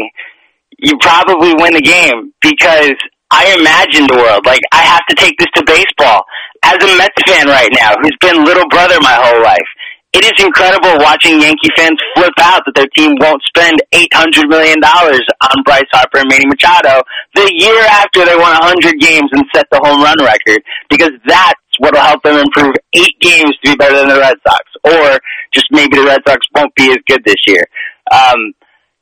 you 0.80 0.98
probably 1.00 1.54
win 1.54 1.74
the 1.74 1.82
game 1.82 2.34
because 2.42 2.98
I 3.30 3.56
imagine 3.60 4.08
the 4.08 4.18
world. 4.18 4.46
Like 4.46 4.62
I 4.72 4.82
have 4.84 5.06
to 5.10 5.16
take 5.16 5.38
this 5.38 5.48
to 5.56 5.64
baseball. 5.66 6.24
As 6.64 6.78
a 6.78 6.98
Mets 6.98 7.22
fan 7.28 7.48
right 7.48 7.70
now, 7.74 7.94
who's 8.02 8.18
been 8.22 8.44
little 8.44 8.68
brother 8.70 8.98
my 9.02 9.18
whole 9.18 9.42
life, 9.42 9.70
it 10.14 10.24
is 10.28 10.36
incredible 10.44 11.00
watching 11.00 11.40
Yankee 11.40 11.72
fans 11.78 11.98
flip 12.16 12.34
out 12.40 12.64
that 12.66 12.76
their 12.76 12.92
team 12.96 13.16
won't 13.20 13.42
spend 13.48 13.80
eight 13.94 14.12
hundred 14.14 14.48
million 14.50 14.80
dollars 14.80 15.24
on 15.40 15.64
Bryce 15.64 15.88
Harper 15.92 16.20
and 16.20 16.30
Manny 16.30 16.48
Machado 16.48 17.02
the 17.34 17.48
year 17.56 17.80
after 17.88 18.26
they 18.26 18.36
won 18.36 18.52
hundred 18.60 19.00
games 19.00 19.30
and 19.32 19.44
set 19.56 19.68
the 19.72 19.80
home 19.80 20.04
run 20.04 20.20
record 20.20 20.60
because 20.90 21.12
that's 21.26 21.60
what 21.80 21.94
will 21.94 22.02
help 22.02 22.22
them 22.24 22.44
improve 22.44 22.76
eight 22.94 23.16
games 23.22 23.56
to 23.64 23.72
be 23.72 23.76
better 23.76 23.98
than 23.98 24.10
the 24.10 24.20
Red 24.20 24.36
Sox, 24.46 24.64
or 24.84 25.20
just 25.54 25.68
maybe 25.72 25.98
the 25.98 26.06
Red 26.06 26.22
Sox 26.28 26.40
won't 26.56 26.76
be 26.76 26.92
as 26.92 26.98
good 27.08 27.24
this 27.26 27.40
year. 27.48 27.64
Um, 28.12 28.54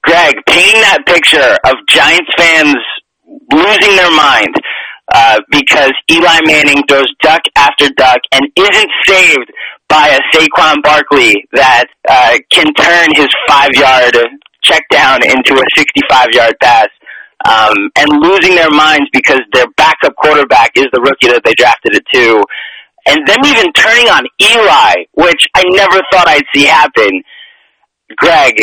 Greg, 0.03 0.35
painting 0.47 0.81
that 0.81 1.03
picture 1.05 1.57
of 1.65 1.75
Giants 1.89 2.29
fans 2.37 2.77
losing 3.51 3.95
their 3.97 4.13
mind 4.13 4.53
uh, 5.11 5.41
because 5.49 5.91
Eli 6.11 6.39
Manning 6.45 6.83
throws 6.87 7.09
duck 7.21 7.41
after 7.57 7.89
duck 7.97 8.19
and 8.31 8.45
isn't 8.55 8.91
saved 9.05 9.51
by 9.89 10.07
a 10.09 10.19
Saquon 10.33 10.81
Barkley 10.83 11.43
that 11.53 11.85
uh, 12.07 12.37
can 12.51 12.71
turn 12.75 13.09
his 13.15 13.27
five 13.47 13.71
yard 13.73 14.15
check 14.63 14.83
down 14.91 15.23
into 15.23 15.53
a 15.53 15.65
65 15.75 16.27
yard 16.33 16.55
pass. 16.61 16.87
Um, 17.47 17.89
and 17.97 18.21
losing 18.21 18.55
their 18.55 18.69
minds 18.69 19.07
because 19.13 19.39
their 19.53 19.65
backup 19.77 20.13
quarterback 20.17 20.71
is 20.75 20.87
the 20.91 20.99
rookie 20.99 21.31
that 21.31 21.41
they 21.45 21.53
drafted 21.57 21.95
it 21.95 22.03
to. 22.13 22.43
And 23.07 23.25
them 23.25 23.39
even 23.45 23.71
turning 23.71 24.09
on 24.09 24.23
Eli, 24.41 25.05
which 25.13 25.47
I 25.55 25.63
never 25.69 26.01
thought 26.11 26.27
I'd 26.27 26.43
see 26.53 26.65
happen. 26.65 27.23
Greg, 28.17 28.59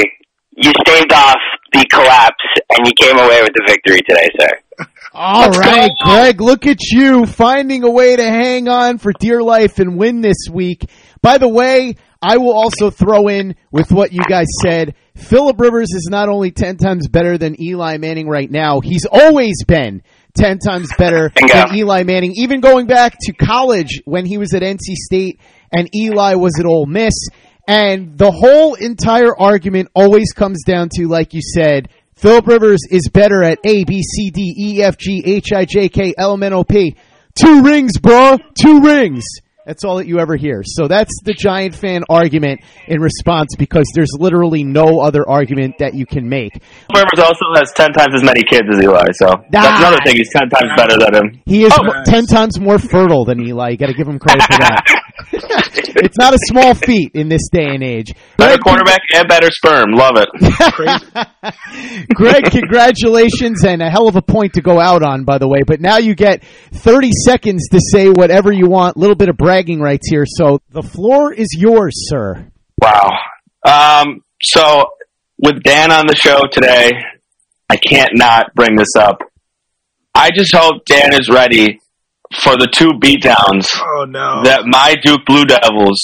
you 0.56 0.72
staved 0.82 1.12
off 1.14 1.38
the 1.72 1.86
collapse 1.86 2.44
and 2.76 2.86
you 2.86 2.92
came 3.00 3.16
away 3.16 3.40
with 3.40 3.52
the 3.54 3.64
victory 3.66 4.00
today, 4.06 4.28
sir. 4.38 4.86
All 5.14 5.48
right, 5.48 5.90
Greg, 6.04 6.42
look 6.42 6.66
at 6.66 6.82
you 6.90 7.24
finding 7.24 7.82
a 7.82 7.90
way 7.90 8.14
to 8.14 8.22
hang 8.22 8.68
on 8.68 8.98
for 8.98 9.12
dear 9.18 9.42
life 9.42 9.78
and 9.78 9.96
win 9.96 10.20
this 10.20 10.48
week. 10.52 10.84
By 11.26 11.38
the 11.38 11.48
way, 11.48 11.96
I 12.22 12.36
will 12.36 12.52
also 12.52 12.88
throw 12.88 13.26
in 13.26 13.56
with 13.72 13.90
what 13.90 14.12
you 14.12 14.20
guys 14.28 14.46
said. 14.62 14.94
Philip 15.16 15.58
Rivers 15.58 15.88
is 15.92 16.06
not 16.08 16.28
only 16.28 16.52
10 16.52 16.76
times 16.76 17.08
better 17.08 17.36
than 17.36 17.60
Eli 17.60 17.96
Manning 17.96 18.28
right 18.28 18.48
now, 18.48 18.78
he's 18.78 19.06
always 19.10 19.64
been 19.64 20.04
10 20.34 20.60
times 20.60 20.88
better 20.96 21.32
than 21.52 21.74
Eli 21.74 22.04
Manning, 22.04 22.32
even 22.36 22.60
going 22.60 22.86
back 22.86 23.16
to 23.22 23.32
college 23.32 24.02
when 24.04 24.24
he 24.24 24.38
was 24.38 24.54
at 24.54 24.62
NC 24.62 24.94
State 24.94 25.40
and 25.72 25.92
Eli 25.96 26.34
was 26.34 26.60
at 26.60 26.64
Ole 26.64 26.86
Miss. 26.86 27.26
And 27.66 28.16
the 28.16 28.30
whole 28.30 28.74
entire 28.74 29.36
argument 29.36 29.88
always 29.96 30.32
comes 30.32 30.62
down 30.62 30.90
to, 30.94 31.08
like 31.08 31.34
you 31.34 31.40
said, 31.42 31.88
Philip 32.14 32.46
Rivers 32.46 32.82
is 32.88 33.08
better 33.12 33.42
at 33.42 33.58
A, 33.64 33.82
B, 33.82 34.00
C, 34.00 34.30
D, 34.30 34.54
E, 34.56 34.80
F, 34.84 34.96
G, 34.96 35.24
H, 35.26 35.52
I, 35.52 35.64
J, 35.64 35.88
K, 35.88 36.14
L, 36.16 36.34
M, 36.34 36.44
N, 36.44 36.52
O, 36.52 36.62
P. 36.62 36.94
Two 37.34 37.62
rings, 37.62 37.98
bro. 37.98 38.38
Two 38.54 38.80
rings. 38.80 39.24
That's 39.66 39.84
all 39.84 39.96
that 39.96 40.06
you 40.06 40.20
ever 40.20 40.36
hear. 40.36 40.62
So 40.64 40.86
that's 40.86 41.10
the 41.24 41.34
Giant 41.34 41.74
fan 41.74 42.04
argument 42.08 42.60
in 42.86 43.00
response 43.00 43.56
because 43.58 43.84
there's 43.94 44.10
literally 44.18 44.62
no 44.62 45.00
other 45.00 45.28
argument 45.28 45.74
that 45.80 45.94
you 45.94 46.06
can 46.06 46.28
make. 46.28 46.52
Rivers 46.94 47.18
also 47.18 47.44
has 47.56 47.72
10 47.74 47.92
times 47.92 48.14
as 48.14 48.22
many 48.22 48.42
kids 48.48 48.68
as 48.72 48.80
Eli, 48.80 49.06
so 49.14 49.26
that's 49.50 49.66
Ah. 49.68 49.78
another 49.80 49.98
thing. 50.04 50.16
He's 50.16 50.30
10 50.32 50.48
times 50.48 50.70
better 50.76 50.96
than 50.98 51.14
him. 51.14 51.40
He 51.46 51.64
is 51.64 51.72
Oh. 51.78 51.82
mo- 51.84 52.02
ten 52.06 52.26
times 52.26 52.60
more 52.60 52.78
fertile 52.78 53.24
than 53.24 53.40
Eli. 53.40 53.70
You 53.70 53.76
got 53.76 53.88
to 53.88 53.94
give 53.94 54.06
him 54.06 54.18
credit 54.20 54.42
for 54.44 54.58
that. 54.58 54.84
it's 55.32 56.18
not 56.18 56.34
a 56.34 56.38
small 56.44 56.74
feat 56.74 57.12
in 57.14 57.28
this 57.28 57.48
day 57.50 57.66
and 57.66 57.82
age. 57.82 58.14
Better 58.36 58.58
quarterback 58.58 59.00
and 59.14 59.28
better 59.28 59.50
sperm. 59.50 59.92
Love 59.92 60.16
it. 60.16 62.08
Greg, 62.14 62.44
congratulations 62.50 63.64
and 63.64 63.82
a 63.82 63.90
hell 63.90 64.08
of 64.08 64.16
a 64.16 64.22
point 64.22 64.54
to 64.54 64.62
go 64.62 64.80
out 64.80 65.02
on, 65.02 65.24
by 65.24 65.38
the 65.38 65.48
way. 65.48 65.60
But 65.66 65.80
now 65.80 65.98
you 65.98 66.14
get 66.14 66.44
30 66.72 67.10
seconds 67.24 67.68
to 67.70 67.80
say 67.80 68.08
whatever 68.08 68.52
you 68.52 68.68
want. 68.68 68.96
A 68.96 68.98
little 68.98 69.16
bit 69.16 69.28
of 69.28 69.36
bragging 69.36 69.80
rights 69.80 70.08
here. 70.08 70.24
So 70.26 70.60
the 70.70 70.82
floor 70.82 71.32
is 71.32 71.48
yours, 71.56 71.94
sir. 72.08 72.50
Wow. 72.80 73.10
Um, 73.66 74.22
so 74.42 74.84
with 75.38 75.62
Dan 75.62 75.92
on 75.92 76.06
the 76.06 76.16
show 76.16 76.40
today, 76.52 76.92
I 77.68 77.76
can't 77.76 78.12
not 78.14 78.54
bring 78.54 78.76
this 78.76 78.94
up. 78.98 79.18
I 80.14 80.30
just 80.30 80.54
hope 80.54 80.84
Dan 80.86 81.12
is 81.12 81.28
ready 81.28 81.80
for 82.34 82.56
the 82.56 82.68
two 82.72 82.90
beatdowns 83.00 83.66
Oh 83.82 84.04
no. 84.08 84.42
that 84.44 84.62
my 84.66 84.94
Duke 85.02 85.24
Blue 85.26 85.44
Devils 85.44 86.00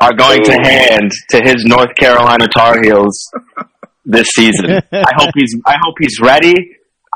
are 0.00 0.14
going 0.14 0.42
to 0.44 0.52
hand 0.52 1.10
to 1.30 1.40
his 1.42 1.64
North 1.64 1.94
Carolina 1.96 2.46
Tar 2.56 2.82
Heels 2.82 3.16
this 4.04 4.28
season. 4.34 4.80
I 4.92 5.12
hope 5.16 5.30
he's 5.34 5.54
I 5.66 5.74
hope 5.82 5.94
he's 6.00 6.18
ready. 6.20 6.54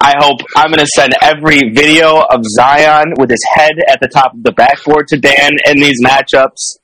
I 0.02 0.14
hope 0.18 0.38
I'm 0.56 0.68
going 0.68 0.80
to 0.80 0.86
send 0.96 1.12
every 1.22 1.60
video 1.72 2.20
of 2.22 2.40
Zion 2.56 3.12
with 3.18 3.30
his 3.30 3.44
head 3.54 3.72
at 3.88 4.00
the 4.00 4.08
top 4.08 4.34
of 4.34 4.42
the 4.42 4.50
backboard 4.52 5.06
to 5.08 5.16
Dan 5.18 5.52
in 5.66 5.76
these 5.76 6.02
matchups. 6.04 6.78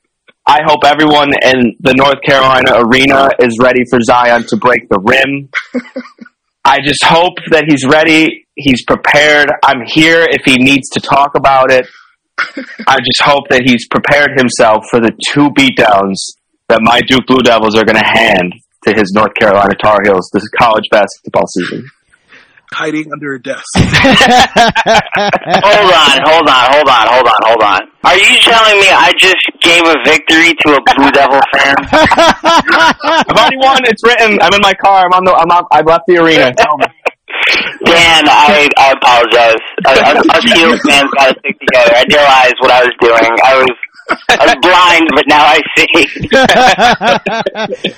I 0.47 0.59
hope 0.65 0.85
everyone 0.85 1.31
in 1.43 1.75
the 1.81 1.93
North 1.95 2.21
Carolina 2.25 2.71
arena 2.77 3.29
is 3.39 3.57
ready 3.61 3.81
for 3.89 3.99
Zion 4.01 4.45
to 4.47 4.55
break 4.57 4.87
the 4.89 4.99
rim. 4.99 5.49
I 6.69 6.77
just 6.85 7.03
hope 7.03 7.33
that 7.49 7.65
he's 7.67 7.83
ready. 7.83 8.45
He's 8.53 8.85
prepared. 8.85 9.49
I'm 9.65 9.81
here 9.87 10.27
if 10.29 10.45
he 10.45 10.55
needs 10.61 10.87
to 10.89 10.99
talk 10.99 11.33
about 11.33 11.71
it. 11.71 11.87
I 12.85 12.97
just 13.01 13.23
hope 13.23 13.49
that 13.49 13.63
he's 13.65 13.87
prepared 13.89 14.37
himself 14.37 14.85
for 14.91 14.99
the 14.99 15.09
two 15.33 15.49
beatdowns 15.57 16.37
that 16.67 16.77
my 16.83 17.01
Duke 17.01 17.25
Blue 17.25 17.41
Devils 17.41 17.73
are 17.75 17.83
going 17.83 17.97
to 17.97 18.05
hand 18.05 18.53
to 18.85 18.93
his 18.95 19.11
North 19.15 19.33
Carolina 19.33 19.73
Tar 19.81 19.97
Heels 20.05 20.29
this 20.31 20.47
college 20.61 20.85
basketball 20.91 21.47
season. 21.47 21.89
Hiding 22.71 23.11
under 23.11 23.33
a 23.33 23.41
desk. 23.41 23.65
hold 23.75 23.89
on, 25.89 26.17
hold 26.21 26.47
on, 26.47 26.65
hold 26.69 26.87
on, 26.87 27.05
hold 27.09 27.27
on, 27.27 27.41
hold 27.41 27.63
on. 27.63 27.81
Are 28.03 28.15
you 28.15 28.37
telling 28.45 28.77
me 28.79 28.87
I 28.93 29.11
just 29.17 29.41
gave 29.61 29.81
a 29.89 29.97
victory 30.05 30.53
to 30.53 30.77
a 30.77 30.81
Blue 30.95 31.09
Devil 31.09 31.41
fan? 31.51 31.75
I've 31.89 33.35
already 33.35 33.57
won. 33.57 33.81
It's 33.85 34.05
written. 34.05 34.37
I'm 34.41 34.53
in 34.53 34.61
my 34.61 34.73
car. 34.75 35.05
I'm 35.05 35.13
on 35.13 35.25
the. 35.25 35.33
I'm 35.33 35.49
on, 35.49 35.65
I 35.71 35.81
left 35.81 36.05
the 36.07 36.17
arena. 36.17 36.53
Tell 36.53 36.77
me. 36.77 36.85
Dan, 37.85 38.23
I, 38.27 38.69
I 38.77 38.91
apologize. 38.91 39.55
Us, 39.85 39.99
us 40.29 40.43
Heels 40.53 40.79
fans 40.87 41.09
got 41.17 41.33
to 41.33 41.39
stick 41.39 41.57
together. 41.59 41.93
I 41.95 42.05
realized 42.07 42.55
what 42.59 42.71
I 42.71 42.83
was 42.83 42.93
doing. 43.01 43.25
I 43.43 43.57
was, 43.57 43.69
I 44.29 44.45
was 44.45 44.55
blind, 44.61 45.09
but 45.15 45.25
now 45.27 45.43
I 45.43 45.59
see. 45.75 45.95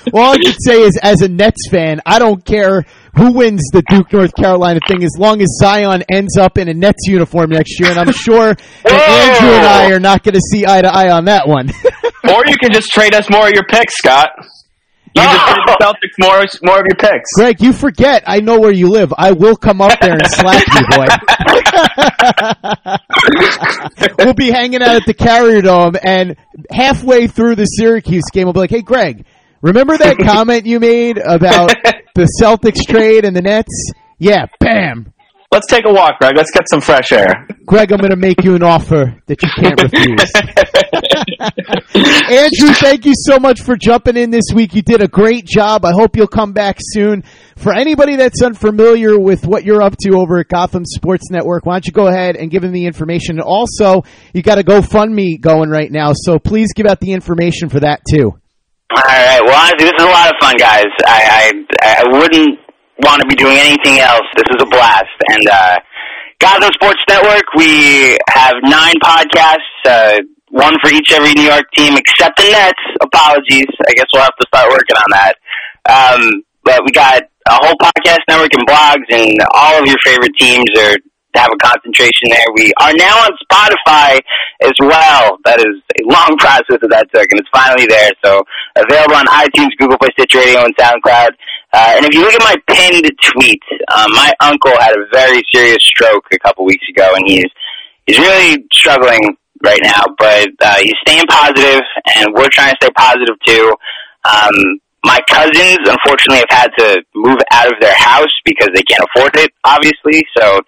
well, 0.13 0.26
All 0.26 0.34
I 0.34 0.38
can 0.38 0.53
say 0.59 0.82
is, 0.84 0.97
as 1.01 1.22
a 1.22 1.28
Nets 1.28 1.67
fan, 1.69 1.99
I 2.05 2.19
don't 2.19 2.43
care 2.45 2.86
who 3.18 3.34
wins 3.34 3.62
the 3.74 3.84
Duke 3.89 4.12
North 4.14 4.34
Carolina 4.36 4.80
thing 4.88 5.03
as 5.03 5.16
long 5.18 5.41
as 5.41 5.49
Zion 5.59 6.03
ends 6.09 6.38
up 6.38 6.57
in 6.57 6.70
a 6.70 6.74
Nets 6.74 7.07
uniform 7.07 7.49
next 7.49 7.80
year. 7.80 7.89
And 7.89 7.99
I'm 7.99 8.12
sure 8.12 8.53
that 8.55 8.86
Andrew 8.86 9.49
and 9.49 9.66
I 9.66 9.91
are 9.91 9.99
not 9.99 10.24
going 10.24 10.36
to 10.36 10.41
see 10.41 10.66
eye 10.66 10.82
to 10.82 10.93
eye 10.93 11.12
on 11.12 11.26
that 11.26 11.47
one. 11.47 11.70
or 12.30 12.43
you 12.47 12.57
can 12.57 12.72
just 12.72 12.89
trade 12.91 13.14
us 13.14 13.30
more 13.30 13.47
of 13.47 13.53
your 13.53 13.66
picks, 13.66 13.97
Scott. 13.97 14.30
You 15.14 15.24
just 15.24 15.45
trade 15.45 15.59
the 15.68 15.78
Celtics 15.82 16.16
more, 16.20 16.41
more 16.64 16.80
of 16.80 16.86
your 16.89 16.95
picks. 16.97 17.32
Greg, 17.34 17.62
you 17.62 17.74
forget 17.74 18.24
I 18.26 18.39
know 18.39 18.59
where 18.59 18.74
you 18.74 18.89
live. 18.89 19.14
I 19.18 19.34
will 19.34 19.57
come 19.57 19.82
up 19.82 19.99
there 19.99 20.14
and 20.14 20.26
slap 20.28 20.64
you, 20.74 20.86
boy. 20.95 21.07
we'll 24.26 24.34
be 24.34 24.51
hanging 24.51 24.82
out 24.82 24.95
at 24.95 25.05
the 25.05 25.14
Carrier 25.14 25.62
Dome, 25.62 25.95
and 26.01 26.38
halfway 26.72 27.28
through 27.28 27.55
the 27.55 27.66
Syracuse 27.66 28.24
game, 28.32 28.45
we'll 28.45 28.53
be 28.53 28.62
like, 28.62 28.70
"Hey, 28.70 28.82
Greg, 28.82 29.26
remember 29.62 29.97
that 29.97 30.18
comment 30.18 30.66
you 30.66 30.80
made 30.80 31.18
about 31.18 31.74
the 32.16 32.28
Celtics 32.41 32.86
trade 32.88 33.26
and 33.26 33.36
the 33.36 33.41
Nets? 33.41 33.91
Yeah, 34.20 34.45
bam." 34.59 35.14
let's 35.51 35.68
take 35.68 35.86
a 35.86 35.93
walk, 35.93 36.18
Greg. 36.20 36.34
Let's 36.36 36.51
get 36.51 36.68
some 36.70 36.82
fresh 36.82 37.12
air. 37.12 37.47
Greg, 37.66 37.91
I'm 37.91 37.99
going 37.99 38.12
to 38.12 38.16
make 38.16 38.43
you 38.43 38.55
an 38.55 38.64
offer 38.64 39.22
that 39.28 39.41
you 39.41 39.49
can't 39.55 39.82
refuse. 39.82 40.32
Andrew, 42.32 42.74
thank 42.76 43.05
you 43.05 43.14
so 43.16 43.38
much 43.38 43.62
for 43.62 43.76
jumping 43.76 44.18
in 44.18 44.32
this 44.32 44.45
week. 44.53 44.74
You 44.74 44.82
did 44.82 45.01
a 45.01 45.07
great 45.07 45.45
job. 45.45 45.86
I 45.86 45.91
hope 45.91 46.16
you'll 46.16 46.28
come 46.28 46.53
back 46.53 46.78
soon. 46.80 47.24
For 47.57 47.74
anybody 47.74 48.16
that's 48.16 48.41
unfamiliar 48.41 49.20
with 49.20 49.45
what 49.45 49.64
you're 49.64 49.82
up 49.82 49.95
to 50.01 50.16
over 50.16 50.39
at 50.39 50.47
Gotham 50.47 50.86
Sports 50.86 51.30
Network, 51.30 51.66
why 51.66 51.76
don't 51.76 51.86
you 51.86 51.91
go 51.91 52.07
ahead 52.07 52.36
and 52.36 52.49
give 52.49 52.62
them 52.64 52.72
the 52.72 52.86
information? 52.86 53.38
And 53.38 53.45
also, 53.45 54.03
you 54.34 54.41
got 54.41 54.57
a 54.57 54.64
GoFundMe 54.64 55.39
going 55.39 55.70
right 55.70 55.91
now, 55.91 56.14
so 56.14 56.39
please 56.39 56.74
give 56.74 56.88
out 56.88 56.99
the 56.99 57.12
information 57.12 57.70
for 57.70 57.82
that 57.82 58.01
too. 58.09 58.40
All 58.91 59.03
right. 59.07 59.41
Well, 59.43 59.55
honestly, 59.55 59.87
this 59.87 59.95
is 59.97 60.03
a 60.03 60.11
lot 60.11 60.27
of 60.29 60.35
fun, 60.41 60.55
guys. 60.57 60.91
I 61.07 61.63
I, 61.81 62.03
I 62.03 62.03
wouldn't 62.11 62.59
want 62.99 63.21
to 63.21 63.27
be 63.27 63.35
doing 63.35 63.57
anything 63.57 63.99
else. 63.99 64.27
This 64.35 64.45
is 64.51 64.61
a 64.61 64.65
blast. 64.65 65.15
And 65.31 65.47
uh, 65.47 65.79
Gotham 66.39 66.71
Sports 66.73 67.01
Network, 67.07 67.53
we 67.55 68.17
have 68.29 68.53
nine 68.63 68.95
podcasts, 69.01 69.71
uh, 69.85 70.19
one 70.49 70.75
for 70.81 70.91
each 70.91 71.11
every 71.13 71.33
New 71.33 71.47
York 71.47 71.65
team, 71.75 71.95
except 71.95 72.37
the 72.37 72.51
Nets. 72.51 72.83
Apologies. 73.01 73.71
I 73.87 73.93
guess 73.93 74.05
we'll 74.13 74.23
have 74.23 74.35
to 74.39 74.47
start 74.47 74.69
working 74.69 74.97
on 74.97 75.09
that. 75.11 75.33
Um, 75.89 76.43
but 76.63 76.81
we 76.85 76.91
got 76.91 77.23
a 77.47 77.53
whole 77.63 77.75
podcast 77.81 78.19
network 78.27 78.53
and 78.53 78.67
blogs, 78.67 79.07
and 79.09 79.37
all 79.53 79.79
of 79.79 79.85
your 79.87 79.97
favorite 80.03 80.35
teams 80.37 80.69
are 80.77 80.97
have 81.36 81.51
a 81.51 81.57
concentration 81.57 82.29
there. 82.29 82.45
We 82.55 82.73
are 82.82 82.93
now 82.93 83.25
on 83.25 83.32
Spotify 83.43 84.19
as 84.61 84.73
well. 84.79 85.38
That 85.45 85.59
is 85.59 85.82
a 85.97 86.03
long 86.05 86.38
process 86.43 86.79
that 86.82 86.89
that 86.89 87.07
took, 87.13 87.27
and 87.32 87.39
it's 87.39 87.49
finally 87.53 87.88
there. 87.88 88.11
So 88.23 88.43
available 88.75 89.15
on 89.15 89.25
iTunes, 89.27 89.75
Google 89.77 89.97
Play, 89.97 90.09
Stitcher 90.17 90.39
Radio, 90.39 90.65
and 90.65 90.75
SoundCloud. 90.75 91.32
Uh, 91.73 91.93
and 91.95 92.05
if 92.05 92.13
you 92.13 92.21
look 92.21 92.34
at 92.34 92.43
my 92.43 92.57
pinned 92.67 93.07
tweet, 93.23 93.63
um, 93.95 94.11
my 94.11 94.32
uncle 94.41 94.75
had 94.79 94.91
a 94.91 95.05
very 95.13 95.41
serious 95.53 95.79
stroke 95.79 96.25
a 96.34 96.39
couple 96.39 96.65
weeks 96.65 96.86
ago, 96.89 97.13
and 97.15 97.23
he's 97.27 97.51
he's 98.05 98.19
really 98.19 98.65
struggling 98.73 99.38
right 99.63 99.79
now. 99.84 100.03
But 100.17 100.49
uh, 100.59 100.77
he's 100.82 100.99
staying 101.07 101.23
positive, 101.29 101.82
and 102.17 102.34
we're 102.34 102.49
trying 102.51 102.71
to 102.71 102.77
stay 102.82 102.91
positive 102.95 103.36
too. 103.45 103.73
Um, 104.25 104.79
my 105.03 105.19
cousins, 105.29 105.79
unfortunately, 105.86 106.43
have 106.49 106.69
had 106.69 106.71
to 106.77 107.01
move 107.15 107.39
out 107.51 107.67
of 107.67 107.73
their 107.82 107.95
house 107.95 108.32
because 108.45 108.69
they 108.73 108.84
can't 108.84 109.03
afford 109.09 109.36
it, 109.36 109.51
obviously. 109.63 110.23
So 110.38 110.61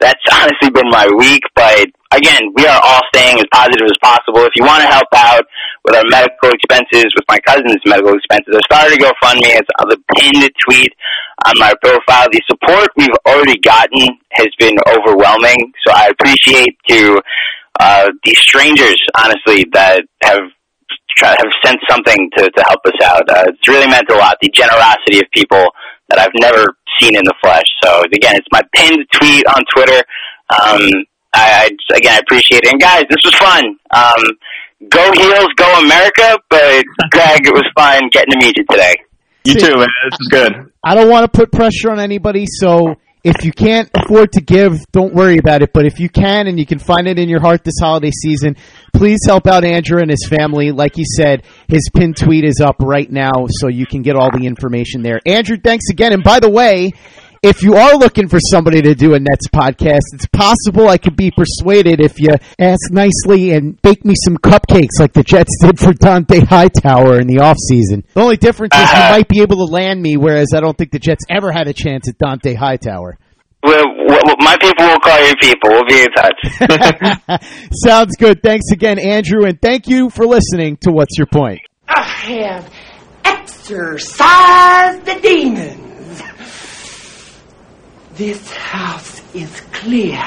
that's 0.00 0.22
honestly 0.32 0.70
been 0.70 0.88
my 0.90 1.08
week. 1.16 1.42
But 1.54 1.86
again, 2.12 2.52
we 2.54 2.66
are 2.66 2.80
all 2.82 3.00
staying 3.14 3.38
as 3.38 3.46
positive 3.52 3.86
as 3.86 3.98
possible. 4.00 4.42
If 4.44 4.52
you 4.56 4.64
want 4.64 4.82
to 4.82 4.88
help 4.88 5.08
out 5.14 5.44
with 5.84 5.96
our 5.96 6.04
medical 6.08 6.50
expenses, 6.50 7.12
with 7.14 7.24
my 7.28 7.38
cousin's 7.46 7.82
medical 7.84 8.14
expenses, 8.14 8.54
I 8.54 8.60
started 8.66 8.98
a 8.98 9.04
GoFundMe. 9.04 9.58
It's 9.58 9.68
on 9.80 9.88
the 9.88 9.98
pinned 10.16 10.50
tweet 10.66 10.92
on 11.46 11.54
my 11.58 11.74
profile. 11.82 12.28
The 12.30 12.40
support 12.48 12.88
we've 12.96 13.18
already 13.26 13.58
gotten 13.58 14.08
has 14.32 14.48
been 14.58 14.76
overwhelming. 14.88 15.72
So 15.86 15.92
I 15.94 16.08
appreciate 16.08 16.76
to 16.88 17.20
uh, 17.80 18.10
these 18.24 18.38
strangers, 18.38 19.00
honestly, 19.18 19.66
that 19.72 20.02
have 20.22 20.50
have 21.20 21.50
sent 21.64 21.80
something 21.90 22.30
to, 22.36 22.48
to 22.48 22.64
help 22.68 22.78
us 22.86 22.94
out. 23.04 23.28
Uh, 23.28 23.44
it's 23.48 23.66
really 23.66 23.88
meant 23.88 24.08
a 24.08 24.14
lot. 24.14 24.36
The 24.40 24.48
generosity 24.50 25.18
of 25.18 25.24
people 25.34 25.66
that 26.08 26.18
I've 26.18 26.34
never 26.40 26.76
seen 27.00 27.16
in 27.16 27.22
the 27.24 27.34
flesh. 27.42 27.66
So 27.82 28.02
again, 28.02 28.36
it's 28.36 28.48
my 28.52 28.62
pinned 28.74 29.04
tweet 29.12 29.44
on 29.46 29.62
Twitter. 29.74 30.02
Um, 30.50 30.88
I, 31.34 31.68
I 31.68 31.96
again 31.96 32.14
I 32.14 32.18
appreciate 32.18 32.62
it. 32.64 32.72
And 32.72 32.80
guys, 32.80 33.04
this 33.08 33.20
was 33.24 33.34
fun. 33.36 33.64
Um, 33.90 34.88
go 34.88 35.12
heels, 35.12 35.48
go 35.56 35.68
America. 35.80 36.38
But 36.48 36.84
Greg, 37.10 37.46
it 37.46 37.54
was 37.54 37.64
fun 37.76 38.08
getting 38.10 38.32
to 38.32 38.38
meet 38.38 38.56
you 38.56 38.64
today. 38.70 38.96
You 39.44 39.54
too, 39.54 39.76
man. 39.76 39.88
This 40.10 40.18
is 40.20 40.28
good. 40.28 40.72
I 40.84 40.94
don't 40.94 41.08
want 41.08 41.30
to 41.30 41.36
put 41.38 41.52
pressure 41.52 41.90
on 41.90 42.00
anybody, 42.00 42.44
so 42.46 42.96
if 43.24 43.44
you 43.44 43.52
can't 43.52 43.90
afford 43.94 44.32
to 44.32 44.40
give, 44.40 44.84
don't 44.92 45.14
worry 45.14 45.38
about 45.38 45.62
it. 45.62 45.72
But 45.72 45.86
if 45.86 45.98
you 45.98 46.08
can 46.08 46.46
and 46.46 46.58
you 46.58 46.66
can 46.66 46.78
find 46.78 47.06
it 47.06 47.18
in 47.18 47.28
your 47.28 47.40
heart 47.40 47.64
this 47.64 47.78
holiday 47.80 48.10
season, 48.10 48.56
please 48.92 49.20
help 49.26 49.46
out 49.46 49.64
Andrew 49.64 50.00
and 50.00 50.10
his 50.10 50.26
family. 50.28 50.70
Like 50.70 50.92
he 50.94 51.04
said, 51.04 51.44
his 51.66 51.88
pin 51.94 52.14
tweet 52.14 52.44
is 52.44 52.60
up 52.60 52.76
right 52.80 53.10
now, 53.10 53.46
so 53.48 53.68
you 53.68 53.86
can 53.86 54.02
get 54.02 54.16
all 54.16 54.30
the 54.30 54.46
information 54.46 55.02
there. 55.02 55.20
Andrew, 55.26 55.56
thanks 55.62 55.90
again. 55.90 56.12
And 56.12 56.22
by 56.22 56.40
the 56.40 56.50
way, 56.50 56.92
if 57.42 57.62
you 57.62 57.74
are 57.74 57.96
looking 57.96 58.28
for 58.28 58.38
somebody 58.40 58.82
to 58.82 58.94
do 58.94 59.14
a 59.14 59.18
Nets 59.18 59.48
podcast, 59.48 60.02
it's 60.12 60.26
possible 60.26 60.88
I 60.88 60.98
could 60.98 61.16
be 61.16 61.30
persuaded 61.30 62.00
if 62.00 62.18
you 62.18 62.30
ask 62.58 62.90
nicely 62.90 63.52
and 63.52 63.80
bake 63.82 64.04
me 64.04 64.14
some 64.24 64.36
cupcakes 64.38 64.98
like 64.98 65.12
the 65.12 65.22
Jets 65.22 65.56
did 65.60 65.78
for 65.78 65.92
Dont'a 65.92 66.46
Hightower 66.46 67.20
in 67.20 67.26
the 67.26 67.36
offseason. 67.36 68.04
The 68.14 68.20
only 68.20 68.36
difference 68.36 68.74
is 68.74 68.80
you 68.80 68.86
might 69.10 69.28
be 69.28 69.42
able 69.42 69.56
to 69.56 69.72
land 69.72 70.02
me, 70.02 70.16
whereas 70.16 70.48
I 70.54 70.60
don't 70.60 70.76
think 70.76 70.90
the 70.90 70.98
Jets 70.98 71.24
ever 71.30 71.52
had 71.52 71.68
a 71.68 71.72
chance 71.72 72.08
at 72.08 72.18
Dont'a 72.18 72.56
Hightower. 72.56 73.18
Well, 73.62 73.84
well, 74.06 74.22
my 74.38 74.56
people 74.60 74.86
will 74.86 75.00
call 75.00 75.24
your 75.26 75.36
people. 75.36 75.70
We'll 75.70 75.84
be 75.86 76.00
in 76.00 76.08
touch. 76.12 77.42
Sounds 77.72 78.16
good. 78.16 78.42
Thanks 78.42 78.66
again, 78.72 78.98
Andrew, 78.98 79.44
and 79.44 79.60
thank 79.60 79.88
you 79.88 80.10
for 80.10 80.26
listening 80.26 80.76
to 80.78 80.92
What's 80.92 81.18
Your 81.18 81.26
Point. 81.26 81.60
I 81.88 82.02
have 82.02 82.72
exorcised 83.24 85.04
the 85.04 85.18
demons. 85.20 85.87
This 88.18 88.50
house 88.50 89.22
is 89.32 89.60
clear. 89.70 90.20